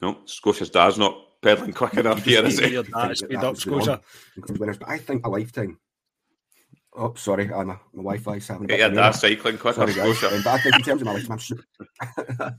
no, 0.01 0.17
Scotia's 0.25 0.71
dad's 0.71 0.97
not 0.97 1.15
peddling 1.43 1.73
quick 1.73 1.93
enough 1.93 2.23
here, 2.23 2.43
is 2.43 2.57
he? 2.57 2.83
Speed 3.13 3.35
up, 3.43 3.55
Scotia. 3.55 4.01
But 4.57 4.77
I 4.87 4.97
think 4.97 5.25
a 5.25 5.29
lifetime. 5.29 5.77
Oh, 6.93 7.13
sorry, 7.15 7.51
I'm 7.53 7.69
a, 7.69 7.79
my 7.93 8.03
Wi-Fi's 8.03 8.47
having 8.49 8.65
a 8.65 8.67
bit 8.67 8.79
your 8.79 8.89
of 8.89 8.95
dad 8.95 9.11
cycling 9.11 9.57
quicker. 9.57 9.75
Sorry, 9.75 9.93
guys. 9.93 10.23
Um, 10.23 10.41
but 10.43 10.47
I 10.47 10.57
think 10.59 10.75
in 10.75 10.81
terms 10.81 11.01
of 11.01 11.07
my 11.07 11.13
lifetime, 11.13 12.55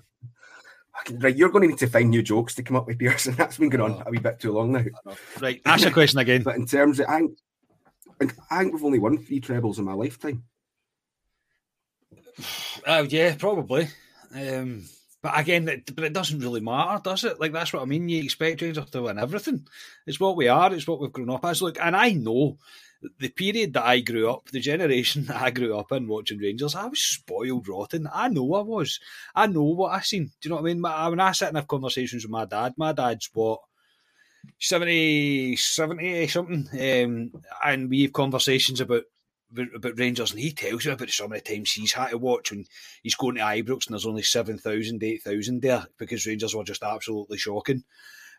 right, 1.20 1.36
you're 1.36 1.50
going 1.50 1.62
to 1.62 1.68
need 1.68 1.78
to 1.78 1.86
find 1.86 2.08
new 2.08 2.22
jokes 2.22 2.54
to 2.54 2.62
come 2.62 2.76
up 2.76 2.86
with, 2.86 2.98
Pearson. 2.98 3.34
That's 3.36 3.58
been 3.58 3.68
going 3.68 3.92
on 3.92 4.02
a 4.06 4.10
wee 4.10 4.18
bit 4.18 4.40
too 4.40 4.52
long 4.52 4.72
now. 4.72 4.84
Right, 5.40 5.60
ask 5.66 5.86
a 5.86 5.90
question 5.90 6.18
again. 6.18 6.42
But 6.42 6.56
in 6.56 6.66
terms 6.66 6.98
of, 6.98 7.06
I 7.08 7.18
think, 8.18 8.34
I 8.50 8.60
think 8.60 8.72
we've 8.72 8.84
only 8.84 8.98
won 8.98 9.18
three 9.18 9.40
trebles 9.40 9.78
in 9.78 9.84
my 9.84 9.92
lifetime. 9.92 10.44
Uh, 12.86 13.04
yeah, 13.08 13.34
probably. 13.38 13.88
Um, 14.34 14.84
but 15.22 15.38
again, 15.38 15.68
it, 15.68 15.94
but 15.94 16.04
it 16.04 16.12
doesn't 16.14 16.40
really 16.40 16.60
matter, 16.60 17.00
does 17.04 17.24
it? 17.24 17.38
Like 17.38 17.52
that's 17.52 17.72
what 17.72 17.82
I 17.82 17.84
mean. 17.84 18.08
You 18.08 18.24
expect 18.24 18.62
Rangers 18.62 18.90
to 18.90 19.02
win 19.02 19.18
everything. 19.18 19.66
It's 20.06 20.18
what 20.18 20.36
we 20.36 20.48
are. 20.48 20.72
It's 20.72 20.86
what 20.86 21.00
we've 21.00 21.12
grown 21.12 21.30
up 21.30 21.44
as. 21.44 21.62
Look, 21.62 21.78
and 21.78 21.94
I 21.94 22.12
know 22.12 22.58
the 23.18 23.28
period 23.28 23.72
that 23.74 23.84
I 23.84 24.00
grew 24.00 24.30
up, 24.30 24.50
the 24.50 24.60
generation 24.60 25.24
that 25.26 25.40
I 25.40 25.50
grew 25.50 25.76
up 25.76 25.92
in 25.92 26.08
watching 26.08 26.38
Rangers, 26.38 26.74
I 26.74 26.86
was 26.86 27.00
spoiled 27.00 27.68
rotten. 27.68 28.08
I 28.12 28.28
know 28.28 28.54
I 28.54 28.62
was. 28.62 29.00
I 29.34 29.46
know 29.46 29.64
what 29.64 29.92
I 29.92 30.00
seen. 30.00 30.32
Do 30.40 30.48
you 30.48 30.50
know 30.50 30.56
what 30.56 30.70
I 30.70 30.74
mean? 30.74 30.82
When 30.82 31.20
I 31.20 31.32
sit 31.32 31.48
and 31.48 31.56
have 31.56 31.68
conversations 31.68 32.24
with 32.24 32.30
my 32.30 32.44
dad, 32.44 32.74
my 32.76 32.92
dad's 32.92 33.30
what 33.32 33.60
70, 34.58 35.56
70 35.56 36.26
something, 36.28 36.68
um, 36.72 37.42
and 37.64 37.90
we 37.90 38.02
have 38.02 38.12
conversations 38.12 38.80
about 38.80 39.04
about 39.74 39.98
Rangers, 39.98 40.30
and 40.30 40.40
he 40.40 40.52
tells 40.52 40.84
you 40.84 40.92
about 40.92 41.10
some 41.10 41.32
of 41.32 41.44
the 41.44 41.54
times 41.54 41.72
he's 41.72 41.92
had 41.92 42.08
to 42.08 42.18
watch 42.18 42.50
when 42.50 42.64
he's 43.02 43.14
going 43.14 43.34
to 43.34 43.42
Ibrox 43.42 43.86
and 43.86 43.92
there's 43.92 44.06
only 44.06 44.22
7,000, 44.22 45.02
8,000 45.02 45.60
there 45.60 45.86
because 45.98 46.26
Rangers 46.26 46.54
were 46.54 46.64
just 46.64 46.82
absolutely 46.82 47.36
shocking. 47.36 47.84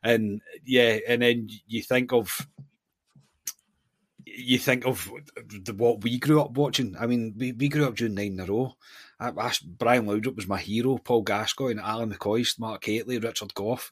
And 0.03 0.41
yeah, 0.65 0.97
and 1.07 1.21
then 1.21 1.49
you 1.67 1.81
think 1.81 2.11
of 2.11 2.47
you 4.35 4.57
think 4.57 4.85
of 4.85 5.09
the, 5.35 5.73
what 5.73 6.03
we 6.03 6.17
grew 6.17 6.41
up 6.41 6.51
watching. 6.51 6.95
I 6.99 7.05
mean, 7.05 7.33
we, 7.37 7.51
we 7.51 7.69
grew 7.69 7.87
up 7.87 7.95
doing 7.95 8.15
nine 8.15 8.33
in 8.33 8.39
a 8.39 8.45
row. 8.45 8.75
I, 9.19 9.29
I, 9.29 9.51
Brian 9.65 10.05
Laudrup 10.05 10.35
was 10.35 10.47
my 10.47 10.57
hero, 10.57 10.97
Paul 10.97 11.21
Gascoigne, 11.21 11.79
Alan 11.79 12.11
McCoist, 12.11 12.59
Mark 12.59 12.83
Hateley, 12.83 13.19
Richard 13.19 13.53
Gough. 13.53 13.91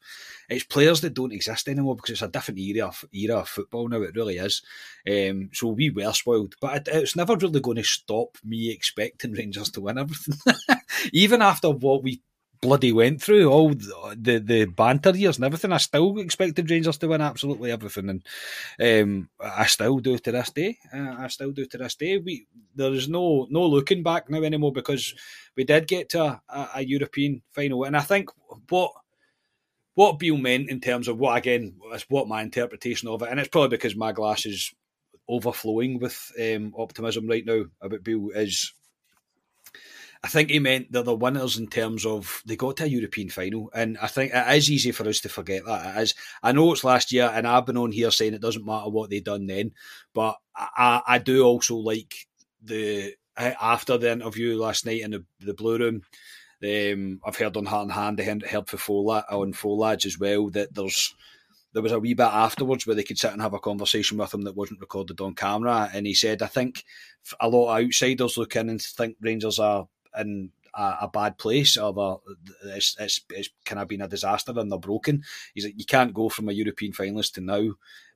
It's 0.50 0.64
players 0.64 1.02
that 1.02 1.14
don't 1.14 1.32
exist 1.32 1.68
anymore 1.68 1.96
because 1.96 2.12
it's 2.12 2.22
a 2.22 2.28
different 2.28 2.60
era 2.60 2.88
of, 2.88 3.06
era 3.14 3.40
of 3.40 3.50
football 3.50 3.88
now, 3.88 4.02
it 4.02 4.16
really 4.16 4.38
is. 4.38 4.62
Um, 5.08 5.50
so 5.54 5.68
we 5.68 5.90
were 5.90 6.12
spoiled, 6.14 6.56
but 6.60 6.88
it, 6.88 6.94
it's 6.94 7.16
never 7.16 7.36
really 7.36 7.62
going 7.62 7.78
to 7.78 7.84
stop 7.84 8.38
me 8.44 8.72
expecting 8.72 9.34
Rangers 9.34 9.70
to 9.72 9.82
win 9.82 10.00
everything. 10.00 10.36
Even 11.14 11.42
after 11.42 11.70
what 11.70 12.04
we 12.04 12.22
bloody 12.62 12.92
went 12.92 13.22
through 13.22 13.50
all 13.50 13.70
the, 13.70 14.42
the, 14.46 14.66
banter 14.66 15.10
years 15.12 15.38
and 15.38 15.46
everything. 15.46 15.72
I 15.72 15.78
still 15.78 16.18
expected 16.20 16.70
Rangers 16.70 16.98
to 17.00 17.08
win 17.08 17.22
absolutely 17.22 17.72
everything, 17.72 18.10
and 18.10 19.04
um, 19.04 19.30
I 19.40 19.66
still 19.66 19.98
do 20.00 20.18
to 20.18 20.32
this 20.32 20.52
day. 20.52 20.78
Uh, 20.94 21.16
I 21.18 21.28
still 21.28 21.52
do 21.52 21.66
to 21.66 21.78
this 21.78 21.96
day. 21.96 22.18
We 22.20 22.46
there 22.76 22.94
is 22.94 23.10
no 23.10 23.48
no 23.50 23.66
looking 23.66 24.04
back 24.04 24.30
now 24.30 24.44
anymore 24.44 24.72
because 24.72 25.14
we 25.58 25.64
did 25.64 25.88
get 25.88 26.10
to 26.10 26.40
a, 26.50 26.70
a, 26.76 26.82
European 26.84 27.42
final, 27.52 27.84
and 27.84 27.98
I 27.98 28.02
think 28.02 28.30
what 28.70 28.92
what 29.96 30.20
Beale 30.20 30.38
meant 30.38 30.70
in 30.70 30.80
terms 30.80 31.08
of 31.08 31.18
what 31.18 31.38
again 31.38 31.76
is 31.94 32.06
what 32.10 32.28
my 32.28 32.42
interpretation 32.44 33.10
of 33.10 33.24
it, 33.24 33.30
and 33.30 33.40
it's 33.40 33.50
probably 33.50 33.76
because 33.78 33.96
my 33.96 34.12
glass 34.12 34.46
is 34.46 34.72
overflowing 35.28 36.00
with 36.00 36.32
um, 36.40 36.74
optimism 36.78 37.28
right 37.28 37.46
now 37.46 37.64
about 37.82 38.04
Beale 38.04 38.30
is 38.36 38.74
I 40.24 40.28
think 40.28 40.52
he 40.52 40.60
meant 40.60 40.92
that 40.92 41.06
they're 41.06 41.16
the 41.16 41.16
winners 41.16 41.58
in 41.58 41.68
terms 41.68 42.06
of 42.06 42.44
they 42.46 42.56
got 42.56 42.78
to 42.78 42.84
a 42.84 42.88
European 42.88 43.30
final, 43.30 43.72
and 43.74 43.98
I 43.98 44.08
think 44.08 44.32
it 44.34 44.56
is 44.56 44.70
easy 44.70 44.92
for 44.92 45.08
us 45.08 45.20
to 45.22 45.30
forget 45.30 45.66
that. 45.66 45.98
It 45.98 46.02
is. 46.02 46.16
I 46.44 46.52
know 46.52 46.72
it's 46.72 46.84
last 46.84 47.12
year, 47.12 47.32
and 47.34 47.48
I've 47.48 47.66
been 47.66 47.78
on 47.78 47.92
here 47.92 48.12
saying 48.12 48.36
it 48.36 48.42
doesn't 48.42 48.66
matter 48.66 48.90
what 48.90 49.10
they 49.10 49.20
done 49.20 49.48
then, 49.48 49.72
but 50.14 50.38
I, 50.56 51.02
I 51.08 51.18
do 51.18 51.44
also 51.44 51.78
like 51.78 52.14
the 52.62 53.16
after 53.36 53.98
the 53.98 54.12
interview 54.12 54.58
last 54.58 54.86
night 54.86 55.02
in 55.02 55.12
the, 55.12 55.26
the 55.40 55.56
Blue 55.56 55.80
Room. 55.80 56.02
Um, 56.64 57.20
I've 57.26 57.38
heard 57.38 57.58
on 57.58 57.66
Heart 57.66 57.84
and 57.84 57.92
Hand, 57.92 58.22
I 58.22 58.48
heard 58.48 58.68
for 58.68 58.78
Fola, 58.78 59.24
on 59.32 59.54
Folads 59.54 60.06
as 60.06 60.20
well 60.20 60.52
that 60.52 60.76
there's 60.76 61.16
there 61.74 61.82
was 61.82 61.94
a 61.94 62.00
wee 62.00 62.14
bit 62.14 62.26
afterwards 62.26 62.86
where 62.86 62.96
they 62.96 63.04
could 63.04 63.18
sit 63.18 63.32
and 63.32 63.42
have 63.42 63.54
a 63.54 63.60
conversation 63.60 64.18
with 64.18 64.34
him 64.34 64.44
that 64.44 64.56
wasn't 64.56 64.82
recorded 64.82 65.20
on 65.20 65.34
camera, 65.34 65.90
and 65.92 66.06
he 66.06 66.14
said, 66.14 66.44
"I 66.44 66.48
think 66.48 66.84
a 67.40 67.50
lot 67.50 67.76
of 67.76 67.84
outsiders 67.84 68.38
look 68.38 68.56
in 68.56 68.70
and 68.70 68.80
think 68.80 69.16
Rangers 69.20 69.58
are 69.58 69.88
in 70.18 70.52
a, 70.74 70.98
a 71.02 71.10
bad 71.12 71.38
place 71.38 71.78
or 71.78 71.94
the, 71.94 72.18
it's, 72.76 72.96
it's, 73.00 73.22
it's 73.30 73.50
kind 73.66 73.82
of 73.82 73.88
been 73.88 74.02
a 74.02 74.08
disaster 74.08 74.54
and 74.56 74.72
they're 74.72 74.80
broken. 74.80 75.24
He's 75.54 75.66
like, 75.66 75.78
you 75.78 75.86
can't 75.86 76.14
go 76.14 76.30
from 76.30 76.50
a 76.50 76.54
European 76.54 76.94
finalist 76.94 77.34
to 77.34 77.42
now 77.42 77.72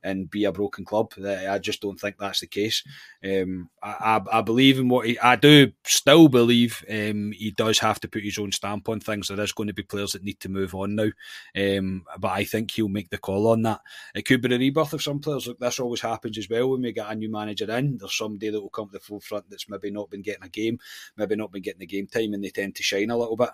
and 0.06 0.30
be 0.30 0.44
a 0.44 0.52
broken 0.52 0.84
club. 0.84 1.12
I 1.18 1.58
just 1.58 1.82
don't 1.82 1.98
think 1.98 2.16
that's 2.18 2.40
the 2.40 2.46
case. 2.46 2.84
Um, 3.24 3.68
I, 3.82 4.20
I, 4.32 4.40
believe 4.40 4.78
in 4.78 4.88
what 4.88 5.06
he, 5.06 5.18
I 5.18 5.34
do 5.36 5.72
still 5.84 6.28
believe 6.28 6.84
um, 6.88 7.32
he 7.32 7.50
does 7.50 7.80
have 7.80 7.98
to 8.00 8.08
put 8.08 8.22
his 8.22 8.38
own 8.38 8.52
stamp 8.52 8.88
on 8.88 9.00
things. 9.00 9.28
There 9.28 9.40
is 9.40 9.52
going 9.52 9.66
to 9.66 9.74
be 9.74 9.82
players 9.82 10.12
that 10.12 10.22
need 10.22 10.38
to 10.40 10.48
move 10.48 10.74
on 10.74 10.94
now, 10.94 11.10
um, 11.56 12.04
but 12.18 12.30
I 12.30 12.44
think 12.44 12.70
he'll 12.70 12.88
make 12.88 13.10
the 13.10 13.18
call 13.18 13.48
on 13.48 13.62
that. 13.62 13.80
It 14.14 14.22
could 14.22 14.40
be 14.40 14.48
the 14.48 14.58
rebirth 14.58 14.92
of 14.92 15.02
some 15.02 15.18
players. 15.18 15.48
Look, 15.48 15.58
this 15.58 15.80
always 15.80 16.00
happens 16.00 16.38
as 16.38 16.48
well 16.48 16.70
when 16.70 16.82
we 16.82 16.92
get 16.92 17.10
a 17.10 17.14
new 17.14 17.30
manager 17.30 17.70
in. 17.76 17.98
There's 17.98 18.16
somebody 18.16 18.50
that 18.50 18.60
will 18.60 18.70
come 18.70 18.86
to 18.86 18.92
the 18.92 19.00
forefront 19.00 19.50
that's 19.50 19.68
maybe 19.68 19.90
not 19.90 20.10
been 20.10 20.22
getting 20.22 20.44
a 20.44 20.48
game, 20.48 20.78
maybe 21.16 21.34
not 21.34 21.50
been 21.50 21.62
getting 21.62 21.80
the 21.80 21.86
game 21.86 22.06
time, 22.06 22.32
and 22.32 22.44
they 22.44 22.50
tend 22.50 22.76
to 22.76 22.82
shine 22.84 23.10
a 23.10 23.16
little 23.16 23.36
bit 23.36 23.50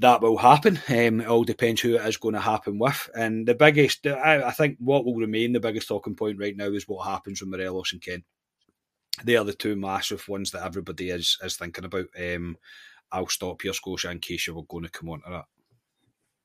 that 0.00 0.22
will 0.22 0.38
happen. 0.38 0.80
Um, 0.88 1.20
it 1.20 1.28
all 1.28 1.44
depends 1.44 1.82
who 1.82 1.96
it 1.96 2.06
is 2.06 2.16
going 2.16 2.34
to 2.34 2.40
happen 2.40 2.78
with. 2.78 3.08
And 3.14 3.46
the 3.46 3.54
biggest, 3.54 4.06
I, 4.06 4.42
I, 4.42 4.50
think, 4.50 4.78
what 4.80 5.04
will 5.04 5.14
remain 5.14 5.52
the 5.52 5.60
biggest 5.60 5.88
talking 5.88 6.14
point 6.14 6.38
right 6.38 6.56
now 6.56 6.68
is 6.68 6.88
what 6.88 7.06
happens 7.06 7.40
with 7.40 7.50
Morelos 7.50 7.92
and 7.92 8.02
Kent. 8.02 8.24
They 9.24 9.36
are 9.36 9.44
the 9.44 9.52
two 9.52 9.76
massive 9.76 10.26
ones 10.26 10.52
that 10.52 10.64
everybody 10.64 11.10
is 11.10 11.36
is 11.42 11.56
thinking 11.56 11.84
about. 11.84 12.06
Um, 12.18 12.56
I'll 13.12 13.28
stop 13.28 13.60
here, 13.60 13.74
Scotia, 13.74 14.10
in 14.10 14.20
case 14.20 14.46
you 14.46 14.54
were 14.54 14.62
going 14.62 14.84
to 14.84 14.90
come 14.90 15.10
on 15.10 15.20
to 15.22 15.30
that. 15.30 15.44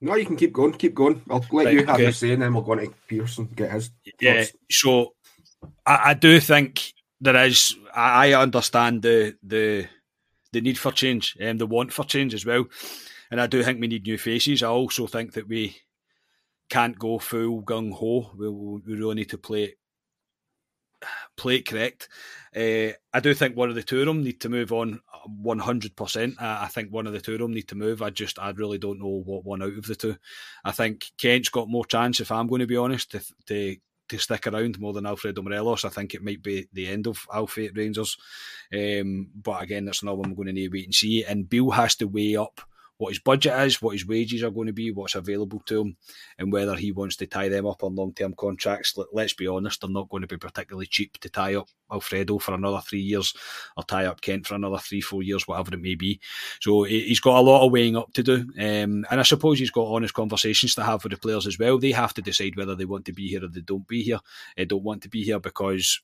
No, 0.01 0.15
you 0.15 0.25
can 0.25 0.35
keep 0.35 0.51
going, 0.51 0.73
keep 0.73 0.93
going. 0.93 1.21
I'll 1.29 1.45
let 1.51 1.65
right, 1.65 1.73
you 1.73 1.85
have 1.85 1.95
okay. 1.95 2.03
your 2.03 2.11
say, 2.11 2.33
and 2.33 2.41
then 2.41 2.53
we'll 2.53 2.63
go 2.63 2.73
on 2.73 2.79
to 2.79 2.93
Pearson 3.07 3.45
get 3.55 3.71
his. 3.71 3.91
Yeah. 4.19 4.45
So 4.69 5.13
I, 5.85 6.09
I 6.09 6.13
do 6.15 6.41
think 6.41 6.91
there 7.21 7.45
is. 7.45 7.73
I, 7.95 8.33
I 8.33 8.41
understand 8.41 9.03
the 9.03 9.37
the 9.41 9.87
the 10.51 10.59
need 10.59 10.77
for 10.77 10.91
change 10.91 11.37
and 11.39 11.57
the 11.57 11.67
want 11.67 11.93
for 11.93 12.03
change 12.03 12.33
as 12.33 12.45
well 12.45 12.65
and 13.31 13.41
I 13.41 13.47
do 13.47 13.63
think 13.63 13.79
we 13.79 13.87
need 13.87 14.05
new 14.05 14.17
faces. 14.17 14.63
I 14.63 14.67
also 14.67 15.07
think 15.07 15.33
that 15.33 15.47
we 15.47 15.77
can't 16.69 16.97
go 16.97 17.19
full 17.19 17.61
gung 17.63 17.93
ho. 17.93 18.31
We, 18.37 18.49
we 18.49 18.95
really 18.95 19.15
need 19.15 19.29
to 19.29 19.37
play 19.37 19.75
play 21.37 21.57
it 21.57 21.67
correct. 21.67 22.09
Uh, 22.55 22.93
I 23.13 23.19
do 23.21 23.33
think 23.33 23.55
one 23.55 23.69
of 23.69 23.75
the 23.75 23.83
two 23.83 23.99
of 23.99 24.07
them 24.07 24.23
need 24.23 24.39
to 24.41 24.49
move 24.49 24.71
on 24.71 25.01
100%. 25.43 26.35
I, 26.41 26.63
I 26.63 26.67
think 26.67 26.91
one 26.91 27.05
of 27.07 27.13
the 27.13 27.21
two 27.21 27.33
of 27.33 27.39
them 27.39 27.53
need 27.53 27.67
to 27.69 27.75
move. 27.75 28.01
I 28.01 28.09
just, 28.09 28.39
I 28.39 28.51
really 28.51 28.77
don't 28.77 28.99
know 28.99 29.21
what 29.25 29.45
one 29.45 29.61
out 29.61 29.73
of 29.77 29.85
the 29.85 29.95
two. 29.95 30.15
I 30.63 30.71
think 30.71 31.05
Kent's 31.17 31.49
got 31.49 31.69
more 31.69 31.85
chance, 31.85 32.19
if 32.19 32.31
I'm 32.31 32.47
going 32.47 32.61
to 32.61 32.67
be 32.67 32.77
honest, 32.77 33.11
to, 33.11 33.21
to 33.47 33.75
to 34.07 34.19
stick 34.19 34.45
around 34.45 34.79
more 34.79 34.93
than 34.93 35.07
Alfredo 35.07 35.41
Morelos. 35.41 35.83
I 35.83 35.89
think 35.89 36.13
it 36.13 36.23
might 36.23 36.43
be 36.43 36.67
the 36.73 36.87
end 36.87 37.07
of 37.07 37.25
Alfie 37.33 37.65
at 37.65 37.75
Rangers. 37.75 38.17
Um, 38.71 39.29
but 39.35 39.63
again, 39.63 39.85
that's 39.85 40.03
another 40.03 40.17
one 40.17 40.29
we're 40.29 40.35
going 40.35 40.47
to 40.47 40.53
need 40.53 40.67
to 40.67 40.73
wait 40.73 40.85
and 40.85 40.93
see. 40.93 41.23
And 41.23 41.49
Bill 41.49 41.71
has 41.71 41.95
to 41.95 42.07
weigh 42.07 42.35
up 42.35 42.61
what 42.97 43.09
his 43.09 43.19
budget 43.19 43.53
is, 43.61 43.81
what 43.81 43.93
his 43.93 44.07
wages 44.07 44.43
are 44.43 44.51
going 44.51 44.67
to 44.67 44.73
be, 44.73 44.91
what's 44.91 45.15
available 45.15 45.61
to 45.65 45.81
him, 45.81 45.97
and 46.37 46.51
whether 46.51 46.75
he 46.75 46.91
wants 46.91 47.15
to 47.17 47.27
tie 47.27 47.49
them 47.49 47.65
up 47.65 47.83
on 47.83 47.95
long 47.95 48.13
term 48.13 48.33
contracts. 48.37 48.97
Let's 49.11 49.33
be 49.33 49.47
honest, 49.47 49.81
they're 49.81 49.89
not 49.89 50.09
going 50.09 50.21
to 50.21 50.27
be 50.27 50.37
particularly 50.37 50.87
cheap 50.87 51.17
to 51.19 51.29
tie 51.29 51.55
up 51.55 51.67
Alfredo 51.91 52.39
for 52.39 52.53
another 52.53 52.81
three 52.81 53.01
years 53.01 53.33
or 53.77 53.83
tie 53.83 54.05
up 54.05 54.21
Kent 54.21 54.47
for 54.47 54.55
another 54.55 54.77
three, 54.77 55.01
four 55.01 55.23
years, 55.23 55.47
whatever 55.47 55.73
it 55.73 55.81
may 55.81 55.95
be. 55.95 56.19
So 56.61 56.83
he's 56.83 57.19
got 57.19 57.37
a 57.37 57.41
lot 57.41 57.65
of 57.65 57.71
weighing 57.71 57.97
up 57.97 58.13
to 58.13 58.23
do. 58.23 58.45
Um, 58.57 59.05
and 59.09 59.19
I 59.19 59.23
suppose 59.23 59.59
he's 59.59 59.71
got 59.71 59.91
honest 59.91 60.13
conversations 60.13 60.75
to 60.75 60.83
have 60.83 61.03
with 61.03 61.11
the 61.11 61.17
players 61.17 61.47
as 61.47 61.59
well. 61.59 61.77
They 61.77 61.91
have 61.91 62.13
to 62.15 62.21
decide 62.21 62.55
whether 62.55 62.75
they 62.75 62.85
want 62.85 63.05
to 63.05 63.13
be 63.13 63.27
here 63.27 63.43
or 63.43 63.47
they 63.47 63.61
don't 63.61 63.87
be 63.87 64.03
here. 64.03 64.19
They 64.55 64.65
don't 64.65 64.83
want 64.83 65.03
to 65.03 65.09
be 65.09 65.23
here 65.23 65.39
because 65.39 66.01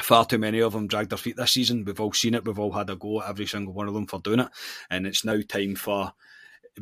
far 0.00 0.24
too 0.24 0.38
many 0.38 0.60
of 0.60 0.72
them 0.72 0.86
dragged 0.86 1.10
their 1.10 1.18
feet 1.18 1.36
this 1.36 1.52
season. 1.52 1.84
We've 1.84 2.00
all 2.00 2.12
seen 2.12 2.34
it. 2.34 2.44
We've 2.44 2.58
all 2.58 2.72
had 2.72 2.90
a 2.90 2.96
go 2.96 3.22
at 3.22 3.30
every 3.30 3.46
single 3.46 3.74
one 3.74 3.88
of 3.88 3.94
them 3.94 4.06
for 4.06 4.20
doing 4.20 4.40
it, 4.40 4.48
and 4.90 5.06
it's 5.06 5.24
now 5.24 5.38
time 5.48 5.74
for. 5.76 6.12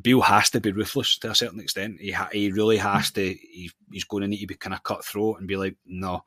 Bill 0.02 0.22
has 0.22 0.50
to 0.50 0.60
be 0.60 0.72
ruthless 0.72 1.18
to 1.18 1.30
a 1.30 1.34
certain 1.36 1.60
extent. 1.60 2.00
He 2.00 2.10
ha- 2.10 2.28
he 2.32 2.50
really 2.50 2.78
has 2.78 3.12
to. 3.12 3.22
He, 3.22 3.70
he's 3.92 4.02
going 4.02 4.22
to 4.22 4.28
need 4.28 4.40
to 4.40 4.46
be 4.48 4.56
kind 4.56 4.74
of 4.74 4.82
cutthroat 4.82 5.38
and 5.38 5.46
be 5.46 5.56
like, 5.56 5.76
no, 5.86 6.24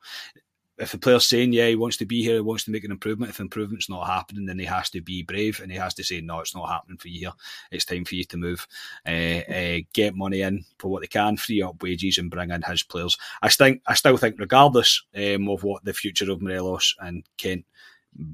if 0.78 0.92
the 0.92 0.98
player's 0.98 1.26
saying, 1.26 1.52
yeah, 1.52 1.66
he 1.66 1.74
wants 1.74 1.96
to 1.96 2.06
be 2.06 2.22
here, 2.22 2.34
he 2.34 2.40
wants 2.40 2.64
to 2.64 2.70
make 2.70 2.84
an 2.84 2.92
improvement, 2.92 3.30
if 3.30 3.40
improvement's 3.40 3.88
not 3.88 4.06
happening, 4.06 4.46
then 4.46 4.58
he 4.58 4.64
has 4.64 4.88
to 4.90 5.00
be 5.00 5.24
brave 5.24 5.60
and 5.60 5.72
he 5.72 5.78
has 5.78 5.92
to 5.94 6.04
say, 6.04 6.20
no, 6.20 6.38
it's 6.38 6.54
not 6.54 6.68
happening 6.68 6.96
for 6.96 7.08
you 7.08 7.20
here. 7.20 7.32
It's 7.72 7.84
time 7.84 8.04
for 8.04 8.14
you 8.14 8.24
to 8.24 8.36
move, 8.36 8.66
uh, 9.04 9.10
uh, 9.10 9.78
get 9.92 10.14
money 10.14 10.42
in 10.42 10.64
for 10.78 10.88
what 10.88 11.00
they 11.00 11.08
can, 11.08 11.36
free 11.36 11.62
up 11.62 11.82
wages 11.82 12.18
and 12.18 12.30
bring 12.30 12.50
in 12.50 12.62
his 12.62 12.84
players. 12.84 13.18
I 13.42 13.48
think, 13.48 13.82
I 13.86 13.94
still 13.94 14.16
think, 14.16 14.36
regardless 14.38 15.02
um, 15.16 15.48
of 15.48 15.64
what 15.64 15.84
the 15.84 15.92
future 15.92 16.30
of 16.30 16.40
Morelos 16.40 16.94
and 17.00 17.24
Kent, 17.36 17.64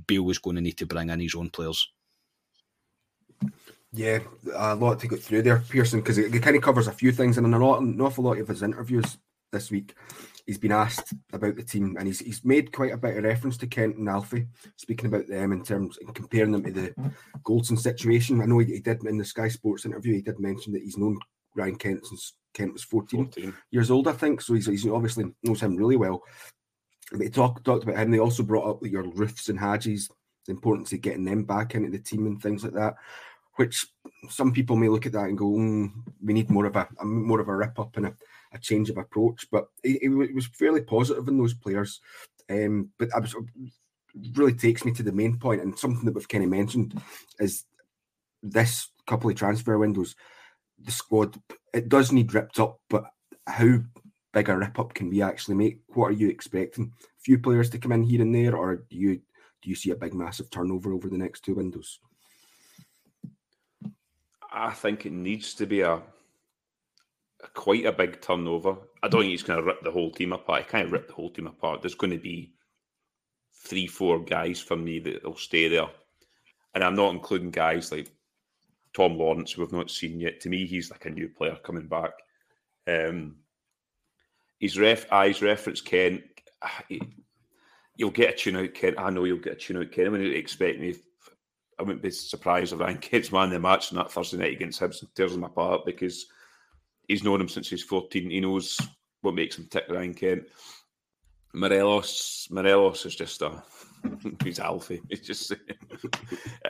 Beale 0.06 0.22
was 0.22 0.38
going 0.38 0.56
to 0.56 0.62
need 0.62 0.76
to 0.78 0.86
bring 0.86 1.08
in 1.08 1.20
his 1.20 1.34
own 1.34 1.48
players. 1.48 1.90
Yeah, 3.92 4.18
a 4.54 4.74
lot 4.74 5.00
to 5.00 5.08
go 5.08 5.16
through 5.16 5.42
there, 5.42 5.62
Pearson, 5.68 6.00
because 6.00 6.18
it, 6.18 6.34
it 6.34 6.42
kind 6.42 6.56
of 6.56 6.62
covers 6.62 6.88
a 6.88 6.92
few 6.92 7.10
things 7.10 7.38
and 7.38 7.46
an, 7.46 7.54
an 7.54 8.00
awful 8.00 8.24
lot 8.24 8.38
of 8.38 8.48
his 8.48 8.62
interviews 8.62 9.16
this 9.50 9.70
week 9.70 9.94
he's 10.46 10.58
been 10.58 10.72
asked 10.72 11.14
about 11.32 11.56
the 11.56 11.62
team 11.62 11.96
and 11.98 12.06
he's 12.06 12.20
he's 12.20 12.44
made 12.44 12.72
quite 12.72 12.92
a 12.92 12.96
bit 12.96 13.16
of 13.16 13.24
reference 13.24 13.56
to 13.58 13.66
Kent 13.66 13.96
and 13.96 14.08
Alfie, 14.08 14.46
speaking 14.76 15.06
about 15.06 15.26
them 15.28 15.52
in 15.52 15.62
terms 15.64 15.98
and 15.98 16.14
comparing 16.14 16.52
them 16.52 16.64
to 16.64 16.70
the 16.70 16.94
Goldson 17.44 17.78
situation. 17.78 18.40
I 18.40 18.46
know 18.46 18.58
he, 18.58 18.66
he, 18.66 18.80
did 18.80 19.04
in 19.04 19.18
the 19.18 19.24
Sky 19.24 19.48
Sports 19.48 19.84
interview, 19.84 20.14
he 20.14 20.22
did 20.22 20.38
mention 20.38 20.72
that 20.74 20.82
he's 20.82 20.98
known 20.98 21.18
Ryan 21.56 21.76
Kent 21.76 22.06
since 22.06 22.34
Kent 22.52 22.72
was 22.72 22.84
14, 22.84 23.24
14. 23.32 23.54
years 23.70 23.90
old, 23.90 24.08
I 24.08 24.12
think. 24.12 24.40
So 24.40 24.54
he's, 24.54 24.66
he's 24.66 24.86
obviously 24.86 25.26
knows 25.42 25.60
him 25.60 25.76
really 25.76 25.96
well. 25.96 26.22
But 27.10 27.22
he 27.22 27.28
talked 27.28 27.64
talked 27.64 27.84
about 27.84 27.96
him. 27.96 28.10
They 28.10 28.18
also 28.18 28.42
brought 28.42 28.68
up 28.68 28.86
your 28.86 29.02
Roofes 29.02 29.48
and 29.48 29.58
Hagis, 29.58 30.10
the 30.46 30.52
importance 30.52 30.92
of 30.92 31.00
getting 31.00 31.24
them 31.24 31.44
back 31.44 31.74
into 31.74 31.90
the 31.90 31.98
team 31.98 32.26
and 32.26 32.40
things 32.40 32.64
like 32.64 32.72
that. 32.74 32.94
Which 33.56 33.86
some 34.30 34.52
people 34.52 34.74
may 34.74 34.88
look 34.88 35.06
at 35.06 35.12
that 35.12 35.26
and 35.26 35.38
go, 35.38 35.44
mm, 35.44 35.92
"We 36.22 36.32
need 36.32 36.50
more 36.50 36.66
of 36.66 36.76
a, 36.76 36.88
a 37.00 37.04
more 37.04 37.40
of 37.40 37.48
a 37.48 37.54
rip 37.54 37.78
up 37.78 37.96
and 37.96 38.06
a, 38.06 38.14
a 38.54 38.58
change 38.58 38.90
of 38.90 38.98
approach." 38.98 39.46
But 39.50 39.66
it, 39.82 40.34
was 40.34 40.46
fairly 40.46 40.82
positive 40.82 41.28
in 41.28 41.38
those 41.38 41.54
players. 41.54 42.00
Um, 42.50 42.90
but 42.98 43.08
I 43.14 43.20
was 43.20 43.34
really 44.34 44.54
takes 44.54 44.84
me 44.84 44.92
to 44.92 45.02
the 45.02 45.12
main 45.12 45.38
point 45.38 45.60
and 45.60 45.78
something 45.78 46.04
that 46.04 46.14
we've 46.14 46.28
kind 46.28 46.44
of 46.44 46.50
mentioned 46.50 47.00
is 47.40 47.64
this 48.42 48.88
couple 49.06 49.28
of 49.28 49.36
transfer 49.36 49.76
windows. 49.76 50.14
The 50.78 50.92
squad 50.92 51.36
it 51.72 51.88
does 51.88 52.12
need 52.12 52.34
ripped 52.34 52.60
up, 52.60 52.80
but 52.88 53.04
how 53.46 53.78
big 54.32 54.48
a 54.48 54.56
rip 54.56 54.78
up 54.78 54.94
can 54.94 55.10
we 55.10 55.22
actually 55.22 55.54
make? 55.56 55.80
What 55.88 56.06
are 56.06 56.12
you 56.12 56.28
expecting? 56.28 56.92
A 57.02 57.22
few 57.22 57.38
players 57.38 57.70
to 57.70 57.78
come 57.78 57.92
in 57.92 58.02
here 58.02 58.22
and 58.22 58.34
there, 58.34 58.56
or 58.56 58.76
do 58.76 58.96
you 58.96 59.20
do 59.62 59.70
you 59.70 59.74
see 59.74 59.90
a 59.90 59.96
big 59.96 60.14
massive 60.14 60.50
turnover 60.50 60.92
over 60.92 61.08
the 61.08 61.18
next 61.18 61.44
two 61.44 61.54
windows? 61.54 61.98
I 64.52 64.70
think 64.72 65.06
it 65.06 65.12
needs 65.12 65.54
to 65.54 65.66
be 65.66 65.80
a, 65.80 65.94
a 65.94 66.02
quite 67.52 67.86
a 67.86 67.92
big 67.92 68.20
turnover. 68.20 68.76
I 69.02 69.08
don't 69.08 69.22
think 69.22 69.30
he's 69.30 69.42
going 69.42 69.58
to 69.58 69.64
rip 69.64 69.82
the 69.82 69.90
whole 69.90 70.10
team 70.10 70.32
apart. 70.32 70.62
He 70.62 70.68
can't 70.70 70.90
rip 70.90 71.08
the 71.08 71.14
whole 71.14 71.30
team 71.30 71.46
apart. 71.46 71.82
There's 71.82 71.94
going 71.94 72.12
to 72.12 72.18
be 72.18 72.52
three, 73.52 73.86
four 73.86 74.22
guys 74.22 74.60
for 74.60 74.76
me 74.76 74.98
that 75.00 75.24
will 75.24 75.36
stay 75.36 75.68
there, 75.68 75.88
and 76.74 76.82
I'm 76.82 76.96
not 76.96 77.14
including 77.14 77.50
guys 77.50 77.92
like 77.92 78.10
Tom 78.94 79.18
Lawrence, 79.18 79.52
who 79.52 79.62
we've 79.62 79.72
not 79.72 79.90
seen 79.90 80.20
yet. 80.20 80.40
To 80.40 80.48
me, 80.48 80.66
he's 80.66 80.90
like 80.90 81.04
a 81.04 81.10
new 81.10 81.28
player 81.28 81.58
coming 81.62 81.86
back. 81.86 82.12
Um, 82.86 83.36
his 84.58 84.78
ref, 84.78 85.10
eyes 85.12 85.42
reference 85.42 85.80
Kent. 85.80 86.22
He, 86.88 87.00
you'll 87.96 88.10
get 88.10 88.34
a 88.34 88.36
tune 88.36 88.56
out 88.56 88.74
Kent. 88.74 88.98
I 88.98 89.10
know 89.10 89.24
you'll 89.24 89.38
get 89.38 89.54
a 89.54 89.56
tune 89.56 89.78
out 89.78 89.92
Kent. 89.92 90.08
I 90.08 90.10
mean, 90.10 90.32
expect 90.32 90.80
me. 90.80 90.94
I 91.78 91.82
wouldn't 91.82 92.02
be 92.02 92.10
surprised 92.10 92.72
if 92.72 92.78
Ryan 92.78 92.98
Kent's 92.98 93.32
man 93.32 93.50
the 93.50 93.58
match 93.58 93.92
on 93.92 93.98
that 93.98 94.12
Thursday 94.12 94.36
night 94.36 94.52
against 94.52 94.80
Hibs 94.80 95.04
tears 95.14 95.34
him 95.34 95.44
apart 95.44 95.84
because 95.84 96.26
he's 97.08 97.24
known 97.24 97.40
him 97.40 97.48
since 97.48 97.68
he's 97.68 97.82
14. 97.82 98.30
He 98.30 98.40
knows 98.40 98.80
what 99.22 99.34
makes 99.34 99.58
him 99.58 99.66
tick, 99.70 99.84
Ryan 99.88 100.14
Kent. 100.14 100.44
Morelos, 101.52 102.48
Morelos 102.50 103.06
is 103.06 103.14
just 103.14 103.42
a 103.42 103.62
he's 104.44 104.58
Alfie. 104.58 105.00
He's 105.08 105.20
just 105.20 105.52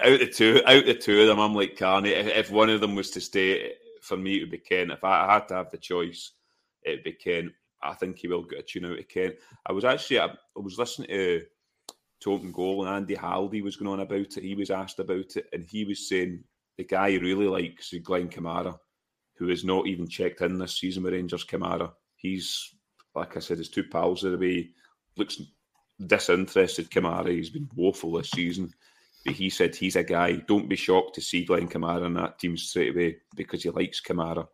out 0.03 0.19
the 0.19 0.31
two, 0.33 0.63
out 0.67 0.85
the 0.85 0.95
two 0.95 1.23
of 1.23 1.27
them. 1.27 1.41
I'm 1.41 1.55
like 1.55 1.77
Carney. 1.77 2.11
If, 2.11 2.27
if, 2.27 2.51
one 2.51 2.71
of 2.71 2.81
them 2.81 2.95
was 2.95 3.11
to 3.13 3.21
stay, 3.21 3.73
for 4.03 4.17
me 4.17 4.37
it 4.37 4.41
would 4.41 4.51
be 4.51 4.59
Ken. 4.59 4.91
If 4.91 5.03
I, 5.03 5.27
I 5.27 5.35
had 5.35 5.49
to 5.49 5.55
have 5.55 5.71
the 5.71 5.79
choice, 5.79 6.33
it'd 6.83 7.03
be 7.03 7.13
Ken. 7.13 7.53
I 7.83 7.95
think 7.95 8.19
he 8.19 8.29
will 8.29 8.45
get 8.45 8.61
a 8.61 8.63
tune 8.63 8.87
out 8.87 8.99
of 8.99 9.09
Ken. 9.09 9.33
I 9.67 9.73
was 9.73 9.85
actually 9.85 10.21
I, 10.21 10.27
I 10.27 10.61
was 10.61 10.79
listening 10.79 11.09
to 11.09 12.33
Open 12.33 12.53
Goal 12.53 12.87
and 12.87 12.95
Andy 12.95 13.15
Halliday 13.15 13.61
was 13.61 13.77
going 13.77 13.91
on 13.91 14.01
about 14.01 14.19
it. 14.19 14.43
He 14.43 14.55
was 14.55 14.71
asked 14.71 14.99
about 14.99 15.37
it, 15.37 15.47
and 15.53 15.65
he 15.65 15.85
was 15.85 16.09
saying 16.09 16.43
the 16.77 16.85
guy 16.85 17.11
he 17.11 17.19
really 17.19 17.47
likes 17.47 17.93
is 17.93 18.01
Glenn 18.01 18.29
Kamara, 18.29 18.79
who 19.37 19.49
has 19.49 19.65
not 19.65 19.87
even 19.87 20.09
checked 20.09 20.41
in 20.41 20.59
this 20.59 20.79
season 20.79 21.03
with 21.03 21.13
Rangers. 21.13 21.45
Kamara, 21.45 21.93
he's 22.17 22.75
like 23.15 23.37
I 23.37 23.41
said, 23.41 23.59
his 23.59 23.69
two 23.69 23.85
pals 23.85 24.25
are 24.25 24.35
away. 24.35 24.71
Looks 25.17 25.41
disinterested. 26.07 26.91
Kamara, 26.91 27.31
he's 27.31 27.51
been 27.51 27.69
woeful 27.75 28.13
this 28.13 28.31
season. 28.31 28.73
But 29.25 29.35
he 29.35 29.49
said 29.49 29.75
he's 29.75 29.97
a 29.97 30.05
guy. 30.05 30.33
Don't 30.49 30.69
be 30.69 30.77
shocked 30.77 31.15
to 31.15 31.21
see 31.21 31.45
Glenn 31.45 31.69
Kamara 31.69 32.07
in 32.07 32.15
that 32.15 32.39
team 32.39 32.57
straight 32.57 32.95
away 32.95 33.17
because 33.37 33.63
he 33.63 33.71
likes 33.71 34.01
Kamara. 34.01 34.47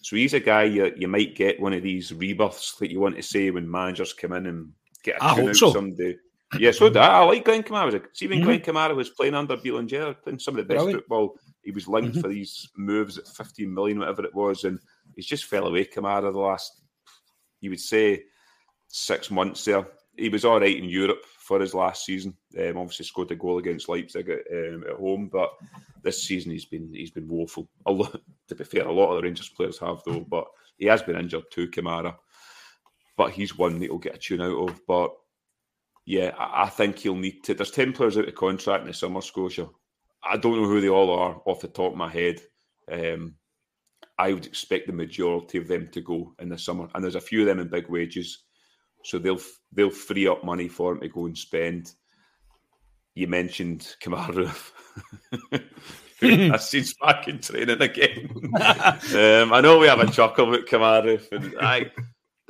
So 0.00 0.16
he's 0.16 0.34
a 0.34 0.40
guy 0.40 0.62
you, 0.64 0.92
you 0.96 1.08
might 1.08 1.34
get 1.34 1.60
one 1.60 1.72
of 1.72 1.82
these 1.82 2.12
rebirths 2.12 2.76
that 2.76 2.90
you 2.90 3.00
want 3.00 3.16
to 3.16 3.22
say 3.22 3.50
when 3.50 3.70
managers 3.70 4.12
come 4.12 4.32
in 4.32 4.46
and 4.46 4.72
get 5.02 5.16
a 5.16 5.24
I 5.24 5.48
out 5.48 5.56
so. 5.56 5.72
someday. 5.72 6.16
Yeah, 6.58 6.70
so 6.70 6.88
that, 6.88 7.10
I 7.10 7.22
like 7.24 7.44
Glenn 7.44 7.62
Kamara. 7.62 8.02
See, 8.14 8.26
when 8.26 8.38
mm-hmm. 8.38 8.46
Glenn 8.46 8.60
Kamara 8.60 8.96
was 8.96 9.10
playing 9.10 9.34
under 9.34 9.56
Belanger, 9.56 10.14
playing 10.14 10.38
some 10.38 10.56
of 10.56 10.66
the 10.66 10.74
best 10.74 10.84
Brilliant. 10.84 11.02
football, 11.02 11.34
he 11.68 11.70
was 11.70 11.86
linked 11.86 12.12
mm-hmm. 12.12 12.22
for 12.22 12.28
these 12.28 12.66
moves 12.78 13.18
at 13.18 13.28
15 13.28 13.74
million, 13.74 13.98
whatever 13.98 14.24
it 14.24 14.34
was, 14.34 14.64
and 14.64 14.78
he's 15.14 15.26
just 15.26 15.44
fell 15.44 15.66
away, 15.66 15.84
Kamara, 15.84 16.32
the 16.32 16.38
last, 16.38 16.80
you 17.60 17.68
would 17.68 17.78
say, 17.78 18.22
six 18.86 19.30
months 19.30 19.66
there. 19.66 19.86
He 20.16 20.30
was 20.30 20.46
all 20.46 20.60
right 20.60 20.78
in 20.78 20.88
Europe 20.88 21.22
for 21.38 21.60
his 21.60 21.74
last 21.74 22.06
season. 22.06 22.34
Um, 22.58 22.78
obviously 22.78 23.04
scored 23.04 23.32
a 23.32 23.36
goal 23.36 23.58
against 23.58 23.90
Leipzig 23.90 24.30
at, 24.30 24.38
um, 24.50 24.84
at 24.88 24.96
home, 24.96 25.28
but 25.30 25.50
this 26.02 26.24
season 26.24 26.52
he's 26.52 26.64
been 26.64 26.90
he's 26.94 27.10
been 27.10 27.28
woeful. 27.28 27.68
A 27.84 27.92
lot, 27.92 28.18
to 28.48 28.54
be 28.54 28.64
fair, 28.64 28.86
a 28.86 28.90
lot 28.90 29.10
of 29.10 29.16
the 29.16 29.22
Rangers 29.24 29.50
players 29.50 29.78
have 29.78 30.00
though, 30.06 30.20
but 30.20 30.46
he 30.78 30.86
has 30.86 31.02
been 31.02 31.18
injured 31.18 31.50
too, 31.50 31.68
Kamara. 31.68 32.16
But 33.18 33.32
he's 33.32 33.58
one 33.58 33.78
that 33.78 33.84
he'll 33.84 33.98
get 33.98 34.14
a 34.14 34.18
tune 34.18 34.40
out 34.40 34.70
of. 34.70 34.80
But 34.86 35.10
yeah, 36.06 36.32
I, 36.38 36.62
I 36.62 36.68
think 36.70 36.98
he'll 36.98 37.14
need 37.14 37.44
to. 37.44 37.52
There's 37.52 37.70
ten 37.70 37.92
players 37.92 38.16
out 38.16 38.26
of 38.26 38.34
contract 38.34 38.84
in 38.84 38.88
the 38.88 38.94
summer, 38.94 39.20
Scotia. 39.20 39.68
I 40.22 40.36
don't 40.36 40.60
know 40.60 40.68
who 40.68 40.80
they 40.80 40.88
all 40.88 41.10
are 41.10 41.40
off 41.46 41.60
the 41.60 41.68
top 41.68 41.92
of 41.92 41.98
my 41.98 42.10
head. 42.10 42.40
Um, 42.90 43.34
I 44.18 44.32
would 44.32 44.46
expect 44.46 44.86
the 44.86 44.92
majority 44.92 45.58
of 45.58 45.68
them 45.68 45.88
to 45.92 46.00
go 46.00 46.34
in 46.40 46.48
the 46.48 46.58
summer, 46.58 46.88
and 46.94 47.02
there's 47.02 47.14
a 47.14 47.20
few 47.20 47.40
of 47.40 47.46
them 47.46 47.60
in 47.60 47.68
big 47.68 47.88
wages, 47.88 48.44
so 49.04 49.18
they'll 49.18 49.40
they'll 49.72 49.90
free 49.90 50.26
up 50.26 50.44
money 50.44 50.68
for 50.68 50.92
them 50.92 51.02
to 51.02 51.08
go 51.08 51.26
and 51.26 51.38
spend. 51.38 51.92
You 53.14 53.28
mentioned 53.28 53.96
Kamara. 54.02 54.54
I 56.52 56.56
seen 56.56 56.84
back 57.00 57.28
in 57.28 57.38
training 57.38 57.80
again. 57.80 58.28
um, 58.54 59.52
I 59.52 59.60
know 59.60 59.78
we 59.78 59.86
have 59.86 60.00
a 60.00 60.10
chuckle 60.10 60.50
with 60.50 60.66
Kamara, 60.66 61.20
and 61.30 61.54
I, 61.60 61.92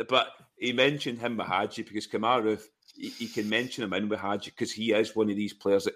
but 0.08 0.28
he 0.58 0.72
mentioned 0.72 1.18
him 1.18 1.36
with 1.36 1.46
Hagi 1.46 1.82
because 1.82 2.06
Kamara, 2.06 2.60
he, 2.96 3.10
he, 3.10 3.28
can 3.28 3.48
mention 3.48 3.84
him 3.84 3.92
in 3.92 4.08
with 4.08 4.20
Hagi 4.20 4.50
because 4.50 4.72
he 4.72 4.92
is 4.92 5.14
one 5.14 5.30
of 5.30 5.36
these 5.36 5.52
players 5.52 5.84
that 5.84 5.94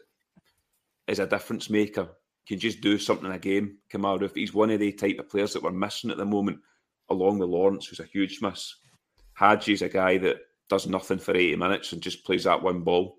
is 1.13 1.19
a 1.19 1.27
difference 1.27 1.71
maker. 1.71 2.09
Can 2.49 2.59
just 2.59 2.81
do 2.81 2.99
something 2.99 3.27
in 3.27 3.33
a 3.33 3.39
game. 3.39 3.77
Kamara, 3.93 4.29
he's 4.35 4.53
one 4.53 4.71
of 4.71 4.81
the 4.81 4.91
type 4.91 5.19
of 5.21 5.29
players 5.29 5.53
that 5.53 5.63
we're 5.63 5.71
missing 5.71 6.11
at 6.11 6.17
the 6.17 6.25
moment, 6.25 6.59
along 7.09 7.39
with 7.39 7.51
Lawrence, 7.51 7.87
who's 7.87 8.01
a 8.01 8.05
huge 8.05 8.41
miss. 8.43 8.75
Hagi's 9.39 9.83
a 9.83 9.89
guy 9.89 10.19
that 10.19 10.39
does 10.69 10.89
nothing 10.89 11.19
for 11.19 11.37
80 11.37 11.57
minutes 11.57 11.93
and 11.93 12.03
just 12.03 12.25
plays 12.25 12.45
that 12.45 12.61
one 12.61 12.81
ball, 12.81 13.19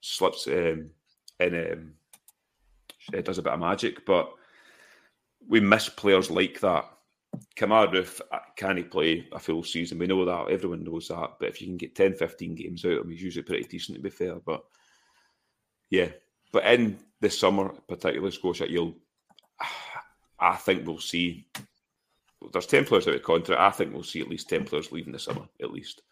slips 0.00 0.46
um, 0.48 0.90
and 1.40 1.54
um, 1.54 1.92
it 3.12 3.24
does 3.24 3.38
a 3.38 3.42
bit 3.42 3.52
of 3.52 3.60
magic. 3.60 4.04
But 4.04 4.30
we 5.48 5.60
miss 5.60 5.88
players 5.88 6.30
like 6.30 6.60
that. 6.60 6.84
Kamara 7.56 8.20
uh, 8.32 8.38
can 8.56 8.76
he 8.76 8.82
play 8.82 9.28
a 9.32 9.38
full 9.38 9.62
season? 9.62 9.98
We 9.98 10.08
know 10.08 10.24
that. 10.24 10.52
Everyone 10.52 10.84
knows 10.84 11.08
that. 11.08 11.36
But 11.38 11.48
if 11.48 11.60
you 11.60 11.68
can 11.68 11.76
get 11.76 11.94
10, 11.94 12.14
15 12.14 12.54
games 12.54 12.84
out 12.84 12.92
of 12.92 13.04
him, 13.04 13.10
he's 13.10 13.22
usually 13.22 13.44
pretty 13.44 13.64
decent, 13.64 13.96
to 13.96 14.02
be 14.02 14.10
fair. 14.10 14.36
But 14.44 14.62
yeah. 15.88 16.08
But 16.52 16.64
in 16.66 16.98
the 17.20 17.30
summer, 17.30 17.70
particularly 17.88 18.30
Scotia, 18.30 18.70
you'll, 18.70 18.94
I 20.38 20.56
think 20.56 20.86
we'll 20.86 21.00
see. 21.00 21.46
There's 22.52 22.66
10 22.66 22.84
players 22.84 23.08
out 23.08 23.14
of 23.14 23.22
contract. 23.22 23.60
I 23.60 23.70
think 23.70 23.92
we'll 23.92 24.02
see 24.02 24.20
at 24.20 24.28
least 24.28 24.48
10 24.48 24.64
players 24.64 24.92
leaving 24.92 25.12
the 25.12 25.18
summer, 25.18 25.48
at 25.60 25.72
least. 25.72 26.02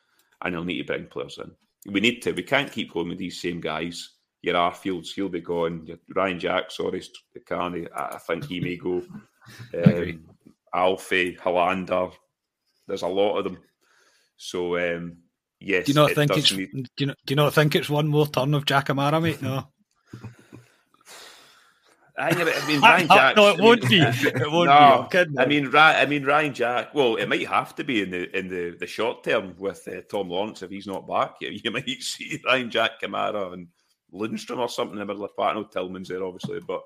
And 0.43 0.55
you'll 0.55 0.65
need 0.65 0.79
to 0.79 0.85
bring 0.85 1.07
players 1.07 1.39
in. 1.39 1.53
We 1.93 2.01
need 2.01 2.21
to. 2.23 2.33
We 2.33 2.43
can't 2.43 2.73
keep 2.73 2.93
going 2.93 3.09
with 3.09 3.19
these 3.19 3.41
same 3.41 3.61
guys 3.61 4.17
your 4.47 4.55
Arfields, 4.55 5.13
he'll 5.13 5.29
be 5.29 5.41
gone. 5.41 5.85
Your 5.87 5.99
Ryan 6.15 6.39
Jack, 6.39 6.71
sorry, 6.71 7.03
Carney, 7.47 7.87
I 7.95 8.19
think 8.19 8.47
he 8.47 8.61
may 8.61 8.77
go. 8.77 9.03
Um, 9.73 10.25
Alfie, 10.75 11.37
Helander, 11.37 12.13
there's 12.89 13.03
a 13.03 13.07
lot 13.07 13.39
of 13.39 13.45
them. 13.45 13.59
So 14.37 14.77
um, 14.77 15.19
yes, 15.61 15.87
do 15.87 15.93
you 15.93 15.95
not 15.95 16.11
think 16.11 16.37
it's 16.37 16.53
need... 16.53 16.73
do, 16.73 16.83
you 16.99 17.07
not, 17.07 17.17
do 17.25 17.31
you 17.31 17.37
not 17.37 17.55
think 17.55 17.77
it's 17.77 17.89
one 17.89 18.09
more 18.09 18.27
turn 18.27 18.55
of 18.55 18.65
Jack 18.65 18.91
Amara, 18.91 19.21
mate? 19.21 19.41
No. 19.41 19.69
I, 22.19 22.67
mean, 22.67 22.81
Ryan 22.81 23.09
Jack. 23.09 23.37
no, 23.37 23.51
it 23.51 23.61
won't 23.61 23.89
be. 23.89 24.01
It 24.01 24.51
won't 24.51 24.71
no, 24.71 25.07
be. 25.11 25.39
i 25.39 25.47
mean, 25.47 25.71
Ryan, 25.71 25.97
I 25.97 26.07
mean, 26.07 26.25
Ryan 26.25 26.55
Jack. 26.55 26.95
Well, 26.95 27.17
it 27.17 27.29
might 27.29 27.47
have 27.47 27.75
to 27.77 27.85
be 27.85 28.03
in 28.03 28.11
the 28.11 28.37
in 28.37 28.49
the, 28.49 28.77
the 28.79 28.87
short 28.87 29.23
term 29.25 29.55
with 29.59 29.87
uh, 29.89 30.01
Tom 30.11 30.31
Lawrence 30.31 30.63
if 30.63 30.71
he's 30.71 30.87
not 30.87 31.07
back. 31.07 31.35
You, 31.41 31.59
you 31.63 31.71
might 31.73 32.03
see 32.03 32.41
Ryan 32.45 32.71
Jack 32.71 33.03
Kamara 33.03 33.53
and 33.53 33.69
Lundstram 34.13 34.59
or 34.59 34.69
something 34.69 34.95
in 34.95 35.01
the 35.01 35.07
middle 35.07 35.25
of 35.25 35.31
the 35.31 35.35
park. 35.35 35.57
I 35.57 35.61
know 35.61 35.65
Tillman's 35.65 36.09
there, 36.09 36.25
obviously, 36.25 36.61
but 36.61 36.83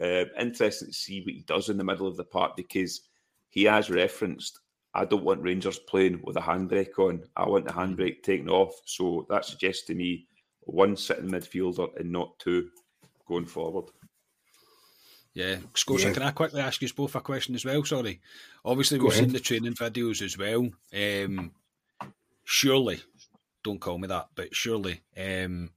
uh, 0.00 0.24
interesting 0.38 0.88
to 0.88 0.94
see 0.94 1.20
what 1.22 1.34
he 1.34 1.42
does 1.42 1.68
in 1.68 1.76
the 1.76 1.84
middle 1.84 2.06
of 2.06 2.16
the 2.16 2.24
park 2.24 2.54
because 2.56 3.00
he 3.50 3.64
has 3.64 3.90
referenced, 3.90 4.60
I 4.94 5.04
don't 5.04 5.24
want 5.24 5.42
Rangers 5.42 5.78
playing 5.80 6.20
with 6.22 6.36
a 6.36 6.40
handbrake 6.40 6.98
on. 6.98 7.24
I 7.36 7.48
want 7.48 7.66
the 7.66 7.72
handbrake 7.72 8.22
taken 8.22 8.48
off. 8.48 8.74
So 8.84 9.26
that 9.28 9.44
suggests 9.44 9.86
to 9.86 9.94
me 9.94 10.27
one 10.68 10.96
sitting 10.96 11.30
midfielder 11.30 11.98
and 11.98 12.12
not 12.12 12.38
two 12.38 12.68
going 13.26 13.46
forward. 13.46 13.86
Yeah, 15.34 15.56
Scotia, 15.74 16.08
yeah. 16.08 16.14
can 16.14 16.22
I 16.22 16.30
quickly 16.32 16.60
ask 16.60 16.82
you 16.82 16.88
both 16.94 17.14
a 17.14 17.20
question 17.20 17.54
as 17.54 17.64
well? 17.64 17.84
Sorry. 17.84 18.20
Obviously, 18.64 18.98
Go 18.98 19.04
we've 19.04 19.12
ahead. 19.12 19.24
seen 19.24 19.32
the 19.32 19.40
training 19.40 19.74
videos 19.74 20.20
as 20.22 20.36
well. 20.36 20.68
Um, 20.92 21.52
surely, 22.44 23.00
don't 23.62 23.80
call 23.80 23.98
me 23.98 24.08
that, 24.08 24.28
but 24.34 24.54
surely, 24.54 25.02
um, 25.16 25.70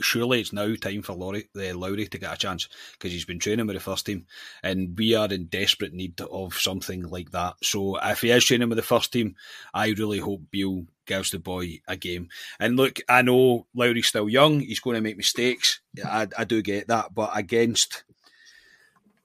surely 0.00 0.40
it's 0.40 0.52
now 0.52 0.74
time 0.74 1.02
for 1.02 1.14
Lowry, 1.14 1.48
uh, 1.56 1.74
Lowry 1.76 2.06
to 2.06 2.18
get 2.18 2.32
a 2.32 2.36
chance 2.36 2.68
because 2.92 3.12
he's 3.12 3.24
been 3.24 3.38
training 3.38 3.66
with 3.66 3.76
the 3.76 3.80
first 3.80 4.06
team, 4.06 4.26
and 4.62 4.96
we 4.96 5.14
are 5.14 5.32
in 5.32 5.46
desperate 5.46 5.92
need 5.92 6.20
of 6.20 6.54
something 6.54 7.04
like 7.04 7.30
that. 7.32 7.54
So 7.62 7.96
if 7.96 8.22
he 8.22 8.30
is 8.30 8.44
training 8.44 8.68
with 8.68 8.76
the 8.76 8.82
first 8.82 9.12
team, 9.12 9.36
I 9.72 9.88
really 9.88 10.18
hope 10.18 10.50
Beale 10.50 10.84
gives 11.06 11.30
the 11.30 11.38
boy 11.38 11.80
a 11.88 11.96
game. 11.96 12.28
And 12.58 12.76
look, 12.76 13.00
I 13.08 13.22
know 13.22 13.66
Lowry's 13.74 14.08
still 14.08 14.28
young; 14.28 14.60
he's 14.60 14.80
going 14.80 14.96
to 14.96 15.00
make 15.00 15.16
mistakes. 15.16 15.80
I, 16.04 16.28
I 16.36 16.44
do 16.44 16.62
get 16.62 16.88
that, 16.88 17.14
but 17.14 17.30
against 17.34 18.04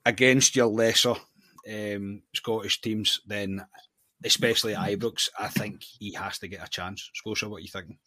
against 0.04 0.56
your 0.56 0.66
lesser 0.66 1.14
um, 1.68 2.22
Scottish 2.32 2.80
teams, 2.80 3.20
then 3.26 3.66
especially 4.24 4.74
Ibrox, 4.74 5.28
I 5.38 5.48
think 5.48 5.82
he 5.82 6.12
has 6.14 6.38
to 6.38 6.48
get 6.48 6.64
a 6.64 6.70
chance. 6.70 7.10
Scotia, 7.14 7.48
what 7.48 7.58
are 7.58 7.60
you 7.60 7.68
thinking? 7.68 7.98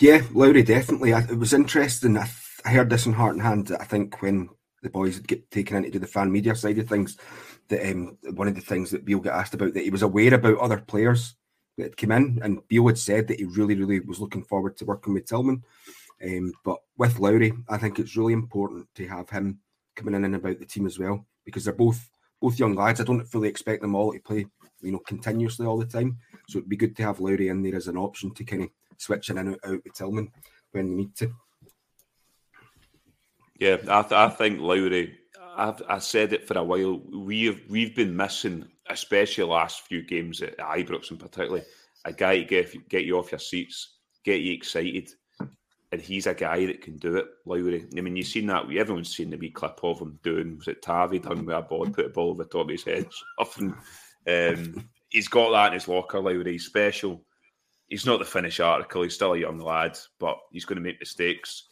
Yeah, 0.00 0.22
Lowry 0.32 0.62
definitely. 0.62 1.12
it 1.12 1.38
was 1.38 1.52
interesting. 1.52 2.16
I, 2.16 2.28
I, 2.64 2.70
heard 2.70 2.90
this 2.90 3.06
in 3.06 3.12
Heart 3.12 3.34
and 3.34 3.42
Hand. 3.42 3.76
I 3.78 3.84
think 3.84 4.20
when 4.20 4.48
the 4.82 4.90
boys 4.90 5.20
get 5.20 5.48
taken 5.52 5.84
into 5.84 6.00
the 6.00 6.06
fan 6.06 6.32
media 6.32 6.56
side 6.56 6.78
of 6.78 6.88
things, 6.88 7.16
that 7.68 7.88
um, 7.90 8.18
one 8.34 8.48
of 8.48 8.56
the 8.56 8.60
things 8.60 8.90
that 8.90 9.04
Beale 9.04 9.20
got 9.20 9.38
asked 9.38 9.54
about 9.54 9.72
that 9.74 9.84
he 9.84 9.90
was 9.90 10.02
aware 10.02 10.34
about 10.34 10.58
other 10.58 10.78
players 10.78 11.36
that 11.78 11.96
come 11.96 12.10
in, 12.10 12.40
and 12.42 12.66
Beale 12.66 12.88
had 12.88 12.98
said 12.98 13.28
that 13.28 13.38
he 13.38 13.44
really, 13.44 13.76
really 13.76 14.00
was 14.00 14.18
looking 14.18 14.42
forward 14.42 14.76
to 14.78 14.84
working 14.84 15.14
with 15.14 15.26
Tillman. 15.26 15.62
Um, 16.24 16.52
but 16.64 16.78
with 16.96 17.18
Lowry, 17.20 17.52
I 17.68 17.78
think 17.78 17.98
it's 17.98 18.16
really 18.16 18.32
important 18.32 18.88
to 18.96 19.06
have 19.06 19.30
him 19.30 19.60
coming 19.94 20.14
in 20.14 20.24
and 20.24 20.34
about 20.34 20.58
the 20.58 20.66
team 20.66 20.86
as 20.86 20.98
well 20.98 21.24
because 21.44 21.64
they're 21.64 21.74
both 21.74 22.08
both 22.40 22.58
young 22.58 22.74
lads. 22.74 23.00
I 23.00 23.04
don't 23.04 23.24
fully 23.24 23.48
expect 23.48 23.80
them 23.80 23.94
all 23.94 24.12
to 24.12 24.18
play, 24.18 24.46
you 24.82 24.92
know, 24.92 25.00
continuously 25.06 25.66
all 25.66 25.78
the 25.78 25.86
time. 25.86 26.18
So 26.48 26.58
it'd 26.58 26.68
be 26.68 26.76
good 26.76 26.96
to 26.96 27.02
have 27.04 27.20
Lowry 27.20 27.48
in 27.48 27.62
there 27.62 27.76
as 27.76 27.88
an 27.88 27.96
option 27.96 28.34
to 28.34 28.44
kind 28.44 28.64
of 28.64 28.68
switching 28.98 29.38
in 29.38 29.48
and 29.48 29.58
out, 29.64 29.80
with 29.84 29.94
Tillman 29.94 30.30
when 30.72 30.90
you 30.90 30.96
need 30.96 31.16
to. 31.16 31.32
Yeah, 33.58 33.76
I, 33.88 34.02
th- 34.02 34.12
I 34.12 34.28
think 34.30 34.60
Lowry. 34.60 35.18
I've 35.56 35.80
I 35.88 35.98
said 35.98 36.32
it 36.32 36.48
for 36.48 36.58
a 36.58 36.64
while. 36.64 37.00
We've 37.12 37.62
we've 37.68 37.94
been 37.94 38.16
missing, 38.16 38.66
especially 38.88 39.44
last 39.44 39.82
few 39.82 40.02
games 40.02 40.42
at 40.42 40.58
Ibrox 40.58 41.10
in 41.10 41.16
particular, 41.16 41.62
a 42.04 42.12
guy 42.12 42.38
to 42.38 42.44
get 42.44 42.88
get 42.88 43.04
you 43.04 43.18
off 43.18 43.30
your 43.30 43.38
seats, 43.38 43.98
get 44.24 44.40
you 44.40 44.52
excited, 44.52 45.10
and 45.92 46.00
he's 46.00 46.26
a 46.26 46.34
guy 46.34 46.66
that 46.66 46.82
can 46.82 46.96
do 46.96 47.16
it. 47.16 47.26
Lowry. 47.46 47.86
I 47.96 48.00
mean, 48.00 48.16
you've 48.16 48.26
seen 48.26 48.48
that. 48.48 48.64
Everyone's 48.64 49.14
seen 49.14 49.30
the 49.30 49.36
wee 49.36 49.50
clip 49.50 49.78
of 49.82 50.00
him 50.00 50.18
doing. 50.24 50.58
Was 50.58 50.68
it 50.68 50.82
Tavi 50.82 51.20
done 51.20 51.46
with 51.46 51.56
a 51.56 51.62
ball, 51.62 51.86
put 51.86 52.06
a 52.06 52.10
ball 52.10 52.30
over 52.30 52.44
top 52.44 52.62
of 52.62 52.70
his 52.70 52.84
head, 52.84 53.06
often. 53.38 53.76
Um, 54.26 54.88
he's 55.08 55.28
got 55.28 55.52
that 55.52 55.68
in 55.68 55.74
his 55.74 55.86
locker. 55.86 56.20
Lowry. 56.20 56.52
He's 56.52 56.66
special 56.66 57.24
he's 57.94 58.06
not 58.06 58.18
the 58.18 58.24
finished 58.24 58.58
article. 58.58 59.02
He's 59.02 59.14
still 59.14 59.34
a 59.34 59.38
young 59.38 59.60
lad, 59.60 59.96
but 60.18 60.36
he's 60.50 60.64
going 60.64 60.78
to 60.78 60.82
make 60.82 60.98
mistakes. 60.98 61.68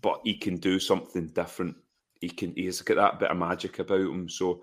But 0.00 0.22
he 0.24 0.32
can 0.32 0.56
do 0.56 0.80
something 0.80 1.26
different. 1.26 1.76
He 2.18 2.30
can. 2.30 2.54
He's 2.54 2.80
got 2.80 2.96
that 2.96 3.20
bit 3.20 3.30
of 3.30 3.36
magic 3.36 3.78
about 3.78 4.00
him. 4.00 4.30
So, 4.30 4.62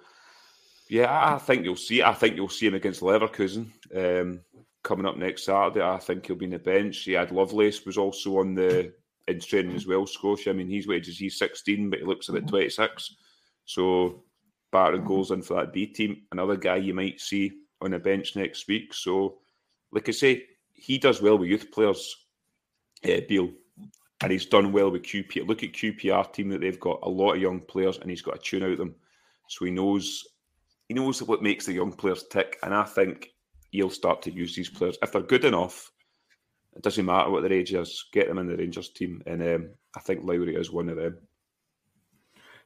yeah, 0.89 1.35
I 1.35 1.37
think 1.37 1.65
you'll 1.65 1.75
see. 1.75 2.01
I 2.01 2.13
think 2.15 2.35
you'll 2.35 2.49
see 2.49 2.65
him 2.65 2.73
against 2.73 3.01
Leverkusen 3.01 3.69
um, 3.95 4.41
coming 4.83 5.05
up 5.05 5.17
next 5.17 5.43
Saturday. 5.43 5.85
I 5.85 5.99
think 5.99 6.25
he'll 6.25 6.35
be 6.35 6.45
in 6.45 6.51
the 6.51 6.57
bench. 6.57 6.97
He 7.03 7.11
had 7.11 7.31
Lovelace 7.31 7.85
was 7.85 7.99
also 7.99 8.39
on 8.39 8.55
the 8.55 8.91
in 9.27 9.39
training 9.39 9.75
as 9.75 9.85
well. 9.85 10.07
Scotia. 10.07 10.49
I 10.49 10.53
mean, 10.53 10.67
he's 10.67 10.87
wages. 10.87 11.19
He's 11.19 11.37
sixteen, 11.37 11.91
but 11.91 11.99
he 11.99 12.05
looks 12.05 12.29
about 12.29 12.47
twenty 12.47 12.71
six. 12.71 13.15
So, 13.65 14.23
Barton 14.71 15.05
goes 15.05 15.29
in 15.29 15.43
for 15.43 15.57
that 15.57 15.73
B 15.73 15.85
team. 15.85 16.23
Another 16.31 16.55
guy 16.55 16.77
you 16.77 16.95
might 16.95 17.21
see 17.21 17.51
on 17.81 17.91
the 17.91 17.99
bench 17.99 18.35
next 18.35 18.67
week. 18.67 18.95
So 18.95 19.37
like 19.95 20.09
I 20.09 20.11
say, 20.11 20.43
he 20.85 20.99
does 20.99 21.19
well 21.19 21.37
with 21.37 21.49
youth 21.49 21.71
players, 21.71 22.15
uh, 23.05 23.21
Beale, 23.27 23.49
and 24.21 24.31
he's 24.31 24.45
done 24.45 24.71
well 24.71 24.91
with 24.91 25.01
QP. 25.01 25.47
Look 25.47 25.63
at 25.63 25.73
QPR 25.73 26.31
team 26.31 26.49
that 26.49 26.61
they've 26.61 26.79
got 26.79 26.99
a 27.01 27.09
lot 27.09 27.33
of 27.33 27.41
young 27.41 27.59
players, 27.59 27.97
and 27.97 28.07
he's 28.07 28.21
got 28.21 28.35
a 28.35 28.39
tune 28.39 28.61
out 28.61 28.77
them, 28.77 28.93
so 29.49 29.65
he 29.65 29.71
knows 29.71 30.23
he 30.87 30.93
knows 30.93 31.23
what 31.23 31.41
makes 31.41 31.65
the 31.65 31.73
young 31.73 31.91
players 31.91 32.25
tick. 32.29 32.57
And 32.61 32.71
I 32.71 32.83
think 32.83 33.31
he'll 33.71 33.89
start 33.89 34.21
to 34.23 34.31
use 34.31 34.55
these 34.55 34.69
players 34.69 34.95
if 35.01 35.11
they're 35.11 35.21
good 35.23 35.43
enough. 35.43 35.91
It 36.75 36.83
doesn't 36.83 37.05
matter 37.05 37.31
what 37.31 37.41
their 37.41 37.53
age 37.53 37.73
is, 37.73 38.05
get 38.13 38.27
them 38.27 38.37
in 38.37 38.47
the 38.47 38.55
Rangers 38.55 38.89
team, 38.89 39.23
and 39.25 39.41
um, 39.41 39.69
I 39.95 40.01
think 40.01 40.23
Lowry 40.23 40.55
is 40.55 40.71
one 40.71 40.89
of 40.89 40.97
them. 40.97 41.17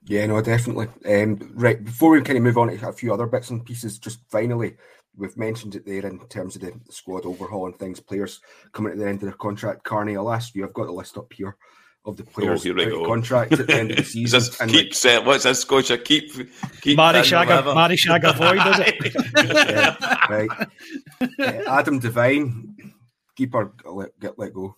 Yeah, 0.05 0.25
no, 0.25 0.41
definitely. 0.41 0.87
Um, 1.05 1.53
right, 1.55 1.81
before 1.81 2.11
we 2.11 2.21
kind 2.21 2.37
of 2.37 2.43
move 2.43 2.57
on 2.57 2.67
to 2.67 2.89
a 2.89 2.93
few 2.93 3.13
other 3.13 3.27
bits 3.27 3.49
and 3.49 3.65
pieces, 3.65 3.97
just 3.97 4.19
finally, 4.29 4.75
we've 5.15 5.37
mentioned 5.37 5.75
it 5.75 5.85
there 5.85 6.05
in 6.05 6.19
terms 6.27 6.55
of 6.55 6.61
the 6.61 6.73
squad 6.89 7.25
overhaul 7.25 7.67
and 7.67 7.77
things, 7.77 7.99
players 7.99 8.41
coming 8.71 8.93
at 8.93 8.97
the 8.97 9.07
end 9.07 9.15
of 9.15 9.29
their 9.29 9.33
contract. 9.33 9.83
Carney, 9.83 10.15
I'll 10.15 10.31
ask 10.31 10.55
you, 10.55 10.63
I've 10.63 10.73
got 10.73 10.85
the 10.85 10.91
list 10.91 11.17
up 11.17 11.31
here 11.33 11.55
of 12.05 12.17
the 12.17 12.23
players 12.23 12.65
oh, 12.65 13.01
out 13.01 13.05
contract 13.05 13.53
at 13.53 13.67
the 13.67 13.75
end 13.75 13.91
of 13.91 13.97
the 13.97 14.03
season. 14.05 14.41
and 14.61 14.71
keep 14.71 14.87
like, 14.87 14.93
set, 14.93 15.25
what's 15.25 15.43
this, 15.43 15.61
Scotia? 15.61 15.97
Keep, 15.97 16.31
keep 16.81 16.97
Mary 16.97 17.19
Shagger, 17.19 17.75
Mary 17.75 17.97
Shagger 17.97 18.35
Void, 18.35 18.57
does 18.57 18.79
it? 18.79 19.13
yeah, 19.69 20.25
right. 20.29 20.49
Uh, 21.21 21.69
Adam 21.69 21.99
Devine, 21.99 22.93
keeper, 23.35 23.73
let, 23.85 24.17
get 24.19 24.39
let 24.39 24.53
go. 24.53 24.75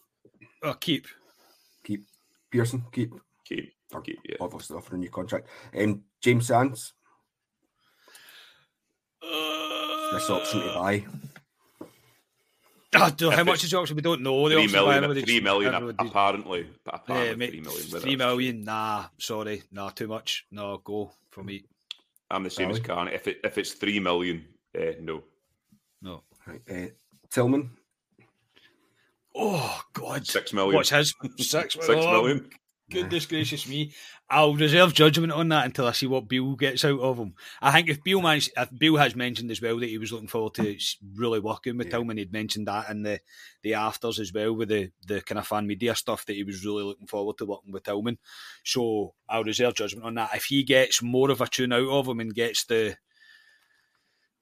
Oh, 0.64 0.74
keep. 0.74 1.08
Keep. 1.84 2.06
Pearson, 2.52 2.84
keep. 2.92 3.14
Keep. 3.46 3.72
keep 4.04 4.20
yeah. 4.28 4.38
Obviously 4.40 4.76
offering 4.76 5.02
a 5.02 5.04
new 5.04 5.10
contract. 5.10 5.48
Um, 5.78 6.04
James 6.22 6.48
Sands. 6.48 6.94
Uh, 9.24 9.91
this 10.12 10.30
option 10.30 10.62
to 10.62 10.74
buy. 10.74 11.06
I 12.94 13.10
don't 13.10 13.22
know 13.22 13.30
how 13.32 13.44
much 13.44 13.64
is 13.64 13.72
the 13.72 13.78
option. 13.78 13.96
We 13.96 14.02
don't 14.02 14.22
know. 14.22 14.50
The 14.50 14.56
three 14.56 14.68
million, 14.68 15.24
three 15.24 15.40
million 15.40 15.96
apparently. 15.98 16.68
But 16.84 16.96
apparently 16.96 17.30
yeah, 17.30 17.36
mate, 17.36 17.50
three 17.52 17.62
million. 17.62 18.02
Three 18.02 18.16
million. 18.18 18.64
Nah, 18.64 19.06
sorry, 19.18 19.64
nah, 19.72 19.90
too 19.90 20.08
much. 20.08 20.46
No, 20.52 20.78
go 20.84 21.12
for 21.30 21.44
me. 21.44 21.64
I'm 22.30 22.44
the 22.44 22.50
same 22.50 22.68
really? 22.68 22.82
as 22.82 22.86
Carney. 22.86 23.12
If 23.14 23.28
it 23.28 23.40
if 23.44 23.58
it's 23.58 23.74
three 23.74 24.00
million, 24.00 24.46
uh, 24.78 24.94
no, 25.02 25.24
no. 26.02 26.24
Right. 26.46 26.62
Uh, 26.70 26.90
Tillman. 27.30 27.72
Oh 29.36 29.82
God! 29.94 30.28
Six 30.28 30.52
million. 30.52 30.76
What's 30.76 30.90
his 30.90 31.14
six? 31.38 31.76
Six 31.76 31.88
oh, 31.90 32.12
million. 32.12 32.50
Goodness 32.92 33.26
gracious 33.26 33.68
me! 33.68 33.94
I'll 34.30 34.56
reserve 34.56 34.94
judgment 34.94 35.34
on 35.34 35.50
that 35.50 35.66
until 35.66 35.88
I 35.88 35.92
see 35.92 36.08
what 36.08 36.28
Bill 36.28 36.56
gets 36.56 36.86
out 36.86 37.00
of 37.00 37.18
him. 37.18 37.34
I 37.62 37.72
think 37.72 37.90
if 37.90 38.04
Bill 38.04 38.22
managed, 38.22 38.52
if 38.56 38.70
Beale 38.78 38.98
has 38.98 39.16
mentioned 39.16 39.52
as 39.52 39.62
well 39.62 39.78
that 39.80 39.90
he 39.90 39.98
was 39.98 40.14
looking 40.14 40.28
forward 40.28 40.54
to 40.56 40.78
really 41.16 41.40
working 41.40 41.78
with 41.78 41.88
yeah. 41.88 41.92
Tillman, 41.92 42.18
he'd 42.18 42.32
mentioned 42.32 42.68
that 42.68 42.90
in 42.90 43.04
the 43.04 43.20
the 43.64 43.74
afters 43.74 44.20
as 44.20 44.32
well 44.32 44.54
with 44.54 44.70
the 44.70 44.92
the 45.08 45.22
kind 45.22 45.40
of 45.40 45.48
fan 45.48 45.68
media 45.68 45.96
stuff 45.96 46.26
that 46.26 46.36
he 46.36 46.44
was 46.44 46.66
really 46.66 46.84
looking 46.84 47.08
forward 47.08 47.38
to 47.38 47.46
working 47.46 47.74
with 47.74 47.84
Tillman. 47.84 48.18
So 48.64 49.14
I'll 49.28 49.44
reserve 49.44 49.76
judgment 49.76 50.06
on 50.06 50.16
that. 50.16 50.36
If 50.36 50.46
he 50.46 50.64
gets 50.64 51.02
more 51.02 51.32
of 51.32 51.42
a 51.42 51.48
tune 51.48 51.74
out 51.74 51.90
of 51.90 52.08
him 52.08 52.20
and 52.20 52.34
gets 52.34 52.66
the 52.66 52.96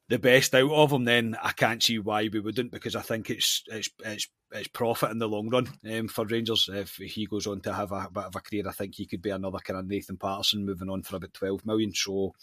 the 0.09 0.19
best 0.19 0.53
out 0.55 0.71
of 0.71 0.91
him, 0.91 1.05
then 1.05 1.37
I 1.41 1.51
can't 1.51 1.81
see 1.81 1.99
why 1.99 2.27
we 2.33 2.39
wouldn't 2.39 2.71
because 2.71 2.95
I 2.95 3.01
think 3.01 3.29
it's 3.29 3.63
it's 3.67 3.89
it's 4.03 4.27
it's 4.51 4.67
profit 4.69 5.11
in 5.11 5.19
the 5.19 5.27
long 5.27 5.49
run 5.49 5.69
um, 5.89 6.07
for 6.07 6.25
Rangers. 6.25 6.67
If 6.71 6.95
he 6.95 7.27
goes 7.27 7.45
on 7.45 7.61
to 7.61 7.73
have 7.73 7.91
a, 7.91 8.07
a, 8.07 8.09
bit 8.11 8.23
of 8.23 8.35
a 8.35 8.41
career, 8.41 8.67
I 8.67 8.71
think 8.71 8.95
he 8.95 9.05
could 9.05 9.21
be 9.21 9.29
another 9.29 9.59
kind 9.59 9.79
of 9.79 9.87
Nathan 9.87 10.17
Patterson 10.17 10.65
moving 10.65 10.89
on 10.89 11.03
for 11.03 11.17
about 11.17 11.33
twelve 11.33 11.63
million. 11.65 11.93
So 11.93 12.33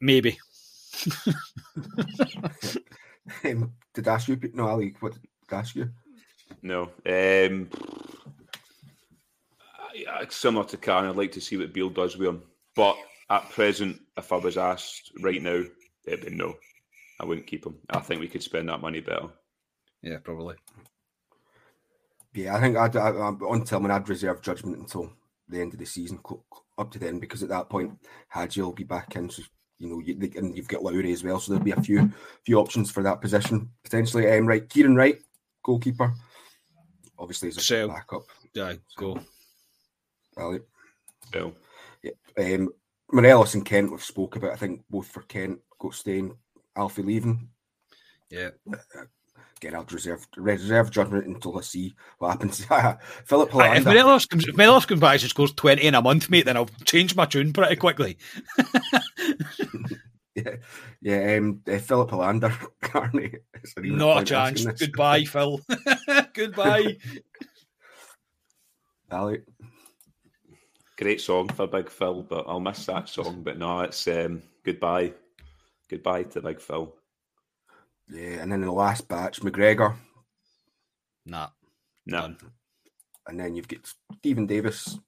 maybe. 0.00 0.38
um, 3.44 3.72
did 3.94 4.08
I 4.08 4.14
ask 4.14 4.28
you? 4.28 4.38
No, 4.52 4.68
Ally. 4.68 4.90
What 5.00 5.14
did 5.14 5.22
I 5.50 5.56
ask 5.56 5.74
you? 5.74 5.90
No. 6.60 6.90
Um, 7.06 7.70
similar 10.28 10.66
to 10.66 10.76
Karen, 10.76 11.08
I'd 11.08 11.16
like 11.16 11.32
to 11.32 11.40
see 11.40 11.56
what 11.56 11.72
Beale 11.72 11.88
does 11.90 12.16
with 12.16 12.28
him, 12.28 12.42
but 12.76 12.96
at 13.30 13.50
present, 13.50 14.00
if 14.16 14.32
I 14.32 14.36
was 14.36 14.56
asked 14.56 15.12
right 15.20 15.42
now, 15.42 15.62
it'd 16.08 16.26
be 16.26 16.34
no. 16.34 16.54
I 17.20 17.24
wouldn't 17.24 17.46
keep 17.46 17.66
him. 17.66 17.76
I 17.90 18.00
think 18.00 18.20
we 18.20 18.28
could 18.28 18.42
spend 18.42 18.68
that 18.68 18.80
money 18.80 19.00
better. 19.00 19.28
Yeah, 20.02 20.18
probably. 20.22 20.56
Yeah, 22.34 22.56
I 22.56 22.60
think 22.60 22.76
I'd, 22.76 22.96
I, 22.96 23.10
on 23.10 23.64
Tillman, 23.64 23.90
I'd 23.90 24.08
reserve 24.08 24.42
judgment 24.42 24.78
until 24.78 25.12
the 25.48 25.60
end 25.60 25.72
of 25.72 25.80
the 25.80 25.86
season, 25.86 26.20
up 26.76 26.90
to 26.92 26.98
then, 26.98 27.18
because 27.18 27.42
at 27.42 27.48
that 27.48 27.68
point, 27.68 27.98
Hagi 28.28 28.60
will 28.60 28.72
be 28.72 28.84
back 28.84 29.16
in. 29.16 29.28
So, 29.28 29.42
you 29.78 29.88
know, 29.88 30.00
you, 30.00 30.16
and 30.36 30.56
you've 30.56 30.68
got 30.68 30.82
Lowry 30.82 31.12
as 31.12 31.24
well, 31.24 31.40
so 31.40 31.52
there'll 31.52 31.64
be 31.64 31.72
a 31.72 31.82
few 31.82 32.12
few 32.44 32.58
options 32.58 32.90
for 32.90 33.02
that 33.02 33.20
position 33.20 33.70
potentially. 33.82 34.30
Um, 34.30 34.46
right, 34.46 34.68
Kieran 34.68 34.94
Wright, 34.94 35.18
goalkeeper, 35.62 36.14
obviously 37.18 37.48
as 37.48 37.56
a 37.56 37.60
so, 37.60 37.88
backup. 37.88 38.22
Yeah, 38.54 38.74
go. 38.96 39.18
Well, 40.36 40.58
Bill. 41.32 41.54
Yeah, 42.02 42.12
um, 42.38 42.70
Morelos 43.10 43.54
and 43.54 43.64
Kent 43.64 43.90
we've 43.90 44.02
spoke 44.02 44.36
about. 44.36 44.52
I 44.52 44.56
think 44.56 44.82
both 44.88 45.08
for 45.08 45.22
Kent, 45.22 45.60
got 45.78 45.94
staying, 45.94 46.36
Alfie 46.76 47.02
leaving. 47.02 47.48
Yeah. 48.30 48.50
Again, 49.56 49.74
I'll 49.74 49.86
reserve 49.90 50.26
reserve 50.36 50.90
judgment 50.90 51.26
until 51.26 51.58
I 51.58 51.62
see 51.62 51.94
what 52.18 52.30
happens. 52.30 52.64
Philip 53.24 53.50
If 53.52 53.84
Morelos 53.84 54.26
comes, 54.26 54.46
if 54.46 54.56
Morelos 54.56 54.86
comes 54.86 55.00
back 55.00 55.20
and 55.20 55.30
scores 55.30 55.52
twenty 55.52 55.82
in 55.82 55.94
a 55.96 56.02
month, 56.02 56.30
mate, 56.30 56.44
then 56.44 56.56
I'll 56.56 56.70
change 56.84 57.16
my 57.16 57.24
tune 57.24 57.52
pretty 57.52 57.76
quickly. 57.76 58.18
Yeah, 60.38 60.56
yeah. 61.00 61.36
Um, 61.36 61.62
uh, 61.66 61.78
Filip 61.78 62.10
Helander, 62.10 62.52
Carney. 62.80 63.34
Not 63.78 64.22
a 64.22 64.24
chance. 64.24 64.64
Goodbye, 64.64 65.24
Phil. 65.24 65.60
Goodbye. 66.32 66.96
Ally. 69.10 69.38
Great 70.96 71.20
song 71.20 71.48
for 71.48 71.66
Big 71.66 71.90
Phil, 71.90 72.22
but 72.22 72.44
I'll 72.48 72.60
miss 72.60 72.86
that 72.86 73.08
song. 73.08 73.42
But 73.42 73.58
no, 73.58 73.80
it's 73.80 74.06
um, 74.08 74.42
goodbye, 74.64 75.12
goodbye 75.88 76.24
to 76.24 76.40
Big 76.40 76.60
Phil. 76.60 76.94
Yeah, 78.08 78.40
and 78.40 78.50
then 78.50 78.62
the 78.62 78.72
last 78.72 79.08
batch, 79.08 79.40
McGregor. 79.40 79.96
Nah, 81.26 81.48
no. 82.06 82.20
Done. 82.22 82.38
And 83.26 83.38
then 83.38 83.54
you've 83.54 83.68
got 83.68 83.80
Stephen 84.18 84.46
Davis. 84.46 84.98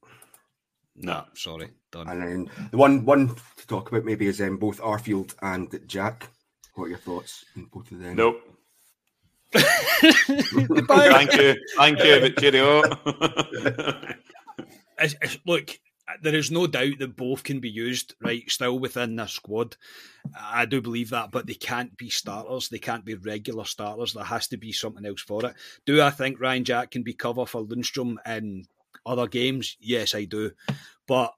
Nah, 0.96 1.24
sorry, 1.34 1.70
done. 1.90 2.08
And 2.08 2.22
then 2.22 2.50
the 2.70 2.76
one 2.76 3.04
one 3.06 3.34
to 3.56 3.66
talk 3.66 3.90
about 3.90 4.04
maybe 4.04 4.26
is 4.26 4.40
um, 4.42 4.58
both 4.58 4.80
Arfield 4.80 5.34
and 5.40 5.80
Jack. 5.86 6.28
What 6.74 6.84
are 6.84 6.88
your 6.88 6.98
thoughts 6.98 7.44
on 7.56 7.64
both 7.72 7.90
of 7.90 8.00
them? 8.00 8.16
Nope. 8.16 8.42
Thank 9.52 11.34
you, 11.34 11.56
thank 11.76 11.98
you, 12.04 12.20
but 12.20 12.38
cheerio. 12.38 12.82
look, 15.44 15.80
there 16.22 16.34
is 16.34 16.50
no 16.50 16.66
doubt 16.66 16.98
that 16.98 17.16
both 17.16 17.42
can 17.42 17.60
be 17.60 17.70
used 17.70 18.14
right 18.20 18.48
still 18.50 18.78
within 18.78 19.16
the 19.16 19.26
squad. 19.26 19.76
I 20.38 20.66
do 20.66 20.80
believe 20.80 21.10
that, 21.10 21.30
but 21.30 21.46
they 21.46 21.54
can't 21.54 21.96
be 21.96 22.10
starters. 22.10 22.68
They 22.68 22.78
can't 22.78 23.04
be 23.04 23.14
regular 23.14 23.64
starters. 23.64 24.12
There 24.12 24.24
has 24.24 24.48
to 24.48 24.56
be 24.56 24.72
something 24.72 25.04
else 25.04 25.22
for 25.22 25.44
it. 25.46 25.54
Do 25.86 26.02
I 26.02 26.10
think 26.10 26.40
Ryan 26.40 26.64
Jack 26.64 26.90
can 26.90 27.02
be 27.02 27.12
cover 27.12 27.46
for 27.46 27.64
Lundstram 27.64 28.16
in 28.26 28.66
other 29.06 29.26
games? 29.26 29.76
Yes, 29.80 30.14
I 30.14 30.24
do. 30.24 30.52
But 31.06 31.34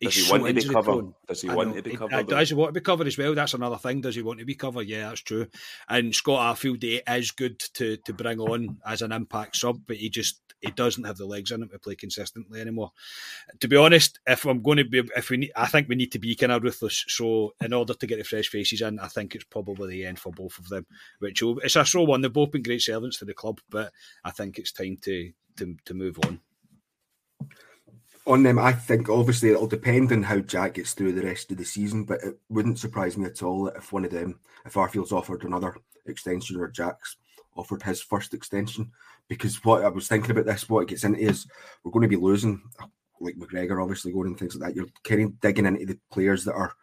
does 0.00 0.14
he 0.14 0.30
want 0.30 0.46
to 0.46 0.54
be 0.54 0.64
covered? 0.64 1.12
Does 1.26 1.42
he 1.42 1.48
want 1.48 1.74
to 1.76 1.82
be 1.82 1.96
covered? 1.96 2.28
Does 2.28 2.48
he 2.48 2.54
want 2.54 2.68
to 2.74 2.80
be 2.80 2.84
covered 2.84 3.06
as 3.06 3.18
well? 3.18 3.34
That's 3.34 3.54
another 3.54 3.78
thing. 3.78 4.00
Does 4.00 4.14
he 4.14 4.22
want 4.22 4.38
to 4.40 4.44
be 4.44 4.54
covered? 4.54 4.86
Yeah, 4.86 5.08
that's 5.08 5.22
true. 5.22 5.46
And 5.88 6.14
Scott 6.14 6.56
Arfield 6.56 7.02
is 7.08 7.30
good 7.30 7.58
to 7.74 7.96
to 7.98 8.12
bring 8.12 8.40
on 8.40 8.78
as 8.86 9.02
an 9.02 9.12
impact 9.12 9.56
sub, 9.56 9.82
but 9.86 9.96
he 9.96 10.10
just 10.10 10.40
he 10.60 10.70
doesn't 10.70 11.04
have 11.04 11.16
the 11.16 11.26
legs 11.26 11.50
in 11.50 11.62
him 11.62 11.68
to 11.68 11.78
play 11.78 11.94
consistently 11.94 12.60
anymore. 12.60 12.92
To 13.60 13.68
be 13.68 13.76
honest, 13.76 14.18
if 14.26 14.44
I'm 14.44 14.62
going 14.62 14.78
to 14.78 14.84
be, 14.84 15.02
if 15.16 15.30
we 15.30 15.36
need, 15.36 15.52
I 15.54 15.66
think 15.66 15.88
we 15.88 15.96
need 15.96 16.12
to 16.12 16.18
be 16.18 16.34
kind 16.34 16.52
of 16.52 16.62
ruthless. 16.62 17.04
So 17.08 17.54
in 17.60 17.72
order 17.72 17.94
to 17.94 18.06
get 18.06 18.18
the 18.18 18.24
fresh 18.24 18.48
faces 18.48 18.80
in, 18.80 18.98
I 18.98 19.08
think 19.08 19.34
it's 19.34 19.44
probably 19.44 19.90
the 19.90 20.06
end 20.06 20.18
for 20.18 20.32
both 20.32 20.58
of 20.58 20.68
them. 20.68 20.86
Which 21.18 21.42
will, 21.42 21.58
it's 21.60 21.76
a 21.76 21.84
slow 21.84 22.04
one. 22.04 22.22
They've 22.22 22.32
both 22.32 22.52
been 22.52 22.62
great 22.62 22.82
servants 22.82 23.18
to 23.18 23.24
the 23.24 23.34
club, 23.34 23.60
but 23.70 23.92
I 24.24 24.30
think 24.30 24.58
it's 24.58 24.72
time 24.72 24.96
to 25.02 25.32
to, 25.56 25.74
to 25.86 25.94
move 25.94 26.18
on 26.26 26.40
on 28.26 28.42
them, 28.42 28.58
I 28.58 28.72
think 28.72 29.08
obviously 29.08 29.50
it'll 29.50 29.66
depend 29.66 30.10
on 30.12 30.22
how 30.22 30.38
Jack 30.40 30.74
gets 30.74 30.94
through 30.94 31.12
the 31.12 31.22
rest 31.22 31.50
of 31.52 31.58
the 31.58 31.64
season, 31.64 32.04
but 32.04 32.22
it 32.22 32.38
wouldn't 32.48 32.78
surprise 32.78 33.16
me 33.16 33.26
at 33.26 33.42
all 33.42 33.68
if 33.68 33.92
one 33.92 34.04
of 34.04 34.10
them, 34.10 34.40
if 34.64 34.76
Arfield's 34.76 35.12
offered 35.12 35.44
another 35.44 35.76
extension 36.06 36.56
or 36.56 36.68
Jack's 36.68 37.16
offered 37.56 37.82
his 37.82 38.02
first 38.02 38.34
extension. 38.34 38.90
Because 39.28 39.64
what 39.64 39.84
I 39.84 39.88
was 39.88 40.08
thinking 40.08 40.30
about 40.30 40.46
this, 40.46 40.68
what 40.68 40.82
it 40.82 40.88
gets 40.88 41.04
into 41.04 41.20
is 41.20 41.46
we're 41.82 41.92
going 41.92 42.02
to 42.02 42.08
be 42.08 42.16
losing, 42.16 42.62
like 43.20 43.36
McGregor 43.36 43.82
obviously 43.82 44.12
going 44.12 44.28
and 44.28 44.38
things 44.38 44.56
like 44.56 44.68
that. 44.68 44.76
You're 44.76 44.86
kind 45.04 45.22
of 45.22 45.40
digging 45.40 45.66
into 45.66 45.86
the 45.86 45.98
players 46.10 46.44
that 46.44 46.54
are 46.54 46.74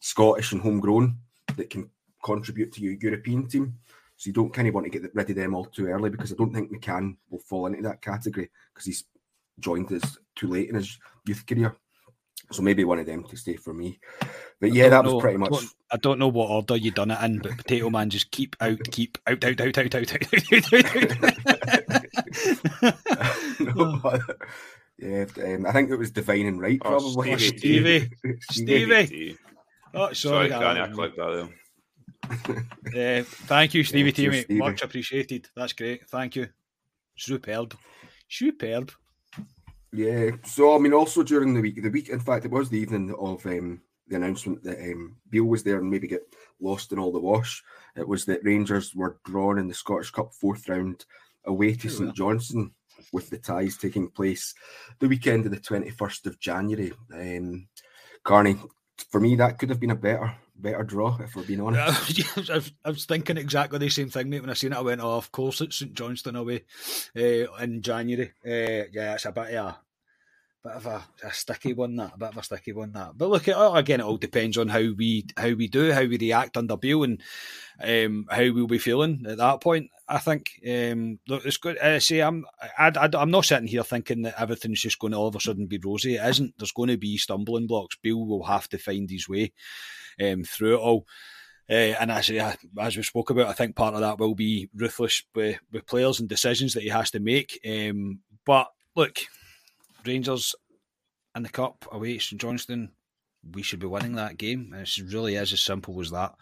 Scottish 0.00 0.52
and 0.52 0.60
homegrown 0.60 1.16
that 1.56 1.70
can 1.70 1.90
contribute 2.22 2.72
to 2.72 2.82
your 2.82 2.94
European 2.94 3.48
team. 3.48 3.74
So 4.16 4.28
you 4.28 4.34
don't 4.34 4.52
kind 4.52 4.68
of 4.68 4.74
want 4.74 4.84
to 4.84 4.90
get 4.90 5.14
rid 5.14 5.30
of 5.30 5.36
them 5.36 5.54
all 5.54 5.64
too 5.64 5.86
early 5.86 6.10
because 6.10 6.32
I 6.32 6.36
don't 6.36 6.52
think 6.52 6.70
McCann 6.70 7.16
will 7.30 7.38
fall 7.38 7.66
into 7.66 7.82
that 7.82 8.02
category 8.02 8.50
because 8.72 8.84
he's 8.86 9.04
joined 9.60 9.92
us 9.92 10.18
too 10.36 10.48
late 10.48 10.68
in 10.68 10.74
his 10.74 10.98
youth 11.26 11.46
career. 11.46 11.76
So 12.52 12.62
maybe 12.62 12.84
one 12.84 12.98
of 12.98 13.06
them 13.06 13.22
to 13.24 13.36
stay 13.36 13.54
for 13.56 13.72
me. 13.72 14.00
But 14.60 14.72
yeah, 14.72 14.88
that 14.88 15.04
know, 15.04 15.14
was 15.14 15.22
pretty 15.22 15.38
much. 15.38 15.52
I 15.92 15.96
don't 15.98 16.18
know 16.18 16.28
what 16.28 16.50
order 16.50 16.76
you 16.76 16.90
done 16.90 17.12
it 17.12 17.22
in, 17.22 17.38
but 17.38 17.56
Potato 17.56 17.90
Man 17.90 18.10
just 18.10 18.30
keep 18.32 18.56
out, 18.60 18.78
keep 18.90 19.18
out, 19.26 19.44
out, 19.44 19.60
out, 19.60 19.78
out, 19.78 19.94
out, 19.94 20.12
out, 20.12 20.12
out, 20.12 20.84
no, 23.60 24.00
yeah, 25.00 25.24
um, 25.44 25.66
I 25.66 25.72
think 25.72 25.90
it 25.90 25.96
was 25.96 26.10
Devine 26.10 26.46
and 26.46 26.60
Wright, 26.60 26.80
oh, 26.84 26.90
probably. 26.90 27.32
Oh, 27.32 27.36
Stevie. 27.38 28.10
Stevie. 28.50 29.06
Stevie. 29.06 29.38
Oh, 29.94 30.12
sorry, 30.12 30.48
sorry 30.48 30.50
can't 30.50 30.78
act 30.78 30.94
like 30.94 31.16
that. 31.16 31.48
uh, 32.28 33.22
thank 33.46 33.74
you, 33.74 33.82
Stevie 33.82 34.12
yeah, 34.22 34.42
T, 34.42 34.54
Much 34.54 34.82
appreciated. 34.82 35.48
That's 35.56 35.72
great. 35.72 36.08
Thank 36.08 36.36
you. 36.36 36.48
Superb. 37.16 37.76
Superb. 38.28 38.92
Yeah. 39.92 40.30
So 40.44 40.74
I 40.74 40.78
mean, 40.78 40.92
also 40.92 41.22
during 41.22 41.54
the 41.54 41.60
week, 41.60 41.82
the 41.82 41.90
week, 41.90 42.08
in 42.08 42.20
fact, 42.20 42.44
it 42.44 42.50
was 42.50 42.68
the 42.68 42.78
evening 42.78 43.14
of 43.18 43.44
um, 43.46 43.80
the 44.06 44.16
announcement 44.16 44.62
that 44.64 44.78
um, 44.78 45.16
Beale 45.28 45.44
was 45.44 45.62
there 45.62 45.78
and 45.78 45.90
maybe 45.90 46.06
get 46.06 46.22
lost 46.60 46.92
in 46.92 46.98
all 46.98 47.12
the 47.12 47.18
wash. 47.18 47.62
It 47.96 48.06
was 48.06 48.24
that 48.26 48.44
Rangers 48.44 48.94
were 48.94 49.18
drawn 49.24 49.58
in 49.58 49.68
the 49.68 49.74
Scottish 49.74 50.10
Cup 50.10 50.32
fourth 50.34 50.68
round 50.68 51.04
away 51.44 51.74
to 51.74 51.88
St 51.88 52.14
Johnstone, 52.14 52.72
with 53.12 53.30
the 53.30 53.38
ties 53.38 53.76
taking 53.76 54.10
place 54.10 54.54
the 54.98 55.08
weekend 55.08 55.46
of 55.46 55.52
the 55.52 55.58
twenty 55.58 55.90
first 55.90 56.26
of 56.26 56.38
January. 56.38 56.92
Um, 57.12 57.66
Carney, 58.22 58.58
for 59.10 59.20
me, 59.20 59.36
that 59.36 59.58
could 59.58 59.70
have 59.70 59.80
been 59.80 59.90
a 59.90 59.96
better 59.96 60.34
better 60.60 60.84
draw, 60.84 61.18
if 61.20 61.34
we're 61.34 61.42
being 61.42 61.60
honest. 61.60 62.20
I 62.84 62.90
was, 62.90 63.04
thinking 63.06 63.36
exactly 63.38 63.78
the 63.78 63.88
same 63.88 64.10
thing, 64.10 64.28
mate. 64.28 64.40
When 64.40 64.50
I 64.50 64.54
seen 64.54 64.72
it, 64.72 64.78
I 64.78 64.82
went, 64.82 65.00
oh, 65.00 65.16
of 65.16 65.32
course 65.32 65.60
it's 65.60 65.78
St 65.78 65.94
Johnstone 65.94 66.36
away 66.36 66.64
uh, 67.16 67.52
in 67.62 67.82
January. 67.82 68.32
Uh, 68.44 68.88
yeah, 68.92 69.14
it's 69.14 69.24
a 69.24 69.32
bit 69.32 69.54
of 69.54 69.66
a, 69.66 69.78
bit 70.62 70.72
of 70.72 70.86
a, 70.86 71.02
a, 71.24 71.32
sticky 71.32 71.72
one, 71.74 71.96
that. 71.96 72.14
A 72.14 72.18
bit 72.18 72.28
of 72.30 72.36
a 72.36 72.42
sticky 72.42 72.72
one, 72.72 72.92
that. 72.92 73.16
But 73.16 73.30
look, 73.30 73.48
it, 73.48 73.56
again, 73.56 74.00
it 74.00 74.04
all 74.04 74.16
depends 74.16 74.58
on 74.58 74.68
how 74.68 74.92
we 74.96 75.26
how 75.36 75.52
we 75.52 75.68
do, 75.68 75.92
how 75.92 76.04
we 76.04 76.18
react 76.18 76.56
under 76.56 76.76
Bill 76.76 77.04
and 77.04 77.20
um, 77.82 78.26
how 78.30 78.42
we'll 78.52 78.66
be 78.66 78.78
feeling 78.78 79.24
at 79.28 79.38
that 79.38 79.60
point. 79.60 79.90
I 80.08 80.18
think 80.18 80.50
um, 80.68 81.18
look, 81.28 81.44
it's 81.44 81.56
good. 81.56 81.78
I 81.78 81.98
say 81.98 82.20
I'm 82.20 82.44
I, 82.78 82.92
I, 82.94 83.22
am 83.22 83.30
not 83.30 83.44
sitting 83.44 83.68
here 83.68 83.84
thinking 83.84 84.22
that 84.22 84.40
everything's 84.40 84.82
just 84.82 84.98
going 84.98 85.12
to 85.12 85.18
all 85.18 85.28
of 85.28 85.36
a 85.36 85.40
sudden 85.40 85.66
be 85.66 85.80
rosy. 85.82 86.16
It 86.16 86.28
isn't. 86.28 86.54
There's 86.58 86.72
going 86.72 86.88
to 86.90 86.98
be 86.98 87.16
stumbling 87.16 87.66
blocks. 87.66 87.96
Bill 88.02 88.26
will 88.26 88.44
have 88.44 88.68
to 88.70 88.78
find 88.78 89.08
his 89.08 89.28
way 89.28 89.52
um, 90.20 90.44
through 90.44 90.74
it 90.74 90.80
all. 90.80 91.06
Uh, 91.70 91.94
and 92.00 92.10
as, 92.10 92.28
as 92.80 92.96
we 92.96 93.02
spoke 93.04 93.30
about, 93.30 93.46
I 93.46 93.52
think 93.52 93.76
part 93.76 93.94
of 93.94 94.00
that 94.00 94.18
will 94.18 94.34
be 94.34 94.68
ruthless 94.74 95.22
with, 95.36 95.56
with 95.70 95.86
players 95.86 96.18
and 96.18 96.28
decisions 96.28 96.74
that 96.74 96.82
he 96.82 96.88
has 96.88 97.12
to 97.12 97.20
make. 97.20 97.60
Um, 97.64 98.18
but 98.44 98.66
look, 98.96 99.20
Rangers 100.06 100.54
in 101.34 101.42
the 101.42 101.48
cup 101.48 101.86
away 101.92 102.16
at 102.16 102.22
St 102.22 102.40
Johnstone, 102.40 102.90
we 103.52 103.62
should 103.62 103.80
be 103.80 103.86
winning 103.86 104.14
that 104.16 104.36
game. 104.36 104.74
It 104.76 105.12
really 105.12 105.36
is 105.36 105.52
as 105.52 105.60
simple 105.60 105.98
as 106.00 106.10
that. 106.10 106.34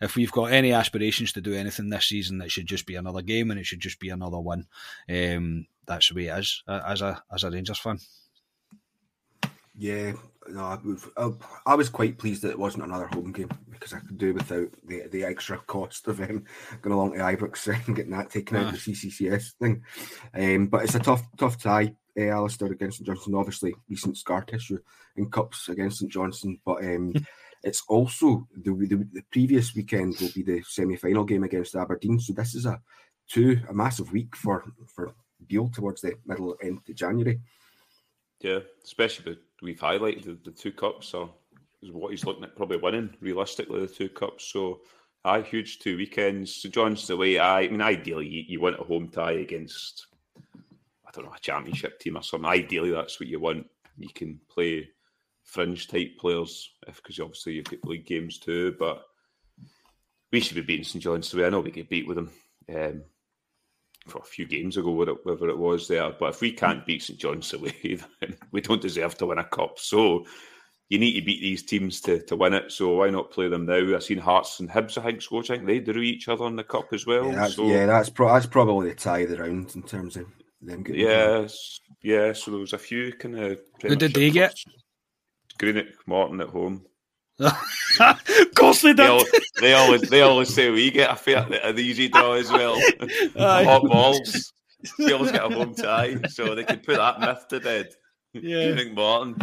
If 0.00 0.16
we've 0.16 0.32
got 0.32 0.52
any 0.52 0.72
aspirations 0.72 1.32
to 1.32 1.40
do 1.40 1.54
anything 1.54 1.88
this 1.88 2.06
season, 2.06 2.40
it 2.42 2.50
should 2.50 2.66
just 2.66 2.86
be 2.86 2.96
another 2.96 3.22
game 3.22 3.50
and 3.50 3.58
it 3.58 3.64
should 3.64 3.80
just 3.80 4.00
be 4.00 4.10
another 4.10 4.38
win. 4.38 4.66
Um, 5.08 5.66
that's 5.86 6.08
the 6.08 6.14
way 6.14 6.26
it 6.26 6.38
is 6.38 6.62
uh, 6.68 6.80
as 6.86 7.02
a 7.02 7.22
as 7.32 7.44
a 7.44 7.50
Rangers 7.50 7.78
fan. 7.78 7.98
Yeah, 9.74 10.12
no, 10.48 10.78
I, 11.16 11.30
I, 11.66 11.74
was 11.74 11.88
quite 11.88 12.18
pleased 12.18 12.42
that 12.42 12.50
it 12.50 12.58
wasn't 12.58 12.84
another 12.84 13.06
home 13.06 13.32
game 13.32 13.48
because 13.70 13.94
I 13.94 14.00
could 14.00 14.18
do 14.18 14.34
without 14.34 14.68
the 14.84 15.08
the 15.10 15.24
extra 15.24 15.58
cost 15.58 16.06
of 16.08 16.20
um, 16.20 16.44
going 16.82 16.94
along 16.94 17.12
to 17.12 17.18
Ibrox 17.18 17.68
and 17.86 17.96
getting 17.96 18.12
that 18.12 18.30
taken 18.30 18.58
out 18.58 18.74
of 18.74 18.84
the 18.84 18.92
CCCS 18.92 19.52
thing. 19.54 19.82
Um, 20.34 20.66
but 20.66 20.84
it's 20.84 20.94
a 20.94 21.00
tough 21.00 21.22
tough 21.38 21.58
tie, 21.58 21.94
uh, 22.18 22.22
Alistair 22.22 22.72
against 22.72 22.98
St 22.98 23.06
Johnstone. 23.06 23.34
Obviously, 23.34 23.74
recent 23.88 24.16
scar 24.16 24.42
tissue 24.42 24.78
in 25.16 25.30
cups 25.30 25.68
against 25.68 25.98
St 25.98 26.10
Johnstone, 26.10 26.58
but 26.64 26.84
um, 26.84 27.12
it's 27.62 27.82
also 27.88 28.46
the, 28.56 28.72
the, 28.72 29.06
the 29.12 29.22
previous 29.30 29.74
weekend 29.74 30.16
will 30.20 30.30
be 30.34 30.42
the 30.42 30.62
semi 30.62 30.96
final 30.96 31.24
game 31.24 31.44
against 31.44 31.76
Aberdeen. 31.76 32.18
So 32.18 32.32
this 32.32 32.54
is 32.54 32.66
a 32.66 32.80
two 33.28 33.60
a 33.68 33.74
massive 33.74 34.12
week 34.12 34.34
for 34.36 34.64
for 34.94 35.14
Beale 35.46 35.70
towards 35.70 36.00
the 36.02 36.14
middle 36.26 36.56
end 36.62 36.80
of 36.88 36.94
January. 36.94 37.40
Yeah, 38.40 38.60
especially 38.82 39.38
we've 39.62 39.78
highlighted 39.78 40.24
the, 40.24 40.38
the 40.44 40.50
two 40.50 40.72
cups 40.72 41.14
are 41.14 41.30
is 41.82 41.90
what 41.90 42.10
he's 42.10 42.24
looking 42.24 42.44
at 42.44 42.56
probably 42.56 42.76
winning 42.76 43.14
realistically 43.20 43.80
the 43.80 43.86
two 43.86 44.08
cups. 44.08 44.44
So 44.52 44.80
aye, 45.24 45.42
huge 45.42 45.78
two 45.78 45.96
weekends. 45.96 46.56
So 46.56 46.68
John's 46.68 47.06
the 47.06 47.16
way 47.16 47.38
I, 47.38 47.60
I 47.60 47.68
mean 47.68 47.80
ideally 47.80 48.28
you, 48.28 48.44
you 48.46 48.60
want 48.60 48.80
a 48.80 48.84
home 48.84 49.08
tie 49.08 49.32
against 49.32 50.06
don't 51.12 51.24
know, 51.24 51.32
a 51.36 51.40
championship 51.40 52.00
team 52.00 52.16
or 52.16 52.22
something. 52.22 52.48
Ideally 52.48 52.90
that's 52.90 53.20
what 53.20 53.28
you 53.28 53.40
want. 53.40 53.66
You 53.98 54.08
can 54.14 54.40
play 54.48 54.88
fringe 55.44 55.88
type 55.88 56.18
players 56.18 56.70
if 56.86 56.96
because 56.96 57.20
obviously 57.20 57.54
you've 57.54 57.64
got 57.64 57.84
league 57.84 58.06
games 58.06 58.38
too, 58.38 58.74
but 58.78 59.02
we 60.30 60.40
should 60.40 60.54
be 60.54 60.62
beating 60.62 60.84
St 60.84 61.02
John's 61.02 61.30
the 61.30 61.38
way 61.38 61.46
I 61.46 61.50
know 61.50 61.60
we 61.60 61.70
get 61.70 61.90
beat 61.90 62.06
with 62.06 62.16
them. 62.16 62.30
Um, 62.74 63.02
for 64.06 64.18
a 64.18 64.24
few 64.24 64.46
games 64.46 64.76
ago, 64.76 64.90
whatever 64.90 65.48
it 65.48 65.58
was 65.58 65.86
there. 65.86 66.10
But 66.18 66.30
if 66.30 66.40
we 66.40 66.52
can't 66.52 66.84
beat 66.84 67.02
St 67.02 67.18
John's 67.18 67.52
away, 67.52 67.72
then 68.20 68.36
we 68.50 68.60
don't 68.60 68.82
deserve 68.82 69.16
to 69.18 69.26
win 69.26 69.38
a 69.38 69.44
cup. 69.44 69.78
So 69.78 70.26
you 70.88 70.98
need 70.98 71.14
to 71.14 71.24
beat 71.24 71.40
these 71.40 71.62
teams 71.62 72.00
to, 72.02 72.20
to 72.22 72.36
win 72.36 72.54
it. 72.54 72.72
So 72.72 72.96
why 72.96 73.10
not 73.10 73.30
play 73.30 73.48
them 73.48 73.66
now? 73.66 73.94
I've 73.94 74.02
seen 74.02 74.18
Hearts 74.18 74.60
and 74.60 74.68
Hibs, 74.68 74.98
I 74.98 75.02
think. 75.02 75.22
I 75.32 75.42
think 75.42 75.66
they 75.66 75.80
drew 75.80 76.02
each 76.02 76.28
other 76.28 76.46
in 76.46 76.56
the 76.56 76.64
cup 76.64 76.92
as 76.92 77.06
well. 77.06 77.26
Yeah, 77.26 77.34
that's, 77.34 77.56
so, 77.56 77.66
yeah, 77.66 77.86
that's, 77.86 78.10
pro- 78.10 78.32
that's 78.32 78.46
probably 78.46 78.88
the 78.88 78.94
tie 78.94 79.20
of 79.20 79.30
the 79.30 79.38
round 79.38 79.74
in 79.76 79.82
terms 79.82 80.16
of 80.16 80.26
them 80.62 80.82
getting. 80.82 81.02
Yes, 81.02 81.80
yeah. 82.02 82.32
So 82.32 82.50
there 82.50 82.60
was 82.60 82.72
a 82.72 82.78
few 82.78 83.12
kind 83.12 83.38
of. 83.38 83.60
Who 83.82 83.96
did 83.96 84.14
they 84.14 84.30
get? 84.30 84.54
Greenock 85.58 85.86
Morton 86.06 86.40
at 86.40 86.48
home. 86.48 86.84
of 87.38 88.54
course 88.54 88.82
they 88.82 88.92
did. 88.92 88.98
They, 88.98 89.06
all, 89.08 89.24
they, 89.60 89.72
always 89.72 90.02
they 90.02 90.20
always 90.20 90.54
say 90.54 90.70
we 90.70 90.90
get 90.90 91.10
a 91.10 91.16
fair 91.16 91.46
an 91.64 91.78
easy 91.78 92.08
draw 92.08 92.34
as 92.34 92.50
well. 92.50 92.80
Hot 93.36 93.82
balls. 93.84 94.52
We 94.98 95.12
always 95.12 95.32
get 95.32 95.44
a 95.44 95.48
home 95.48 95.74
tie, 95.74 96.20
so 96.28 96.54
they 96.54 96.64
can 96.64 96.80
put 96.80 96.96
that 96.96 97.20
myth 97.20 97.46
to 97.50 97.60
bed. 97.60 97.88
Yeah. 98.32 98.74
Frank 98.74 98.94
Martin. 98.94 99.36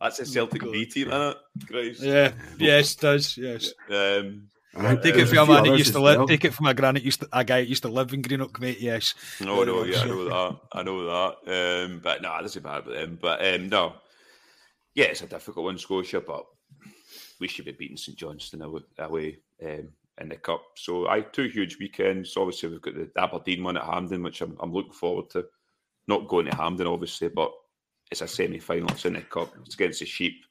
That's 0.00 0.18
a 0.18 0.26
Celtic 0.26 0.62
B 0.62 0.86
team, 0.86 1.08
isn't 1.08 1.20
it? 1.20 1.36
Grace. 1.66 2.00
Yeah. 2.00 2.32
Yes, 2.58 2.94
it 2.94 3.00
does. 3.00 3.36
Yes. 3.36 3.72
Um, 3.90 4.48
take 4.74 5.16
it 5.16 5.26
from 5.26 5.38
a 5.38 5.46
man 5.46 5.64
that 5.64 5.78
used 5.78 5.92
to 5.92 6.00
live. 6.00 6.18
Well. 6.18 6.26
Take 6.28 6.44
it 6.44 6.54
from 6.54 6.66
a 6.66 6.74
granite 6.74 7.02
used 7.02 7.20
to, 7.20 7.28
a 7.32 7.44
guy 7.44 7.60
that 7.60 7.68
used 7.68 7.82
to 7.82 7.88
live 7.88 8.12
in 8.12 8.22
Greenock, 8.22 8.60
mate. 8.60 8.80
Yes. 8.80 9.14
No, 9.40 9.64
no, 9.64 9.84
yeah, 9.84 10.00
I 10.00 10.06
know 10.06 10.24
that. 10.28 10.60
I 10.72 10.82
know 10.82 11.04
that. 11.04 11.84
Um, 11.84 12.00
but 12.02 12.22
no, 12.22 12.28
nah, 12.28 12.42
that's 12.42 12.56
bad 12.56 12.86
with 12.86 12.94
them. 12.94 13.18
But 13.20 13.44
um, 13.44 13.68
no, 13.68 13.94
yeah, 14.94 15.06
it's 15.06 15.22
a 15.22 15.26
difficult 15.26 15.64
one, 15.64 15.78
Scotia. 15.78 16.20
But 16.20 16.46
we 17.40 17.48
should 17.48 17.64
be 17.64 17.72
beating 17.72 17.96
St 17.96 18.16
Johnstone 18.16 18.82
away 18.98 19.38
um, 19.64 19.88
in 20.18 20.28
the 20.28 20.36
cup. 20.36 20.62
So 20.76 21.08
I 21.08 21.22
two 21.22 21.48
huge 21.48 21.78
weekends. 21.78 22.36
Obviously, 22.36 22.68
we've 22.68 22.82
got 22.82 22.94
the 22.94 23.10
Aberdeen 23.16 23.64
one 23.64 23.76
at 23.76 23.84
Hampden, 23.84 24.22
which 24.22 24.40
I'm, 24.40 24.56
I'm 24.60 24.72
looking 24.72 24.92
forward 24.92 25.30
to. 25.30 25.46
Not 26.06 26.28
going 26.28 26.46
to 26.46 26.56
Hampden, 26.56 26.86
obviously, 26.86 27.28
but 27.28 27.52
it's 28.10 28.22
a 28.22 28.28
semi-final. 28.28 28.90
It's 28.90 29.04
in 29.04 29.12
the 29.14 29.20
cup. 29.20 29.54
It's 29.64 29.74
against 29.74 30.00
the 30.00 30.06
Sheep. 30.06 30.44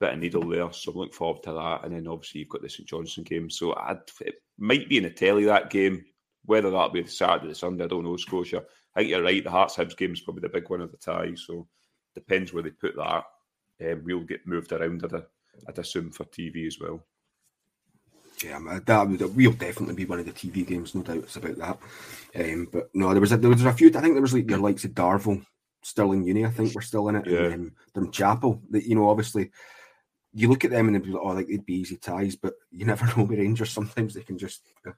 Bit 0.00 0.12
of 0.12 0.18
needle 0.20 0.48
there, 0.48 0.72
so 0.72 0.92
I'm 0.92 0.98
looking 0.98 1.12
forward 1.12 1.42
to 1.44 1.52
that. 1.52 1.84
And 1.84 1.94
then 1.94 2.06
obviously 2.06 2.40
you've 2.40 2.48
got 2.48 2.62
the 2.62 2.68
St 2.68 2.88
Johnstone 2.88 3.24
game, 3.24 3.50
so 3.50 3.74
I'd, 3.74 3.98
it 4.20 4.36
might 4.56 4.88
be 4.88 4.98
in 4.98 5.02
the 5.04 5.10
telly 5.10 5.44
that 5.44 5.70
game. 5.70 6.04
Whether 6.44 6.70
that'll 6.70 6.90
be 6.90 7.02
the 7.02 7.10
Saturday 7.10 7.50
or 7.50 7.54
Sunday, 7.54 7.84
I 7.84 7.88
don't 7.88 8.04
know. 8.04 8.16
Scotia. 8.16 8.62
I 8.94 9.00
think 9.00 9.10
you're 9.10 9.22
right. 9.22 9.42
The 9.42 9.50
Hearts 9.50 9.76
Hibs 9.76 9.96
game 9.96 10.12
is 10.12 10.20
probably 10.20 10.42
the 10.42 10.48
big 10.48 10.70
one 10.70 10.80
of 10.80 10.90
the 10.90 10.96
tie, 10.96 11.34
so 11.34 11.66
depends 12.14 12.52
where 12.52 12.62
they 12.62 12.70
put 12.70 12.96
that. 12.96 13.24
Um, 13.80 14.02
we'll 14.04 14.20
get 14.20 14.46
moved 14.46 14.72
around 14.72 15.04
a 15.04 15.26
I'd 15.68 15.78
assume 15.78 16.10
for 16.10 16.24
TV 16.24 16.66
as 16.66 16.78
well. 16.80 17.04
Yeah, 18.42 18.60
that 18.86 19.08
would 19.08 19.36
will 19.36 19.52
definitely 19.52 19.96
be 19.96 20.04
one 20.04 20.20
of 20.20 20.26
the 20.26 20.32
TV 20.32 20.66
games, 20.66 20.94
no 20.94 21.02
doubts 21.02 21.36
about 21.36 21.56
that. 21.56 21.78
Um, 22.36 22.68
but 22.70 22.88
no, 22.94 23.10
there 23.10 23.20
was 23.20 23.32
a, 23.32 23.36
there 23.36 23.50
was 23.50 23.64
a 23.64 23.72
few. 23.72 23.88
I 23.88 24.00
think 24.00 24.14
there 24.14 24.22
was 24.22 24.32
like 24.32 24.48
your 24.48 24.60
likes 24.60 24.84
of 24.84 24.92
Darvel, 24.92 25.44
Stirling 25.82 26.22
Uni. 26.22 26.46
I 26.46 26.50
think 26.50 26.74
we're 26.74 26.82
still 26.82 27.08
in 27.08 27.16
it. 27.16 27.26
Yeah. 27.26 27.46
And, 27.46 27.72
um, 27.96 28.12
Chapel. 28.12 28.62
That 28.70 28.84
you 28.84 28.94
know, 28.94 29.08
obviously, 29.08 29.50
you 30.38 30.48
look 30.48 30.64
at 30.64 30.70
them 30.70 30.86
and 30.86 30.94
they'd 30.94 31.02
be 31.02 31.10
like, 31.10 31.22
oh, 31.22 31.28
like 31.28 31.48
they'd 31.48 31.66
be 31.66 31.74
easy 31.74 31.96
ties, 31.96 32.36
but 32.36 32.54
you 32.70 32.86
never 32.86 33.06
know 33.16 33.24
with 33.24 33.38
Rangers. 33.38 33.70
Sometimes 33.70 34.14
they 34.14 34.22
can 34.22 34.38
just 34.38 34.62
uh, 34.86 34.92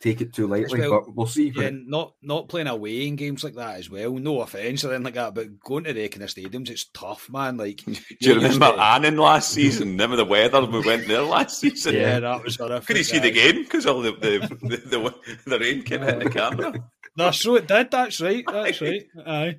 take 0.00 0.22
it 0.22 0.32
too 0.32 0.46
lightly. 0.46 0.80
Well, 0.80 1.02
but 1.02 1.14
we'll 1.14 1.26
see. 1.26 1.52
Yeah, 1.54 1.70
not 1.72 2.14
not 2.22 2.48
playing 2.48 2.66
away 2.66 3.06
in 3.06 3.16
games 3.16 3.44
like 3.44 3.54
that 3.56 3.76
as 3.76 3.90
well. 3.90 4.12
No 4.14 4.40
offense 4.40 4.82
or 4.82 4.88
anything 4.88 5.04
like 5.04 5.14
that, 5.14 5.34
but 5.34 5.60
going 5.60 5.84
to 5.84 5.92
the 5.92 6.08
kind 6.08 6.22
of 6.22 6.30
stadiums, 6.30 6.70
it's 6.70 6.86
tough, 6.86 7.28
man. 7.28 7.58
Like, 7.58 7.76
do 7.84 8.00
you 8.20 8.34
remember 8.36 8.72
to... 8.72 8.82
Annan 8.82 9.18
last 9.18 9.50
season? 9.50 9.88
Remember 9.88 10.16
the 10.16 10.24
weather 10.24 10.64
we 10.64 10.80
went 10.80 11.06
there 11.06 11.22
last 11.22 11.60
season? 11.60 11.94
Yeah, 11.94 12.20
that 12.20 12.42
was 12.42 12.56
horrific. 12.56 12.86
Could 12.86 12.96
you 12.96 13.04
see 13.04 13.18
the 13.18 13.30
game 13.30 13.62
because 13.62 13.84
all 13.84 14.00
the 14.00 14.12
the, 14.12 14.38
the, 14.62 14.76
the, 14.76 15.14
the 15.46 15.58
rain 15.58 15.82
came 15.82 16.02
in 16.02 16.20
the 16.20 16.30
camera? 16.30 16.72
That's 17.16 17.40
so 17.40 17.56
it 17.56 17.66
did. 17.66 17.90
That's 17.90 18.20
right. 18.22 18.44
That's 18.50 18.80
right. 18.80 19.06
Aye, 19.26 19.56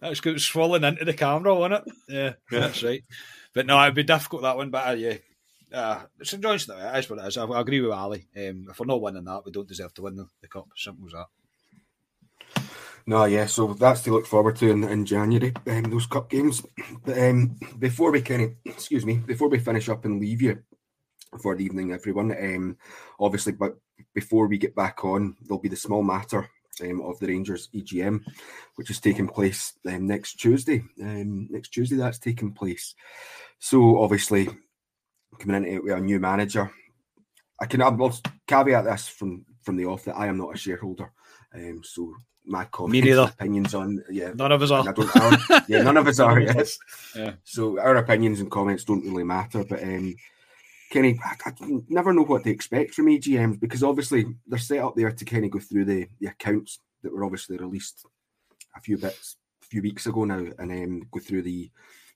that's 0.00 0.20
good. 0.20 0.30
It 0.30 0.34
was 0.34 0.46
falling 0.46 0.82
into 0.82 1.04
the 1.04 1.12
camera, 1.12 1.54
wasn't 1.54 1.86
it? 1.86 1.94
Yeah, 2.08 2.32
yeah. 2.50 2.60
that's 2.60 2.82
right. 2.82 3.04
But 3.54 3.66
no, 3.66 3.80
it'd 3.82 3.94
be 3.94 4.02
difficult 4.02 4.42
that 4.42 4.56
one. 4.56 4.70
But 4.70 4.88
uh, 4.88 4.92
yeah, 4.92 5.16
uh, 5.72 6.02
St 6.22 6.42
Johnstone, 6.42 6.80
it 6.80 6.98
is 6.98 7.08
what 7.08 7.20
it 7.20 7.26
is. 7.26 7.36
I, 7.36 7.44
I 7.44 7.60
agree 7.60 7.80
with 7.80 7.92
Ally. 7.92 8.18
Um, 8.36 8.66
if 8.70 8.78
we're 8.78 8.86
not 8.86 9.00
winning 9.00 9.24
that, 9.24 9.44
we 9.44 9.52
don't 9.52 9.68
deserve 9.68 9.94
to 9.94 10.02
win 10.02 10.16
the, 10.16 10.28
the 10.40 10.48
cup. 10.48 10.68
Simple 10.76 11.06
as 11.06 11.12
that. 11.12 11.26
No, 13.06 13.26
yeah, 13.26 13.44
so 13.46 13.74
that's 13.74 14.00
to 14.02 14.12
look 14.12 14.26
forward 14.26 14.56
to 14.56 14.70
in, 14.70 14.82
in 14.82 15.04
January, 15.04 15.52
um, 15.66 15.82
those 15.84 16.06
cup 16.06 16.30
games. 16.30 16.62
But 17.04 17.18
um, 17.18 17.58
before 17.78 18.10
we 18.10 18.22
kind 18.22 18.42
of, 18.42 18.52
excuse 18.64 19.04
me, 19.04 19.16
before 19.16 19.48
we 19.48 19.58
finish 19.58 19.90
up 19.90 20.06
and 20.06 20.18
leave 20.18 20.40
you 20.40 20.62
for 21.42 21.54
the 21.54 21.64
evening, 21.64 21.92
everyone, 21.92 22.32
um, 22.32 22.78
obviously, 23.20 23.52
but 23.52 23.76
before 24.14 24.46
we 24.46 24.56
get 24.56 24.74
back 24.74 25.04
on, 25.04 25.36
there'll 25.42 25.60
be 25.60 25.68
the 25.68 25.76
small 25.76 26.02
matter 26.02 26.48
um, 26.82 27.02
of 27.02 27.18
the 27.18 27.26
Rangers 27.26 27.68
EGM, 27.74 28.20
which 28.76 28.90
is 28.90 29.00
taking 29.00 29.28
place 29.28 29.74
um, 29.86 30.06
next 30.06 30.34
Tuesday. 30.34 30.82
Um, 31.02 31.48
next 31.50 31.68
Tuesday, 31.70 31.96
that's 31.96 32.18
taking 32.18 32.52
place. 32.52 32.94
So 33.58 34.02
obviously, 34.02 34.48
coming 35.38 35.56
into 35.56 35.76
it 35.76 35.84
with 35.84 35.92
a 35.92 36.00
new 36.00 36.20
manager. 36.20 36.70
I 37.60 37.66
can 37.66 37.82
I'll 37.82 38.20
caveat 38.46 38.84
this 38.84 39.08
from 39.08 39.44
from 39.62 39.76
the 39.76 39.86
off 39.86 40.04
that 40.04 40.16
I 40.16 40.26
am 40.26 40.36
not 40.36 40.54
a 40.54 40.58
shareholder, 40.58 41.10
um, 41.54 41.80
so 41.82 42.12
my 42.44 42.64
comments, 42.66 43.32
opinions 43.32 43.74
on 43.74 44.04
yeah, 44.10 44.32
none 44.34 44.52
of 44.52 44.60
us 44.62 44.70
are. 44.70 44.84
yeah, 45.68 45.82
none 45.82 45.96
of 45.96 46.06
us 46.06 46.20
are. 46.20 46.40
Yes. 46.40 46.78
Yeah. 47.16 47.34
So 47.44 47.80
our 47.80 47.96
opinions 47.96 48.40
and 48.40 48.50
comments 48.50 48.84
don't 48.84 49.04
really 49.04 49.24
matter, 49.24 49.64
but 49.64 49.82
um, 49.82 50.14
Kenny, 50.90 51.18
I, 51.24 51.36
I, 51.46 51.52
never 51.88 52.12
know 52.12 52.24
what 52.24 52.44
to 52.44 52.50
expect 52.50 52.94
from 52.94 53.06
EGMs 53.06 53.58
because 53.58 53.82
obviously 53.82 54.26
they're 54.46 54.58
set 54.58 54.80
up 54.80 54.94
there 54.94 55.10
to 55.10 55.24
kind 55.24 55.44
of 55.44 55.50
go 55.50 55.58
through 55.58 55.86
the, 55.86 56.06
the 56.20 56.28
accounts 56.28 56.78
that 57.02 57.12
were 57.12 57.24
obviously 57.24 57.56
released 57.56 58.04
a 58.76 58.80
few 58.80 58.98
bits 58.98 59.36
a 59.62 59.66
few 59.66 59.80
weeks 59.80 60.06
ago 60.06 60.24
now, 60.24 60.44
and 60.58 60.70
then 60.70 61.02
go 61.10 61.20
through 61.20 61.42
the 61.42 61.70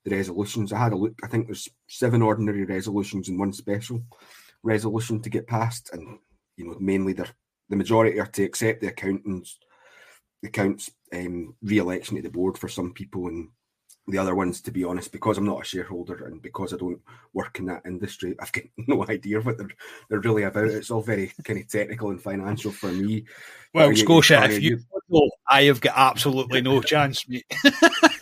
the 0.08 0.16
resolutions. 0.16 0.72
I 0.72 0.78
had 0.78 0.92
a 0.92 0.96
look. 0.96 1.14
I 1.22 1.26
think 1.26 1.46
there's 1.46 1.68
seven 1.86 2.22
ordinary 2.22 2.64
resolutions 2.64 3.28
and 3.28 3.38
one 3.38 3.52
special 3.52 4.02
resolution 4.62 5.20
to 5.22 5.30
get 5.30 5.46
passed, 5.46 5.90
and 5.92 6.18
you 6.56 6.66
know 6.66 6.76
mainly 6.80 7.12
the 7.12 7.28
the 7.68 7.76
majority 7.76 8.18
are 8.20 8.26
to 8.26 8.44
accept 8.44 8.80
the 8.80 8.88
accountants 8.88 9.58
the 10.42 10.48
accounts 10.48 10.90
um, 11.14 11.54
re-election 11.62 12.16
to 12.16 12.22
the 12.22 12.30
board 12.30 12.56
for 12.56 12.68
some 12.68 12.92
people 12.92 13.26
and 13.28 13.48
the 14.06 14.18
other 14.18 14.34
ones 14.34 14.60
to 14.62 14.70
be 14.70 14.84
honest 14.84 15.12
because 15.12 15.36
i'm 15.36 15.44
not 15.44 15.60
a 15.60 15.64
shareholder 15.64 16.26
and 16.26 16.40
because 16.40 16.72
i 16.72 16.76
don't 16.76 17.00
work 17.34 17.58
in 17.58 17.66
that 17.66 17.82
industry 17.84 18.34
i've 18.40 18.52
got 18.52 18.64
no 18.86 19.04
idea 19.08 19.40
what 19.40 19.58
they're, 19.58 19.68
they're 20.08 20.20
really 20.20 20.44
about 20.44 20.66
it's 20.68 20.90
all 20.90 21.02
very 21.02 21.32
kind 21.44 21.60
of 21.60 21.68
technical 21.68 22.10
and 22.10 22.22
financial 22.22 22.72
for 22.72 22.90
me 22.90 23.24
well 23.74 23.94
scotia 23.94 24.44
if 24.44 24.62
you 24.62 24.80
know 25.08 25.30
i 25.48 25.64
have 25.64 25.80
got 25.80 25.94
absolutely 25.96 26.60
no 26.62 26.80
chance 26.82 27.28
mate 27.28 27.44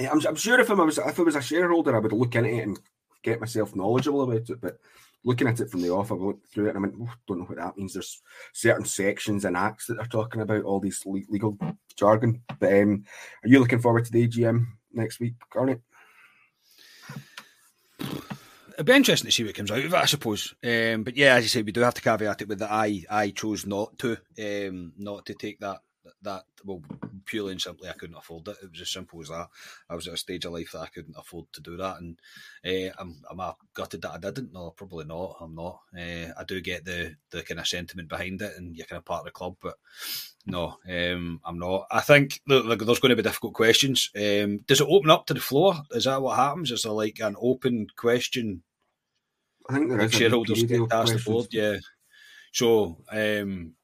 I'm, 0.00 0.24
I'm 0.26 0.36
sure 0.36 0.60
if 0.60 0.70
I 0.70 0.74
was 0.74 0.98
if 0.98 1.18
I 1.18 1.22
was 1.22 1.36
a 1.36 1.42
shareholder, 1.42 1.96
I 1.96 2.00
would 2.00 2.12
look 2.12 2.34
into 2.34 2.50
it 2.50 2.62
and 2.62 2.78
get 3.22 3.40
myself 3.40 3.74
knowledgeable 3.74 4.22
about 4.22 4.48
it. 4.48 4.60
But 4.60 4.78
looking 5.24 5.48
at 5.48 5.60
it 5.60 5.70
from 5.70 5.82
the 5.82 5.90
off, 5.90 6.12
I 6.12 6.14
looked 6.14 6.46
through 6.48 6.66
it 6.66 6.76
and 6.76 6.78
I 6.78 6.80
went, 6.80 6.94
oh, 7.00 7.12
don't 7.26 7.40
know 7.40 7.44
what 7.44 7.58
that 7.58 7.76
means. 7.76 7.94
There's 7.94 8.22
certain 8.52 8.84
sections 8.84 9.44
and 9.44 9.56
acts 9.56 9.86
that 9.86 9.94
they're 9.94 10.06
talking 10.06 10.40
about, 10.40 10.62
all 10.62 10.80
these 10.80 11.02
legal 11.06 11.58
jargon. 11.96 12.42
But 12.58 12.72
um, 12.72 13.04
are 13.44 13.48
you 13.48 13.58
looking 13.58 13.80
forward 13.80 14.04
to 14.04 14.12
the 14.12 14.26
AGM 14.26 14.66
next 14.92 15.20
week, 15.20 15.34
Garnet? 15.52 15.80
It'd 18.74 18.86
be 18.86 18.92
interesting 18.92 19.26
to 19.26 19.32
see 19.32 19.42
what 19.42 19.56
comes 19.56 19.72
out 19.72 19.78
of 19.78 19.92
it, 19.92 19.94
I 19.94 20.04
suppose. 20.04 20.54
Um, 20.62 21.02
but 21.02 21.16
yeah, 21.16 21.34
as 21.34 21.42
you 21.42 21.48
say, 21.48 21.62
we 21.62 21.72
do 21.72 21.80
have 21.80 21.94
to 21.94 22.02
caveat 22.02 22.42
it 22.42 22.48
with 22.48 22.60
that 22.60 22.70
I 22.70 23.04
I 23.10 23.30
chose 23.30 23.66
not 23.66 23.98
to 23.98 24.16
um, 24.38 24.92
not 24.96 25.26
to 25.26 25.34
take 25.34 25.58
that 25.58 25.80
that 26.22 26.44
well 26.64 26.82
purely 27.24 27.52
and 27.52 27.60
simply 27.60 27.88
I 27.88 27.92
couldn't 27.92 28.16
afford 28.16 28.48
it. 28.48 28.56
It 28.62 28.70
was 28.70 28.80
as 28.80 28.90
simple 28.90 29.20
as 29.20 29.28
that. 29.28 29.48
I 29.88 29.94
was 29.94 30.08
at 30.08 30.14
a 30.14 30.18
stage 30.18 30.44
of 30.44 30.52
life 30.52 30.72
that 30.72 30.80
I 30.80 30.86
couldn't 30.86 31.16
afford 31.16 31.46
to 31.52 31.60
do 31.60 31.76
that, 31.76 31.98
and 32.00 32.18
uh, 32.64 32.92
I'm 32.98 33.16
I'm 33.30 33.54
gutted 33.74 34.02
that 34.02 34.12
I 34.12 34.18
didn't. 34.18 34.52
No, 34.52 34.70
probably 34.70 35.04
not. 35.04 35.36
I'm 35.40 35.54
not. 35.54 35.80
Uh, 35.96 36.32
I 36.38 36.44
do 36.46 36.60
get 36.60 36.84
the 36.84 37.16
the 37.30 37.42
kind 37.42 37.60
of 37.60 37.68
sentiment 37.68 38.08
behind 38.08 38.42
it, 38.42 38.54
and 38.56 38.76
you're 38.76 38.86
kind 38.86 38.98
of 38.98 39.04
part 39.04 39.20
of 39.20 39.26
the 39.26 39.30
club, 39.32 39.56
but 39.60 39.76
no, 40.46 40.78
um, 40.88 41.40
I'm 41.44 41.58
not. 41.58 41.86
I 41.90 42.00
think 42.00 42.40
look, 42.46 42.66
there's 42.66 43.00
going 43.00 43.10
to 43.10 43.16
be 43.16 43.22
difficult 43.22 43.54
questions. 43.54 44.10
Um, 44.16 44.58
does 44.66 44.80
it 44.80 44.88
open 44.88 45.10
up 45.10 45.26
to 45.26 45.34
the 45.34 45.40
floor? 45.40 45.74
Is 45.90 46.04
that 46.04 46.22
what 46.22 46.36
happens? 46.36 46.70
Is 46.70 46.82
there 46.82 46.92
like 46.92 47.18
an 47.20 47.36
open 47.40 47.88
question? 47.96 48.62
I 49.68 49.74
think 49.74 49.90
there 49.90 50.00
is. 50.00 50.14
Shareholders 50.14 50.62
get 50.64 50.92
asked 50.92 51.12
the 51.12 51.22
board, 51.30 51.48
yeah. 51.50 51.76
So, 52.52 53.04
um, 53.12 53.74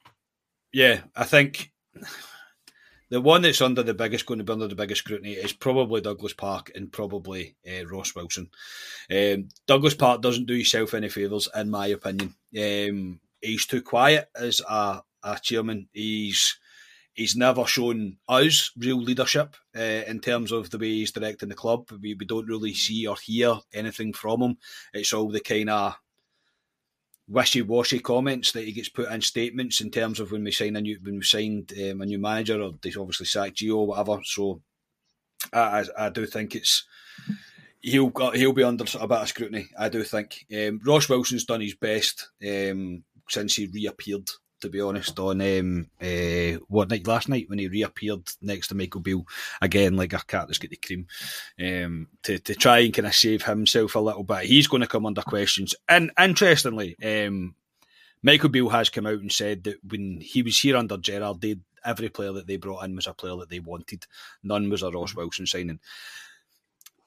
yeah, 0.73 1.03
I 1.15 1.25
think 1.25 1.71
the 3.11 3.21
one 3.21 3.43
that's 3.43 3.61
under 3.61 3.83
the 3.83 3.95
biggest, 3.95 4.27
going 4.27 4.39
to 4.39 4.45
be 4.45 4.53
under 4.53 4.69
the 4.69 4.75
biggest 4.75 5.01
scrutiny 5.01 5.33
is 5.33 5.53
probably 5.53 6.01
Douglas 6.01 6.33
Park 6.33 6.71
and 6.75 6.93
probably 6.93 7.57
uh, 7.67 7.87
Ross 7.87 8.15
Wilson. 8.15 8.51
Um, 9.11 9.49
Douglas 9.67 9.95
Park 9.95 10.23
doesn't 10.23 10.47
do 10.47 10.55
himself 10.55 10.95
any 10.95 11.09
favours, 11.09 11.49
in 11.55 11.71
my 11.71 11.89
opinion. 11.89 12.35
Um, 12.59 13.21
he's 13.41 13.67
too 13.67 13.83
quiet 13.83 14.29
as 14.35 14.61
a, 14.69 15.03
a 15.23 15.39
chairman. 15.41 15.89
He's 15.93 16.59
he's 17.15 17.37
never 17.37 17.65
shown 17.65 18.17
us 18.29 18.73
real 18.77 19.01
leadership 19.01 19.57
uh, 19.77 20.03
in 20.07 20.21
terms 20.21 20.53
of 20.53 20.71
the 20.71 20.79
way 20.79 20.89
he's 20.89 21.13
directing 21.13 21.49
the 21.49 21.55
club. 21.55 21.89
We, 22.03 22.15
we 22.15 22.27
don't 22.27 22.49
really 22.49 22.75
see 22.75 23.07
or 23.07 23.17
hear 23.17 23.57
anything 23.73 24.13
from 24.13 24.43
him. 24.43 24.59
It's 24.93 25.13
all 25.13 25.31
the 25.31 25.41
kind 25.41 25.71
of 25.71 25.97
wishy-washy 27.29 28.01
comments 28.01 28.53
that 28.53 28.65
he 28.65 28.73
gets 28.73 28.89
put 28.89 29.11
in 29.11 29.21
statements 29.21 29.81
in 29.81 29.91
terms 29.91 30.21
of 30.21 30.31
when 30.31 30.45
we 30.45 30.51
sign 30.51 30.77
a 30.77 30.81
new 30.81 30.99
when 31.03 31.17
we 31.17 31.23
signed 31.23 31.73
um, 31.79 32.03
a 32.03 32.07
new 32.07 32.19
manager 32.19 32.61
or 32.61 32.73
they 32.83 32.93
obviously 32.99 33.27
sacked 33.27 33.57
Gio 33.57 33.77
or 33.77 33.87
whatever. 33.87 34.21
So 34.25 34.61
I, 35.53 35.59
I, 35.99 36.07
I 36.07 36.09
do 36.11 36.27
think 36.27 36.55
it's 36.55 36.87
he'll 37.81 38.13
he'll 38.35 38.53
be 38.53 38.63
under 38.63 38.85
a 38.99 39.09
bit 39.09 39.19
of 39.19 39.29
scrutiny. 39.29 39.69
I 39.79 39.89
do 39.89 40.03
think 40.03 40.45
um, 40.55 40.81
Ross 40.85 41.09
Wilson's 41.09 41.45
done 41.45 41.61
his 41.61 41.75
best 41.75 42.31
um, 42.47 43.05
since 43.29 43.57
he 43.57 43.67
reappeared 43.67 44.29
to 44.61 44.69
be 44.69 44.81
honest, 44.81 45.19
on 45.19 45.41
um, 45.41 45.87
uh, 46.01 46.59
what 46.69 46.89
night 46.89 47.07
last 47.07 47.29
night 47.29 47.49
when 47.49 47.59
he 47.59 47.69
reappeared 47.69 48.23
next 48.41 48.69
to 48.69 48.75
Michael 48.75 49.01
Beale 49.01 49.27
again, 49.61 49.97
like 49.97 50.13
a 50.13 50.19
cat 50.19 50.47
that's 50.47 50.59
got 50.59 50.71
the 50.71 50.77
cream, 50.77 51.07
um, 51.61 52.09
to 52.23 52.39
to 52.39 52.55
try 52.55 52.79
and 52.79 52.95
kind 52.95 53.07
of 53.07 53.15
save 53.15 53.43
himself 53.43 53.95
a 53.95 54.01
little 54.01 54.25
bit. 54.25 54.45
He's 54.45 54.67
going 54.67 54.81
to 54.83 54.87
come 54.87 55.07
under 55.07 55.23
questions. 55.23 55.75
And 55.89 56.11
interestingly, 56.19 56.97
um, 57.05 57.55
Michael 58.23 58.49
Beale 58.49 58.71
has 58.71 58.89
come 58.89 59.07
out 59.07 59.21
and 59.21 59.31
said 59.31 59.65
that 59.65 59.77
when 59.87 60.21
he 60.21 60.43
was 60.43 60.59
here 60.59 60.77
under 60.77 60.97
Gerrard, 60.97 61.41
they 61.41 61.57
every 61.85 62.09
player 62.09 62.33
that 62.33 62.47
they 62.47 62.57
brought 62.57 62.85
in 62.85 62.97
was 62.97 63.07
a 63.07 63.13
player 63.13 63.37
that 63.37 63.51
they 63.51 63.61
wanted. 63.61 64.07
None 64.43 64.71
was 64.71 64.83
a 64.83 64.91
Ross 64.91 65.15
Wilson 65.15 65.47
signing. 65.47 65.81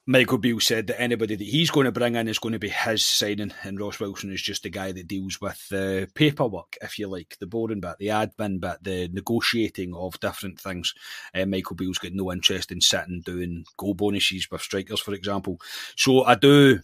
Michael 0.10 0.38
Beale 0.38 0.62
said 0.62 0.88
that 0.88 1.02
anybody 1.02 1.36
that 1.36 1.44
he's 1.44 1.70
going 1.70 1.84
to 1.84 1.92
bring 1.92 2.16
in 2.16 2.30
is 2.30 2.40
going 2.40 2.54
to 2.54 2.60
be 2.60 2.70
his 2.70 3.04
signing, 3.04 3.54
and 3.64 3.78
Ross 3.78 4.00
Wilson 4.00 4.32
is 4.32 4.42
just 4.42 4.64
the 4.64 4.70
guy 4.70 4.94
that 4.94 5.10
deals 5.10 5.42
with 5.42 5.68
the 5.68 6.10
paperwork, 6.16 6.78
if 6.82 6.98
you 6.98 7.10
like, 7.10 7.36
the 7.42 7.46
boring 7.46 7.82
bit, 7.82 7.98
the 8.00 8.08
admin 8.08 8.62
bit, 8.62 8.82
the 8.82 9.10
negotiating 9.12 9.94
of 9.94 10.18
different 10.22 10.62
things. 10.62 10.94
Uh, 11.36 11.46
Michael 11.46 11.76
Beale's 11.76 11.98
got 11.98 12.14
no 12.14 12.32
interest 12.32 12.72
in 12.72 12.80
sitting 12.80 13.20
doing 13.26 13.66
goal 13.76 13.96
bonuses 13.96 14.50
with 14.50 14.62
strikers, 14.62 15.02
for 15.02 15.14
example. 15.14 15.60
So 15.98 16.24
I 16.24 16.36
do 16.36 16.80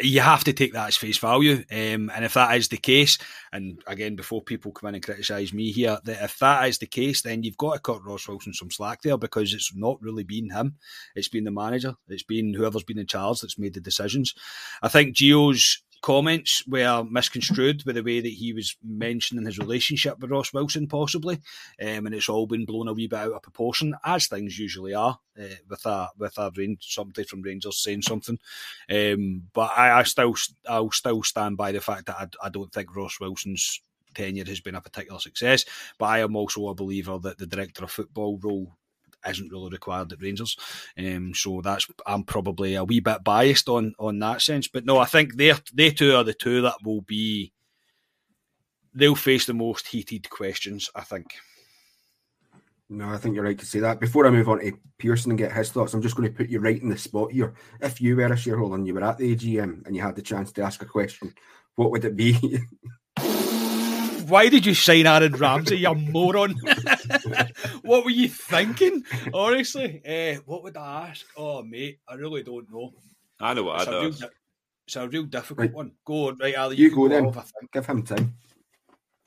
you 0.00 0.20
have 0.20 0.44
to 0.44 0.52
take 0.52 0.74
that 0.74 0.88
as 0.88 0.96
face 0.96 1.18
value. 1.18 1.64
Um, 1.70 2.10
and 2.14 2.24
if 2.24 2.34
that 2.34 2.56
is 2.56 2.68
the 2.68 2.76
case, 2.76 3.18
and 3.52 3.80
again, 3.86 4.16
before 4.16 4.42
people 4.42 4.72
come 4.72 4.88
in 4.88 4.96
and 4.96 5.04
criticise 5.04 5.52
me 5.52 5.72
here, 5.72 5.98
that 6.04 6.22
if 6.22 6.38
that 6.38 6.68
is 6.68 6.78
the 6.78 6.86
case, 6.86 7.22
then 7.22 7.42
you've 7.42 7.56
got 7.56 7.74
to 7.74 7.80
cut 7.80 8.04
Ross 8.04 8.28
Wilson 8.28 8.52
some 8.52 8.70
slack 8.70 9.02
there 9.02 9.16
because 9.16 9.54
it's 9.54 9.74
not 9.74 10.00
really 10.02 10.24
been 10.24 10.50
him. 10.50 10.76
It's 11.14 11.28
been 11.28 11.44
the 11.44 11.50
manager. 11.50 11.94
It's 12.08 12.22
been 12.22 12.52
whoever's 12.54 12.84
been 12.84 12.98
in 12.98 13.06
charge 13.06 13.40
that's 13.40 13.58
made 13.58 13.74
the 13.74 13.80
decisions. 13.80 14.34
I 14.82 14.88
think 14.88 15.16
Gio's 15.16 15.82
comments 16.02 16.66
were 16.66 17.04
misconstrued 17.08 17.84
with 17.86 17.94
the 17.94 18.02
way 18.02 18.20
that 18.20 18.28
he 18.28 18.52
was 18.52 18.76
mentioning 18.84 19.46
his 19.46 19.58
relationship 19.58 20.18
with 20.18 20.30
Ross 20.30 20.52
Wilson, 20.52 20.88
possibly, 20.88 21.36
um, 21.80 22.06
and 22.06 22.14
it's 22.14 22.28
all 22.28 22.46
been 22.46 22.66
blown 22.66 22.88
a 22.88 22.92
wee 22.92 23.06
bit 23.06 23.18
out 23.18 23.32
of 23.32 23.42
proportion, 23.42 23.94
as 24.04 24.26
things 24.26 24.58
usually 24.58 24.92
are 24.92 25.18
uh, 25.40 25.54
with 25.68 25.86
a 25.86 26.08
with 26.18 26.36
a 26.36 26.50
range, 26.56 26.84
somebody 26.94 27.24
from 27.24 27.42
Rangers 27.42 27.82
saying 27.82 28.02
something. 28.02 28.38
Um, 28.90 29.44
but 29.54 29.70
I, 29.76 30.00
I, 30.00 30.02
still 30.02 30.34
I'll 30.68 30.90
still 30.90 31.22
stand 31.22 31.56
by 31.56 31.72
the 31.72 31.80
fact 31.80 32.06
that 32.06 32.16
I, 32.16 32.46
I 32.46 32.48
don't 32.50 32.72
think 32.72 32.94
Ross 32.94 33.20
Wilson's 33.20 33.80
tenure 34.14 34.44
has 34.44 34.60
been 34.60 34.74
a 34.74 34.80
particular 34.80 35.20
success. 35.20 35.64
But 35.98 36.06
I 36.06 36.18
am 36.20 36.36
also 36.36 36.68
a 36.68 36.74
believer 36.74 37.18
that 37.20 37.38
the 37.38 37.46
director 37.46 37.84
of 37.84 37.90
football 37.90 38.38
role 38.42 38.76
isn't 39.28 39.52
really 39.52 39.70
required 39.70 40.12
at 40.12 40.22
Rangers. 40.22 40.56
Um, 40.98 41.34
so 41.34 41.60
that's 41.60 41.86
I'm 42.06 42.24
probably 42.24 42.74
a 42.74 42.84
wee 42.84 43.00
bit 43.00 43.24
biased 43.24 43.68
on 43.68 43.94
on 43.98 44.18
that 44.20 44.42
sense. 44.42 44.68
But 44.68 44.84
no, 44.84 44.98
I 44.98 45.06
think 45.06 45.36
they 45.36 45.52
they 45.72 45.90
two 45.90 46.14
are 46.14 46.24
the 46.24 46.34
two 46.34 46.62
that 46.62 46.76
will 46.84 47.02
be 47.02 47.52
they'll 48.94 49.14
face 49.14 49.46
the 49.46 49.54
most 49.54 49.86
heated 49.86 50.28
questions. 50.30 50.90
I 50.94 51.02
think. 51.02 51.34
No, 52.88 53.08
I 53.08 53.16
think 53.16 53.34
you're 53.34 53.44
right 53.44 53.58
to 53.58 53.64
say 53.64 53.80
that. 53.80 54.00
Before 54.00 54.26
I 54.26 54.30
move 54.30 54.50
on 54.50 54.60
to 54.60 54.72
Pearson 54.98 55.30
and 55.30 55.38
get 55.38 55.50
his 55.50 55.70
thoughts, 55.70 55.94
I'm 55.94 56.02
just 56.02 56.14
going 56.14 56.28
to 56.28 56.36
put 56.36 56.50
you 56.50 56.60
right 56.60 56.80
in 56.80 56.90
the 56.90 56.98
spot 56.98 57.32
here. 57.32 57.54
If 57.80 58.02
you 58.02 58.16
were 58.16 58.26
a 58.26 58.36
shareholder 58.36 58.74
and 58.74 58.86
you 58.86 58.92
were 58.92 59.02
at 59.02 59.16
the 59.16 59.34
AGM 59.34 59.86
and 59.86 59.96
you 59.96 60.02
had 60.02 60.14
the 60.14 60.20
chance 60.20 60.52
to 60.52 60.62
ask 60.62 60.82
a 60.82 60.84
question, 60.84 61.32
what 61.76 61.90
would 61.90 62.04
it 62.04 62.16
be? 62.16 62.36
Why 64.32 64.48
did 64.48 64.64
you 64.64 64.72
sign 64.72 65.06
Aaron 65.06 65.34
Ramsey, 65.34 65.76
you 65.76 65.94
moron? 65.94 66.54
what 67.82 68.02
were 68.02 68.10
you 68.10 68.30
thinking? 68.30 69.04
Honestly, 69.34 70.00
uh, 70.08 70.40
what 70.46 70.62
would 70.62 70.74
I 70.74 71.08
ask? 71.10 71.26
Oh, 71.36 71.62
mate, 71.62 71.98
I 72.08 72.14
really 72.14 72.42
don't 72.42 72.66
know. 72.72 72.94
I 73.38 73.52
know 73.52 73.64
what 73.64 73.82
it's 73.82 73.90
I'd 73.90 74.06
ask. 74.06 74.24
it's 74.86 74.96
a 74.96 75.06
real 75.06 75.24
difficult 75.24 75.58
right. 75.58 75.74
one. 75.74 75.92
Go 76.06 76.28
on, 76.28 76.38
right, 76.38 76.54
Ally. 76.54 76.76
You, 76.76 76.88
you 76.88 76.96
go, 76.96 77.08
then. 77.08 77.26
Off, 77.26 77.52
Give 77.74 77.84
him 77.84 78.04
time. 78.04 78.34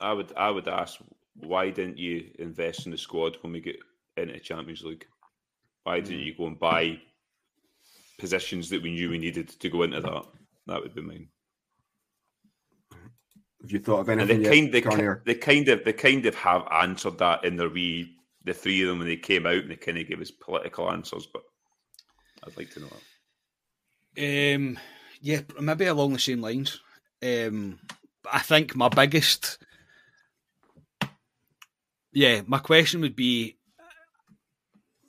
I 0.00 0.12
would, 0.12 0.32
I 0.36 0.50
would 0.50 0.66
ask, 0.66 0.98
why 1.36 1.70
didn't 1.70 1.98
you 1.98 2.28
invest 2.40 2.86
in 2.86 2.90
the 2.90 2.98
squad 2.98 3.36
when 3.42 3.52
we 3.52 3.60
get 3.60 3.76
into 4.16 4.40
Champions 4.40 4.82
League? 4.82 5.06
Why 5.84 6.00
didn't 6.00 6.26
you 6.26 6.34
go 6.36 6.48
and 6.48 6.58
buy 6.58 6.98
positions 8.18 8.70
that 8.70 8.82
we 8.82 8.90
knew 8.90 9.10
we 9.10 9.18
needed 9.18 9.50
to 9.50 9.68
go 9.68 9.84
into 9.84 10.00
that? 10.00 10.24
That 10.66 10.82
would 10.82 10.96
be 10.96 11.02
mine. 11.02 11.28
Have 13.66 13.72
you 13.72 13.80
thought 13.80 14.00
of 14.00 14.08
anything? 14.08 14.46
And 14.46 14.72
they 14.72 14.80
kind, 14.80 15.00
they, 15.24 15.34
they 15.34 15.34
kind 15.34 15.68
of, 15.68 15.84
they 15.84 15.92
kind 15.92 16.24
of 16.24 16.36
have 16.36 16.68
answered 16.70 17.18
that 17.18 17.44
in 17.44 17.56
their 17.56 17.68
wee, 17.68 18.14
the 18.44 18.54
three 18.54 18.82
of 18.82 18.88
them 18.88 19.00
when 19.00 19.08
they 19.08 19.16
came 19.16 19.44
out 19.44 19.56
and 19.56 19.72
they 19.72 19.76
kind 19.76 19.98
of 19.98 20.06
gave 20.06 20.20
us 20.20 20.30
political 20.30 20.88
answers. 20.88 21.26
But 21.26 21.42
I'd 22.46 22.56
like 22.56 22.70
to 22.74 22.80
know 22.80 22.88
that. 24.14 24.54
Um, 24.54 24.78
yeah, 25.20 25.40
maybe 25.60 25.86
along 25.86 26.12
the 26.12 26.20
same 26.20 26.40
lines. 26.40 26.80
Um, 27.20 27.80
I 28.30 28.38
think 28.38 28.76
my 28.76 28.88
biggest, 28.88 29.58
yeah, 32.12 32.42
my 32.46 32.58
question 32.58 33.00
would 33.00 33.16
be 33.16 33.56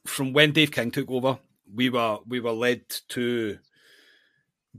from 0.08 0.34
when 0.34 0.52
Dave 0.52 0.72
King 0.72 0.90
took 0.90 1.12
over, 1.12 1.38
we 1.72 1.92
were 1.92 2.18
we 2.26 2.40
were 2.40 2.54
led 2.54 2.90
to 3.10 3.60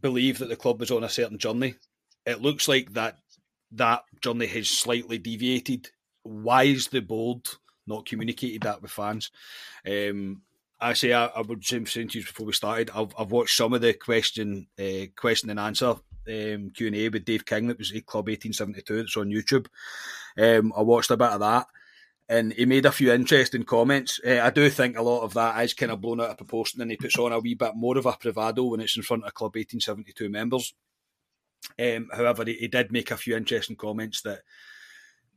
believe 0.01 0.39
that 0.39 0.49
the 0.49 0.57
club 0.57 0.81
was 0.81 0.91
on 0.91 1.05
a 1.05 1.09
certain 1.09 1.39
journey. 1.39 1.77
It 2.27 2.43
looks 2.43 2.67
like 2.67 2.95
that 2.95 3.19
that 3.73 4.03
journey 4.21 4.47
has 4.47 4.69
slightly 4.69 5.19
deviated. 5.19 5.89
Why 6.23 6.65
is 6.65 6.89
the 6.89 7.01
board 7.01 7.47
not 7.87 8.07
communicated 8.07 8.63
that 8.63 8.83
with 8.83 8.91
fans? 8.91 9.31
Um, 9.87 10.43
I 10.81 10.93
say 10.93 11.13
I, 11.13 11.27
I 11.27 11.41
would 11.41 11.65
say 11.65 11.79
to 11.81 12.01
you 12.01 12.25
before 12.25 12.47
we 12.47 12.53
started. 12.53 12.91
I've, 12.95 13.13
I've 13.19 13.33
watched 13.33 13.57
some 13.57 13.73
of 13.73 13.81
the 13.81 13.95
question, 13.95 14.69
uh, 14.79 15.07
question 15.17 15.51
and 15.51 15.59
answer 15.59 15.97
um, 16.29 16.71
Q 16.75 16.87
and 16.87 16.97
A 16.97 17.09
with 17.09 17.25
Dave 17.25 17.45
King 17.45 17.69
that 17.69 17.79
was 17.79 17.93
a 17.93 18.01
Club 18.01 18.29
eighteen 18.29 18.53
seventy 18.53 18.83
two. 18.83 18.99
That's 18.99 19.17
on 19.17 19.31
YouTube. 19.31 19.67
Um, 20.37 20.73
I 20.77 20.83
watched 20.83 21.11
a 21.11 21.17
bit 21.17 21.31
of 21.31 21.41
that, 21.41 21.67
and 22.29 22.53
he 22.53 22.65
made 22.65 22.87
a 22.87 22.93
few 22.93 23.13
interesting 23.13 23.65
comments. 23.65 24.21
Uh, 24.25 24.41
I 24.41 24.51
do 24.51 24.71
think 24.71 24.97
a 24.97 25.03
lot 25.03 25.23
of 25.23 25.35
that 25.35 25.65
is 25.65 25.75
kind 25.75 25.91
of 25.91 26.01
blown 26.01 26.21
out 26.21 26.31
of 26.31 26.37
proportion, 26.37 26.81
and 26.81 26.91
he 26.91 26.97
puts 26.97 27.19
on 27.19 27.33
a 27.33 27.41
wee 27.41 27.55
bit 27.55 27.73
more 27.75 27.99
of 27.99 28.07
a 28.07 28.17
bravado 28.23 28.65
when 28.65 28.81
it's 28.81 28.97
in 28.97 29.03
front 29.03 29.25
of 29.25 29.35
Club 29.35 29.57
eighteen 29.57 29.81
seventy 29.81 30.13
two 30.13 30.29
members. 30.29 30.75
Um, 31.79 32.09
however, 32.13 32.45
he, 32.45 32.55
he, 32.55 32.69
did 32.69 32.93
make 32.93 33.11
a 33.11 33.17
few 33.17 33.37
interesting 33.37 33.77
comments 33.77 34.23
that 34.23 34.41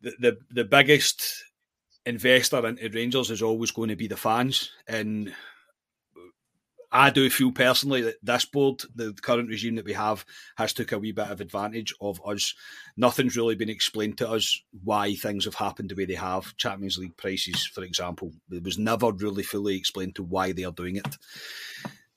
the, 0.02 0.14
the, 0.20 0.38
the 0.50 0.66
biggest 0.66 1.44
investor 2.06 2.66
into 2.66 2.90
Rangers 2.90 3.30
is 3.30 3.42
always 3.42 3.72
going 3.72 3.90
to 3.90 3.96
be 3.96 4.08
the 4.08 4.18
fans, 4.18 4.72
and 4.88 5.34
I 6.92 7.10
do 7.10 7.30
feel 7.30 7.52
personally 7.52 8.02
that 8.02 8.16
this 8.22 8.44
board, 8.44 8.82
the 8.96 9.14
current 9.14 9.48
regime 9.48 9.76
that 9.76 9.86
we 9.86 9.94
have, 9.94 10.26
has 10.58 10.74
took 10.74 10.92
a 10.92 11.00
wee 11.00 11.14
bit 11.14 11.30
of 11.30 11.40
advantage 11.40 11.94
of 12.02 12.20
us. 12.28 12.54
Nothing's 12.98 13.38
really 13.38 13.56
been 13.56 13.70
explained 13.70 14.18
to 14.18 14.30
us 14.30 14.62
why 14.84 15.14
things 15.14 15.46
have 15.46 15.56
happened 15.56 15.90
the 15.90 15.96
way 15.96 16.06
they 16.06 16.16
have. 16.16 16.56
Champions 16.58 16.98
League 16.98 17.16
prices, 17.16 17.66
for 17.66 17.84
example, 17.84 18.34
it 18.52 18.64
was 18.64 18.78
never 18.78 19.12
really 19.12 19.44
fully 19.44 19.78
explained 19.78 20.16
to 20.16 20.24
why 20.24 20.52
they 20.52 20.66
are 20.66 20.74
doing 20.74 20.98
it 20.98 21.18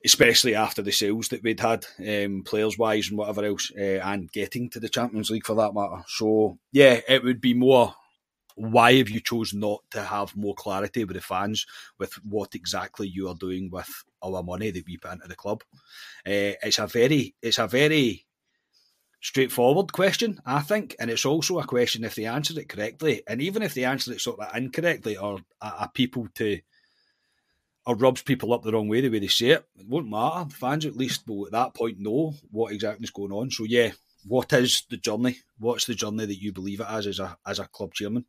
especially 0.05 0.55
after 0.55 0.83
the 0.83 0.93
sales 0.93 1.29
that 1.29 1.43
we'd 1.43 1.61
had, 1.61 1.87
um, 2.07 2.43
players 2.45 2.77
wise 2.77 3.09
and 3.09 3.19
whatever 3.19 3.45
else, 3.45 3.73
uh, 3.77 4.01
and 4.05 4.31
getting 4.33 4.69
to 4.71 4.81
the 4.81 4.89
Champions 4.89 5.31
League 5.31 5.47
for 5.47 5.55
that 5.57 5.75
matter. 5.75 6.03
So, 6.09 6.59
yeah, 6.73 7.01
it 7.09 7.25
would 7.25 7.41
be 7.41 7.55
more 7.55 7.95
why 8.57 8.95
have 8.95 9.11
you 9.11 9.21
chosen 9.21 9.61
not 9.61 9.83
to 9.91 10.03
have 10.03 10.37
more 10.37 10.55
clarity 10.55 11.05
with 11.05 11.17
the 11.17 11.23
fans 11.23 11.67
with 11.99 12.13
what 12.25 12.55
exactly 12.55 13.09
you 13.09 13.29
are 13.29 13.35
doing 13.35 13.69
with 13.71 14.05
our 14.23 14.43
money 14.43 14.71
that 14.71 14.87
we 14.87 14.97
put 14.97 15.13
into 15.13 15.27
the 15.27 15.35
club? 15.35 15.63
Uh, 16.27 16.55
it's 16.63 16.79
a 16.79 16.87
very, 16.87 17.35
it's 17.43 17.59
a 17.59 17.67
very 17.67 18.27
straightforward 19.21 19.93
question, 19.93 20.39
I 20.47 20.61
think, 20.61 20.95
and 21.01 21.11
it's 21.11 21.25
also 21.25 21.59
a 21.59 21.67
question 21.67 22.05
if 22.05 22.15
they 22.15 22.27
answer 22.27 22.59
it 22.61 22.69
correctly, 22.69 23.23
and 23.27 23.41
even 23.41 23.63
if 23.63 23.75
they 23.75 23.85
answer 23.85 24.13
it 24.13 24.21
sort 24.21 24.39
of 24.39 24.55
incorrectly 24.57 25.17
or 25.17 25.41
are 25.61 25.91
people 25.93 26.29
to 26.35 26.61
or 27.87 27.97
rubs 27.97 28.22
people 28.22 28.53
up 28.53 28.62
the 28.62 28.72
wrong 28.72 28.89
way 28.89 29.01
the 29.01 29.09
way 29.09 29.18
they 29.18 29.26
say 29.26 29.51
it. 29.51 29.64
It 29.78 29.87
won't 29.87 30.09
matter. 30.09 30.49
Fans 30.51 30.87
at 30.87 30.97
least 30.97 31.26
will 31.28 31.47
at 31.47 31.53
that 31.53 31.74
point 31.74 31.99
know 31.99 32.35
what 32.51 32.72
exactly 32.72 33.05
is 33.05 33.11
going 33.11 33.32
on. 33.32 33.51
So 33.51 33.64
yeah, 33.64 33.93
what 34.26 34.53
is 34.53 34.85
the 34.89 34.97
journey? 34.97 35.39
What's 35.59 35.87
the 35.87 35.95
journey 35.95 36.26
that 36.26 36.41
you 36.41 36.53
believe 36.53 36.80
it 36.80 36.87
as 36.89 37.07
as 37.07 37.18
a 37.18 37.37
as 37.47 37.59
a 37.59 37.66
club 37.66 37.93
chairman? 37.95 38.24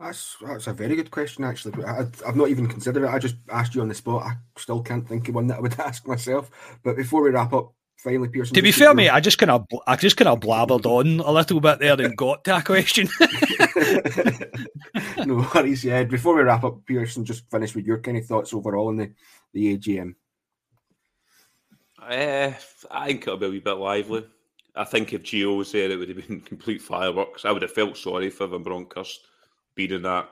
That's 0.00 0.36
that's 0.40 0.66
a 0.66 0.72
very 0.72 0.96
good 0.96 1.10
question 1.10 1.44
actually. 1.44 1.82
I, 1.84 2.04
have 2.24 2.36
not 2.36 2.48
even 2.48 2.66
considered 2.66 3.04
it. 3.04 3.10
I 3.10 3.18
just 3.18 3.36
asked 3.50 3.74
you 3.74 3.80
on 3.80 3.88
the 3.88 3.94
spot. 3.94 4.24
I 4.24 4.36
still 4.58 4.82
can't 4.82 5.08
think 5.08 5.28
of 5.28 5.34
one 5.34 5.46
that 5.46 5.58
I 5.58 5.60
would 5.60 5.78
ask 5.80 6.06
myself. 6.06 6.78
But 6.82 6.96
before 6.96 7.22
we 7.22 7.30
wrap 7.30 7.52
up, 7.52 7.72
finally, 8.06 8.28
Pearson. 8.28 8.54
To 8.54 8.62
be 8.62 8.72
fair, 8.72 8.94
mate, 8.94 9.10
I 9.10 9.20
just 9.20 9.38
kind 9.38 9.50
of 9.50 9.66
I 9.86 9.96
just 9.96 10.16
kind 10.16 10.28
of 10.28 10.40
blabbered 10.40 10.86
on 10.86 11.20
a 11.20 11.32
little 11.32 11.60
bit 11.60 11.80
there 11.80 12.00
and 12.00 12.16
got 12.16 12.44
to 12.44 12.56
a 12.56 12.62
question. 12.62 13.08
no 15.26 15.48
worries, 15.54 15.84
yeah. 15.84 16.04
Before 16.04 16.36
we 16.36 16.42
wrap 16.42 16.64
up, 16.64 16.86
Pearson, 16.86 17.24
just 17.24 17.50
finish 17.50 17.74
with 17.74 17.84
your 17.84 17.98
kind 17.98 18.16
of 18.16 18.24
thoughts 18.24 18.54
overall 18.54 18.88
on 18.88 18.96
the 18.96 19.12
the 19.52 19.76
AGM. 19.76 20.14
Uh, 22.00 22.52
I 22.90 23.06
think 23.06 23.22
it'll 23.22 23.38
be 23.38 23.46
a 23.46 23.50
wee 23.50 23.58
bit 23.58 23.72
lively. 23.72 24.24
I 24.76 24.84
think 24.84 25.12
if 25.12 25.22
Gio 25.22 25.56
was 25.56 25.72
there, 25.72 25.90
it 25.90 25.96
would 25.96 26.08
have 26.08 26.28
been 26.28 26.40
complete 26.42 26.82
fireworks. 26.82 27.44
I 27.44 27.50
would 27.50 27.62
have 27.62 27.72
felt 27.72 27.96
sorry 27.96 28.30
for 28.30 28.46
Van 28.46 28.62
Bronckhorst 28.62 29.18
being 29.74 29.90
in 29.90 30.02
that. 30.02 30.28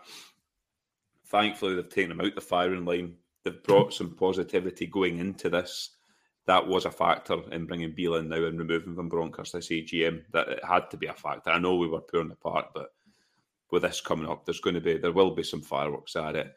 Thankfully, 1.26 1.74
they've 1.74 1.88
taken 1.88 2.12
him 2.12 2.20
out 2.20 2.34
the 2.36 2.40
firing 2.40 2.84
line. 2.84 3.16
They've 3.42 3.62
brought 3.64 3.92
some 3.92 4.14
positivity 4.14 4.86
going 4.86 5.18
into 5.18 5.48
this 5.48 5.93
that 6.46 6.66
was 6.66 6.84
a 6.84 6.90
factor 6.90 7.38
in 7.52 7.66
bringing 7.66 7.92
Beale 7.92 8.16
in 8.16 8.28
now 8.28 8.44
and 8.44 8.58
removing 8.58 8.94
Van 8.94 9.08
Bronckhorst 9.08 9.54
this 9.54 9.68
AGM. 9.68 10.24
That 10.32 10.48
it 10.48 10.64
had 10.64 10.90
to 10.90 10.96
be 10.96 11.06
a 11.06 11.14
factor. 11.14 11.50
I 11.50 11.58
know 11.58 11.76
we 11.76 11.88
were 11.88 12.00
poor 12.00 12.20
apart, 12.30 12.66
but 12.74 12.92
with 13.70 13.82
this 13.82 14.00
coming 14.00 14.28
up, 14.28 14.44
there's 14.44 14.60
going 14.60 14.74
to 14.74 14.80
be 14.80 14.98
there 14.98 15.12
will 15.12 15.34
be 15.34 15.42
some 15.42 15.62
fireworks 15.62 16.16
at 16.16 16.36
it. 16.36 16.54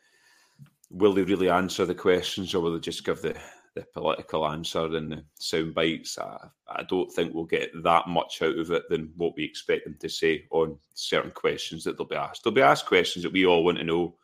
Will 0.89 1.13
they 1.13 1.23
really 1.23 1.49
answer 1.49 1.85
the 1.85 1.95
questions, 1.95 2.53
or 2.53 2.61
will 2.61 2.73
they 2.73 2.79
just 2.79 3.05
give 3.05 3.21
the 3.21 3.35
the 3.75 3.85
political 3.93 4.47
answer 4.47 4.85
and 4.85 5.11
the 5.11 5.23
sound 5.35 5.73
bites? 5.73 6.17
I, 6.17 6.37
I 6.67 6.83
don't 6.83 7.11
think 7.11 7.33
we'll 7.33 7.45
get 7.45 7.71
that 7.83 8.07
much 8.07 8.41
out 8.41 8.57
of 8.57 8.71
it 8.71 8.89
than 8.89 9.13
what 9.15 9.35
we 9.37 9.43
expect 9.43 9.85
them 9.85 9.97
to 9.99 10.09
say 10.09 10.45
on 10.49 10.77
certain 10.95 11.31
questions 11.31 11.83
that 11.83 11.97
they'll 11.97 12.07
be 12.07 12.15
asked. 12.15 12.43
They'll 12.43 12.53
be 12.53 12.61
asked 12.61 12.87
questions 12.87 13.23
that 13.23 13.33
we 13.33 13.45
all 13.45 13.63
want 13.63 13.77
to 13.77 13.83
know, 13.83 14.15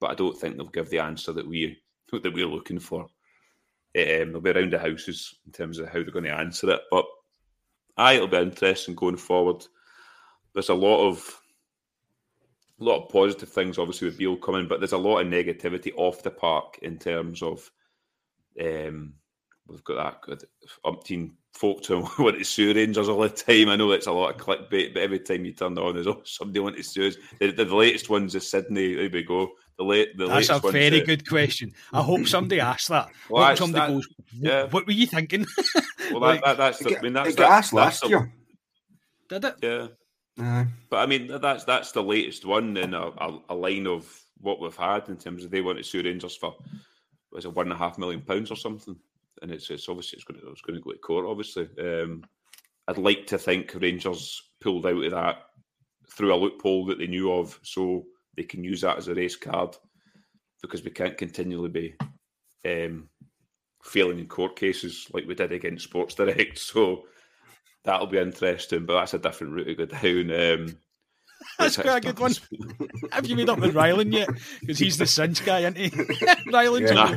but 0.00 0.10
I 0.10 0.14
don't 0.14 0.38
think 0.38 0.56
they'll 0.56 0.66
give 0.66 0.90
the 0.90 0.98
answer 0.98 1.32
that 1.32 1.46
we 1.46 1.78
that 2.12 2.32
we're 2.32 2.46
looking 2.46 2.78
for. 2.78 3.06
Um, 3.98 4.32
they'll 4.32 4.40
be 4.40 4.50
around 4.50 4.72
the 4.72 4.78
houses 4.78 5.34
in 5.46 5.52
terms 5.52 5.78
of 5.78 5.86
how 5.88 5.94
they're 5.94 6.10
going 6.10 6.24
to 6.24 6.34
answer 6.34 6.70
it. 6.70 6.80
But 6.90 7.04
I, 7.96 8.14
it'll 8.14 8.28
be 8.28 8.36
interesting 8.36 8.94
going 8.94 9.16
forward. 9.16 9.66
There's 10.54 10.68
a 10.68 10.74
lot 10.74 11.06
of 11.06 11.40
a 12.80 12.84
lot 12.84 13.04
of 13.04 13.08
positive 13.08 13.48
things, 13.48 13.78
obviously, 13.78 14.06
with 14.06 14.18
Beale 14.18 14.36
coming, 14.36 14.68
but 14.68 14.80
there's 14.80 14.92
a 14.92 14.98
lot 14.98 15.18
of 15.18 15.26
negativity 15.26 15.92
off 15.96 16.22
the 16.22 16.30
park 16.30 16.78
in 16.82 16.96
terms 16.96 17.42
of 17.42 17.68
um, 18.60 19.14
we've 19.66 19.84
got 19.84 20.22
that 20.26 20.44
umpteen 20.84 21.32
folk 21.52 21.82
to 21.82 22.08
want 22.18 22.38
to 22.38 22.44
sue 22.44 22.74
Rangers 22.74 23.08
all 23.08 23.20
the 23.20 23.28
time. 23.28 23.68
I 23.68 23.76
know 23.76 23.90
it's 23.90 24.06
a 24.06 24.12
lot 24.12 24.34
of 24.34 24.40
clickbait, 24.40 24.94
but 24.94 25.02
every 25.02 25.20
time 25.20 25.44
you 25.44 25.52
turn 25.52 25.78
on, 25.78 25.94
there's 25.94 26.06
always 26.06 26.30
somebody 26.30 26.60
wanting 26.60 26.82
to 26.82 26.88
sue 26.88 27.08
us. 27.08 27.16
The, 27.40 27.50
the, 27.50 27.64
the 27.64 27.74
latest 27.74 28.10
ones 28.10 28.34
is 28.34 28.48
Sydney. 28.48 28.94
There 28.94 29.10
we 29.10 29.22
go. 29.22 29.50
The 29.78 29.84
late, 29.84 30.16
the 30.16 30.26
that's 30.26 30.48
a 30.48 30.58
very 30.58 31.02
good 31.02 31.28
question. 31.28 31.72
I 31.92 32.02
hope 32.02 32.26
somebody 32.26 32.60
asks 32.60 32.88
that. 32.88 33.10
Well, 33.30 33.46
hope 33.46 33.58
somebody 33.58 33.86
that, 33.86 33.92
goes, 33.92 34.08
yeah. 34.32 34.64
"What 34.64 34.86
were 34.86 34.92
you 34.92 35.06
thinking?" 35.06 35.46
well, 36.10 36.20
like, 36.20 36.42
that, 36.42 36.56
that's. 36.56 36.80
The, 36.80 36.98
I 36.98 37.00
mean, 37.00 37.12
that's 37.12 37.30
it 37.30 37.36
got 37.36 37.52
asked 37.52 37.72
last 37.72 38.08
year. 38.08 38.32
Did 39.28 39.44
it? 39.44 39.54
Yeah. 39.62 39.86
Uh, 40.40 40.64
but 40.90 40.96
I 40.96 41.06
mean, 41.06 41.28
that's 41.40 41.62
that's 41.62 41.92
the 41.92 42.02
latest 42.02 42.44
one 42.44 42.76
in 42.76 42.92
a, 42.92 43.06
a, 43.06 43.38
a, 43.50 43.54
line 43.54 43.86
of 43.86 44.12
what 44.40 44.60
we've 44.60 44.74
had 44.74 45.08
in 45.08 45.16
terms 45.16 45.44
of 45.44 45.50
they 45.50 45.60
want 45.60 45.78
to 45.78 45.84
sue 45.84 46.02
Rangers 46.02 46.36
for 46.36 46.56
was 47.30 47.44
it 47.44 47.54
one 47.54 47.66
and 47.66 47.72
a 47.72 47.76
half 47.76 47.98
million 47.98 48.20
pounds 48.20 48.50
or 48.50 48.56
something, 48.56 48.96
and 49.42 49.50
it's 49.52 49.70
it's 49.70 49.88
obviously 49.88 50.16
it's 50.16 50.24
going 50.24 50.40
to 50.40 50.50
it's 50.50 50.60
going 50.60 50.76
to 50.76 50.82
go 50.82 50.90
to 50.90 50.98
court. 50.98 51.26
Obviously, 51.26 51.68
um, 51.80 52.24
I'd 52.88 52.98
like 52.98 53.26
to 53.28 53.38
think 53.38 53.74
Rangers 53.74 54.42
pulled 54.60 54.86
out 54.86 55.04
of 55.04 55.10
that 55.12 55.36
through 56.10 56.34
a 56.34 56.36
loophole 56.36 56.86
that 56.86 56.98
they 56.98 57.06
knew 57.06 57.32
of, 57.32 57.58
so 57.62 58.06
they 58.38 58.44
can 58.44 58.64
use 58.64 58.80
that 58.82 58.98
as 58.98 59.08
a 59.08 59.14
race 59.14 59.36
card 59.36 59.76
because 60.62 60.82
we 60.82 60.90
can't 60.90 61.18
continually 61.18 61.68
be 61.68 61.94
um, 62.66 63.08
failing 63.82 64.18
in 64.18 64.26
court 64.26 64.56
cases 64.56 65.06
like 65.12 65.26
we 65.26 65.34
did 65.34 65.52
against 65.52 65.84
Sports 65.84 66.14
Direct. 66.14 66.58
So 66.58 67.04
that'll 67.84 68.06
be 68.06 68.18
interesting, 68.18 68.86
but 68.86 68.94
that's 68.94 69.14
a 69.14 69.18
different 69.18 69.54
route 69.54 69.64
to 69.64 69.74
go 69.74 69.86
down. 69.86 70.30
Um, 70.30 70.76
that's 71.58 71.76
quite 71.76 72.04
a 72.04 72.12
good 72.12 72.18
one. 72.18 72.34
Have 73.12 73.26
you 73.26 73.36
made 73.36 73.48
up 73.48 73.60
with 73.60 73.74
Ryland 73.74 74.12
yet? 74.12 74.28
Because 74.60 74.78
he's 74.78 74.98
the 74.98 75.06
cinch 75.06 75.44
guy, 75.44 75.60
isn't 75.60 75.76
he? 75.76 75.90
Ryland's 76.50 76.90
yeah. 76.90 77.16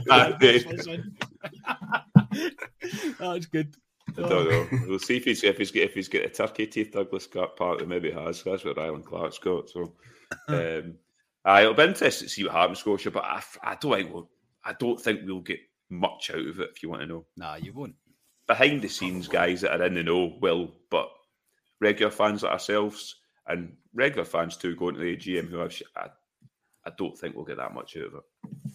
That's 3.19 3.45
good. 3.47 3.75
I 4.17 4.21
don't 4.21 4.49
know. 4.49 4.79
We'll 4.87 4.99
see 4.99 5.17
if 5.17 5.25
he's 5.25 5.43
if 5.43 5.57
he's 5.57 5.71
got 5.71 5.83
if 5.83 5.93
he's 5.93 6.07
got 6.07 6.23
a 6.23 6.29
turkey 6.29 6.67
teeth 6.67 6.91
Douglas 6.91 7.25
Scott 7.25 7.55
part 7.55 7.79
that 7.79 7.87
maybe 7.87 8.11
has. 8.11 8.43
That's 8.43 8.63
what 8.65 8.77
Ryland 8.77 9.05
Clark's 9.05 9.39
got. 9.39 9.69
So 9.69 9.93
um, 10.47 10.95
uh, 11.45 11.59
it'll 11.61 11.73
be 11.73 11.83
interesting 11.83 12.27
to 12.27 12.33
see 12.33 12.43
what 12.43 12.53
happens, 12.53 12.79
Scotia. 12.79 13.11
But 13.11 13.23
I, 13.23 13.41
I 13.63 13.75
don't 13.75 13.95
think 13.95 14.13
we'll, 14.13 14.29
I 14.63 14.73
don't 14.73 15.01
think 15.01 15.21
we'll 15.23 15.41
get 15.41 15.59
much 15.89 16.31
out 16.31 16.45
of 16.45 16.59
it. 16.59 16.69
If 16.75 16.83
you 16.83 16.89
want 16.89 17.01
to 17.01 17.07
know, 17.07 17.25
nah, 17.35 17.55
you 17.55 17.73
won't. 17.73 17.95
Behind 18.47 18.81
the 18.81 18.89
scenes, 18.89 19.27
guys 19.27 19.61
that 19.61 19.79
are 19.79 19.85
in 19.85 19.93
the 19.93 20.03
know 20.03 20.37
will, 20.41 20.71
but 20.89 21.09
regular 21.79 22.11
fans 22.11 22.43
like 22.43 22.51
ourselves 22.51 23.15
and 23.47 23.75
regular 23.93 24.25
fans 24.25 24.57
too 24.57 24.75
going 24.75 24.95
to 24.95 25.01
the 25.01 25.15
AGM 25.15 25.49
who 25.49 25.57
have, 25.57 25.73
I, 25.95 26.07
I 26.85 26.91
don't 26.97 27.17
think 27.17 27.35
we'll 27.35 27.45
get 27.45 27.57
that 27.57 27.73
much 27.73 27.97
out 27.97 28.05
of 28.05 28.15
it. 28.15 28.73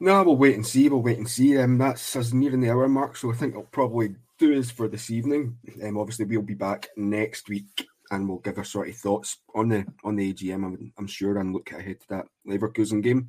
No, 0.00 0.22
we'll 0.24 0.36
wait 0.36 0.56
and 0.56 0.66
see. 0.66 0.88
We'll 0.88 1.02
wait 1.02 1.18
and 1.18 1.28
see. 1.28 1.56
Um, 1.58 1.78
that's 1.78 2.16
us 2.16 2.32
nearing 2.32 2.60
the 2.60 2.70
hour 2.70 2.88
mark, 2.88 3.16
so 3.16 3.30
I 3.30 3.34
think 3.36 3.54
I'll 3.54 3.62
probably 3.62 4.16
do 4.38 4.54
this 4.54 4.70
for 4.70 4.88
this 4.88 5.10
evening. 5.10 5.56
Um, 5.82 5.96
obviously, 5.96 6.24
we'll 6.24 6.42
be 6.42 6.54
back 6.54 6.88
next 6.96 7.48
week 7.48 7.86
and 8.14 8.28
we'll 8.28 8.38
give 8.38 8.58
our 8.58 8.64
sort 8.64 8.88
of 8.88 8.96
thoughts 8.96 9.38
on 9.54 9.68
the 9.68 9.86
on 10.04 10.16
the 10.16 10.32
AGM. 10.32 10.64
I'm, 10.64 10.92
I'm 10.98 11.06
sure 11.06 11.38
and 11.38 11.52
look 11.52 11.70
ahead 11.72 12.00
to 12.00 12.08
that 12.10 12.26
Leverkusen 12.48 13.02
game. 13.02 13.28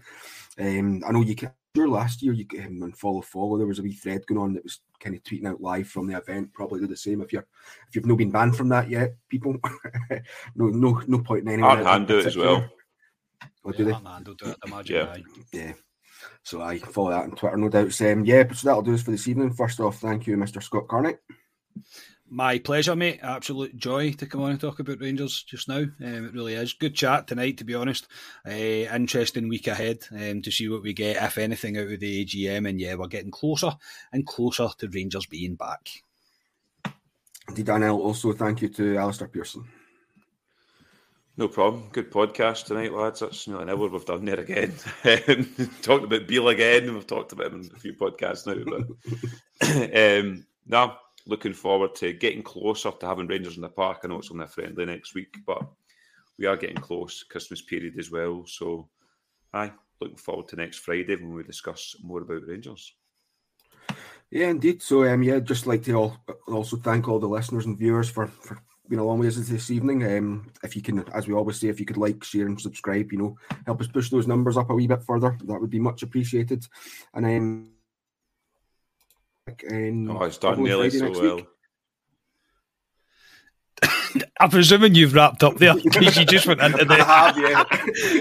Um, 0.60 1.04
I 1.08 1.12
know 1.12 1.22
you 1.22 1.36
can. 1.36 1.52
Sure, 1.76 1.90
last 1.90 2.22
year 2.22 2.32
you 2.32 2.46
him 2.50 2.82
on 2.84 2.94
follow 2.94 3.20
follow. 3.20 3.58
There 3.58 3.68
was 3.68 3.80
a 3.80 3.84
wee 3.84 3.92
thread 3.92 4.26
going 4.28 4.40
on 4.40 4.54
that 4.54 4.64
was 4.64 4.80
kind 5.02 5.14
of 5.14 5.22
tweeting 5.24 5.46
out 5.50 5.60
live 5.60 5.90
from 5.90 6.08
the 6.08 6.18
event. 6.18 6.54
Probably 6.54 6.80
do 6.80 6.88
the 6.88 6.96
same 6.96 7.22
if 7.22 7.34
you're 7.34 7.46
if 7.90 7.96
you've 7.96 8.06
not 8.06 8.18
been 8.18 8.32
banned 8.32 8.56
from 8.56 8.70
that 8.70 8.90
yet, 8.90 9.16
people. 9.28 9.58
no, 10.56 10.68
no, 10.68 11.02
no 11.06 11.20
point 11.20 11.42
in 11.42 11.50
anyone. 11.50 11.84
Hard 11.84 12.08
do 12.08 12.20
it 12.20 12.28
as 12.28 12.38
well. 12.38 12.70
What 13.64 13.76
do 13.76 13.84
yeah, 13.84 14.00
they? 14.18 14.24
do 14.24 14.50
it. 14.50 14.58
Imagine. 14.66 14.96
Yeah. 14.96 15.18
yeah. 15.52 15.74
So 16.44 16.62
I 16.62 16.78
follow 16.78 17.10
that 17.10 17.24
on 17.24 17.32
Twitter, 17.32 17.58
no 17.58 17.70
doubt. 17.70 18.02
Um, 18.02 18.24
yeah, 18.24 18.44
so 18.54 18.68
that'll 18.68 18.82
do 18.82 18.94
us 18.94 19.02
for 19.02 19.12
this 19.12 19.28
evening. 19.28 19.52
First 19.54 19.80
off, 19.80 20.00
thank 20.00 20.28
you, 20.28 20.38
Mr. 20.38 20.62
Scott 20.62 20.88
Carney. 20.88 21.16
My 22.28 22.58
pleasure, 22.58 22.96
mate. 22.96 23.20
Absolute 23.22 23.78
joy 23.78 24.12
to 24.14 24.26
come 24.26 24.42
on 24.42 24.52
and 24.52 24.60
talk 24.60 24.80
about 24.80 25.00
Rangers 25.00 25.44
just 25.44 25.68
now. 25.68 25.78
Um, 25.78 26.26
it 26.26 26.34
really 26.34 26.56
is. 26.56 26.74
Good 26.74 26.96
chat 26.96 27.28
tonight, 27.28 27.60
to 27.60 27.64
be 27.64 27.76
honest. 27.76 28.08
Uh, 28.48 28.52
interesting 28.52 29.48
week 29.48 29.68
ahead 29.68 30.00
um, 30.12 30.42
to 30.42 30.52
see 30.52 30.68
what 30.68 30.82
we 30.82 30.94
get, 30.94 31.22
if 31.22 31.38
anything, 31.38 31.78
out 31.78 31.92
of 31.92 32.00
the 32.00 32.26
AGM. 32.26 32.68
And 32.68 32.82
yeah, 32.82 32.96
we're 32.96 33.08
getting 33.08 33.32
closer 33.32 33.74
and 34.12 34.26
closer 34.26 34.70
to 34.80 34.90
Rangers 34.90 35.28
being 35.28 35.56
back. 35.56 35.90
Indeed, 37.48 37.68
Daniel. 37.68 38.02
Also, 38.02 38.34
thank 38.34 38.64
you 38.64 38.70
to 38.70 38.98
Alistair 38.98 39.28
Pearson. 39.28 39.66
No 41.38 41.48
problem. 41.48 41.90
Good 41.92 42.12
podcast 42.12 42.66
tonight, 42.66 42.94
lads. 42.94 43.20
That's 43.20 43.48
nearly 43.48 43.64
an 43.64 43.70
hour 43.70 43.88
we've 43.88 44.06
done 44.06 44.26
there 44.26 44.40
again. 44.40 44.74
talked 45.82 46.06
about 46.06 46.28
Beale 46.28 46.48
again. 46.48 46.94
We've 46.94 47.06
talked 47.06 47.34
about 47.34 47.52
him 47.52 47.62
in 47.62 47.72
a 47.76 47.80
few 47.80 47.94
podcasts 47.94 48.48
now. 48.48 48.86
But 49.62 50.20
um, 50.22 50.46
no, 50.66 50.96
looking 51.28 51.54
forward 51.54 51.96
to 51.96 52.14
getting 52.14 52.44
closer 52.44 52.92
to 52.92 53.06
having 53.06 53.28
Rangers 53.28 53.56
in 53.56 53.62
the 53.62 53.70
park. 53.70 54.02
I 54.04 54.08
know 54.08 54.20
it's 54.20 54.32
only 54.32 54.46
a 54.46 54.48
friendly 54.48 54.86
next 54.86 55.16
week, 55.16 55.38
but 55.46 55.64
we 56.38 56.46
are 56.46 56.58
getting 56.58 56.78
close. 56.78 57.24
Christmas 57.24 57.62
period 57.62 57.98
as 57.98 58.12
well. 58.12 58.46
So, 58.46 58.90
aye, 59.54 59.72
looking 60.02 60.18
forward 60.18 60.48
to 60.50 60.56
next 60.56 60.80
Friday 60.80 61.16
when 61.16 61.34
we 61.34 61.44
discuss 61.44 61.96
more 62.04 62.22
about 62.22 62.48
Rangers. 62.48 62.94
Yeah, 64.32 64.50
indeed. 64.50 64.82
So, 64.82 65.06
um, 65.06 65.24
yeah, 65.24 65.40
just 65.40 65.68
like 65.68 65.84
to 65.84 65.94
all, 65.94 66.18
also 66.48 66.78
thank 66.78 67.08
all 67.08 67.20
the 67.20 67.28
listeners 67.28 67.66
and 67.66 67.78
viewers 67.78 68.10
for, 68.10 68.28
for 68.28 68.62
being 68.90 69.00
along 69.00 69.20
with 69.20 69.38
us 69.38 69.48
this 69.48 69.72
evening. 69.72 70.04
Um, 70.04 70.52
if 70.64 70.76
you 70.76 70.82
can, 70.82 71.08
as 71.14 71.28
we 71.28 71.34
always 71.34 71.60
say, 71.60 71.68
if 71.68 71.80
you 71.80 71.86
could 71.86 71.98
like, 71.98 72.24
share, 72.24 72.48
and 72.48 72.60
subscribe, 72.60 73.12
you 73.12 73.18
know, 73.18 73.38
help 73.66 73.82
us 73.82 73.88
push 73.88 74.10
those 74.10 74.28
numbers 74.28 74.58
up 74.58 74.70
a 74.70 74.74
wee 74.74 74.88
bit 74.88 75.04
further. 75.04 75.38
That 75.46 75.62
would 75.62 75.70
be 75.70 75.80
much 75.80 76.04
appreciated. 76.04 76.66
And 77.14 77.26
um, 77.26 77.70
in 79.64 80.10
oh, 80.10 80.24
it's 80.24 80.38
done 80.38 80.64
nearly 80.64 80.90
so 80.90 81.12
well. 81.12 81.42
I'm 84.40 84.50
presuming 84.50 84.96
you've 84.96 85.14
wrapped 85.14 85.44
up 85.44 85.58
there 85.58 85.76
because 85.76 86.18
you 86.18 86.26
just 86.26 86.48
went 86.48 86.62
into 86.62 86.86
the. 86.86 86.96
have, 87.04 87.38
yeah. 87.38 87.64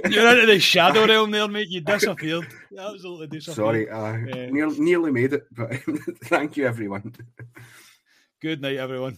You're 0.11 0.29
into 0.31 0.47
the 0.47 0.59
shadow 0.59 1.07
realm 1.07 1.31
there, 1.31 1.49
mate. 1.49 1.69
You 1.69 1.81
disappeared. 1.81 2.47
You 2.71 2.79
absolutely 2.79 3.29
disappeared. 3.29 3.57
Sorry, 3.57 3.89
uh, 3.89 4.17
yeah. 4.17 4.51
nearly, 4.51 4.79
nearly 4.81 5.13
made 5.13 5.33
it, 5.33 5.45
but 5.53 5.73
thank 6.25 6.57
you, 6.57 6.67
everyone. 6.67 7.15
Good 8.41 8.61
night, 8.61 8.77
everyone. 8.77 9.17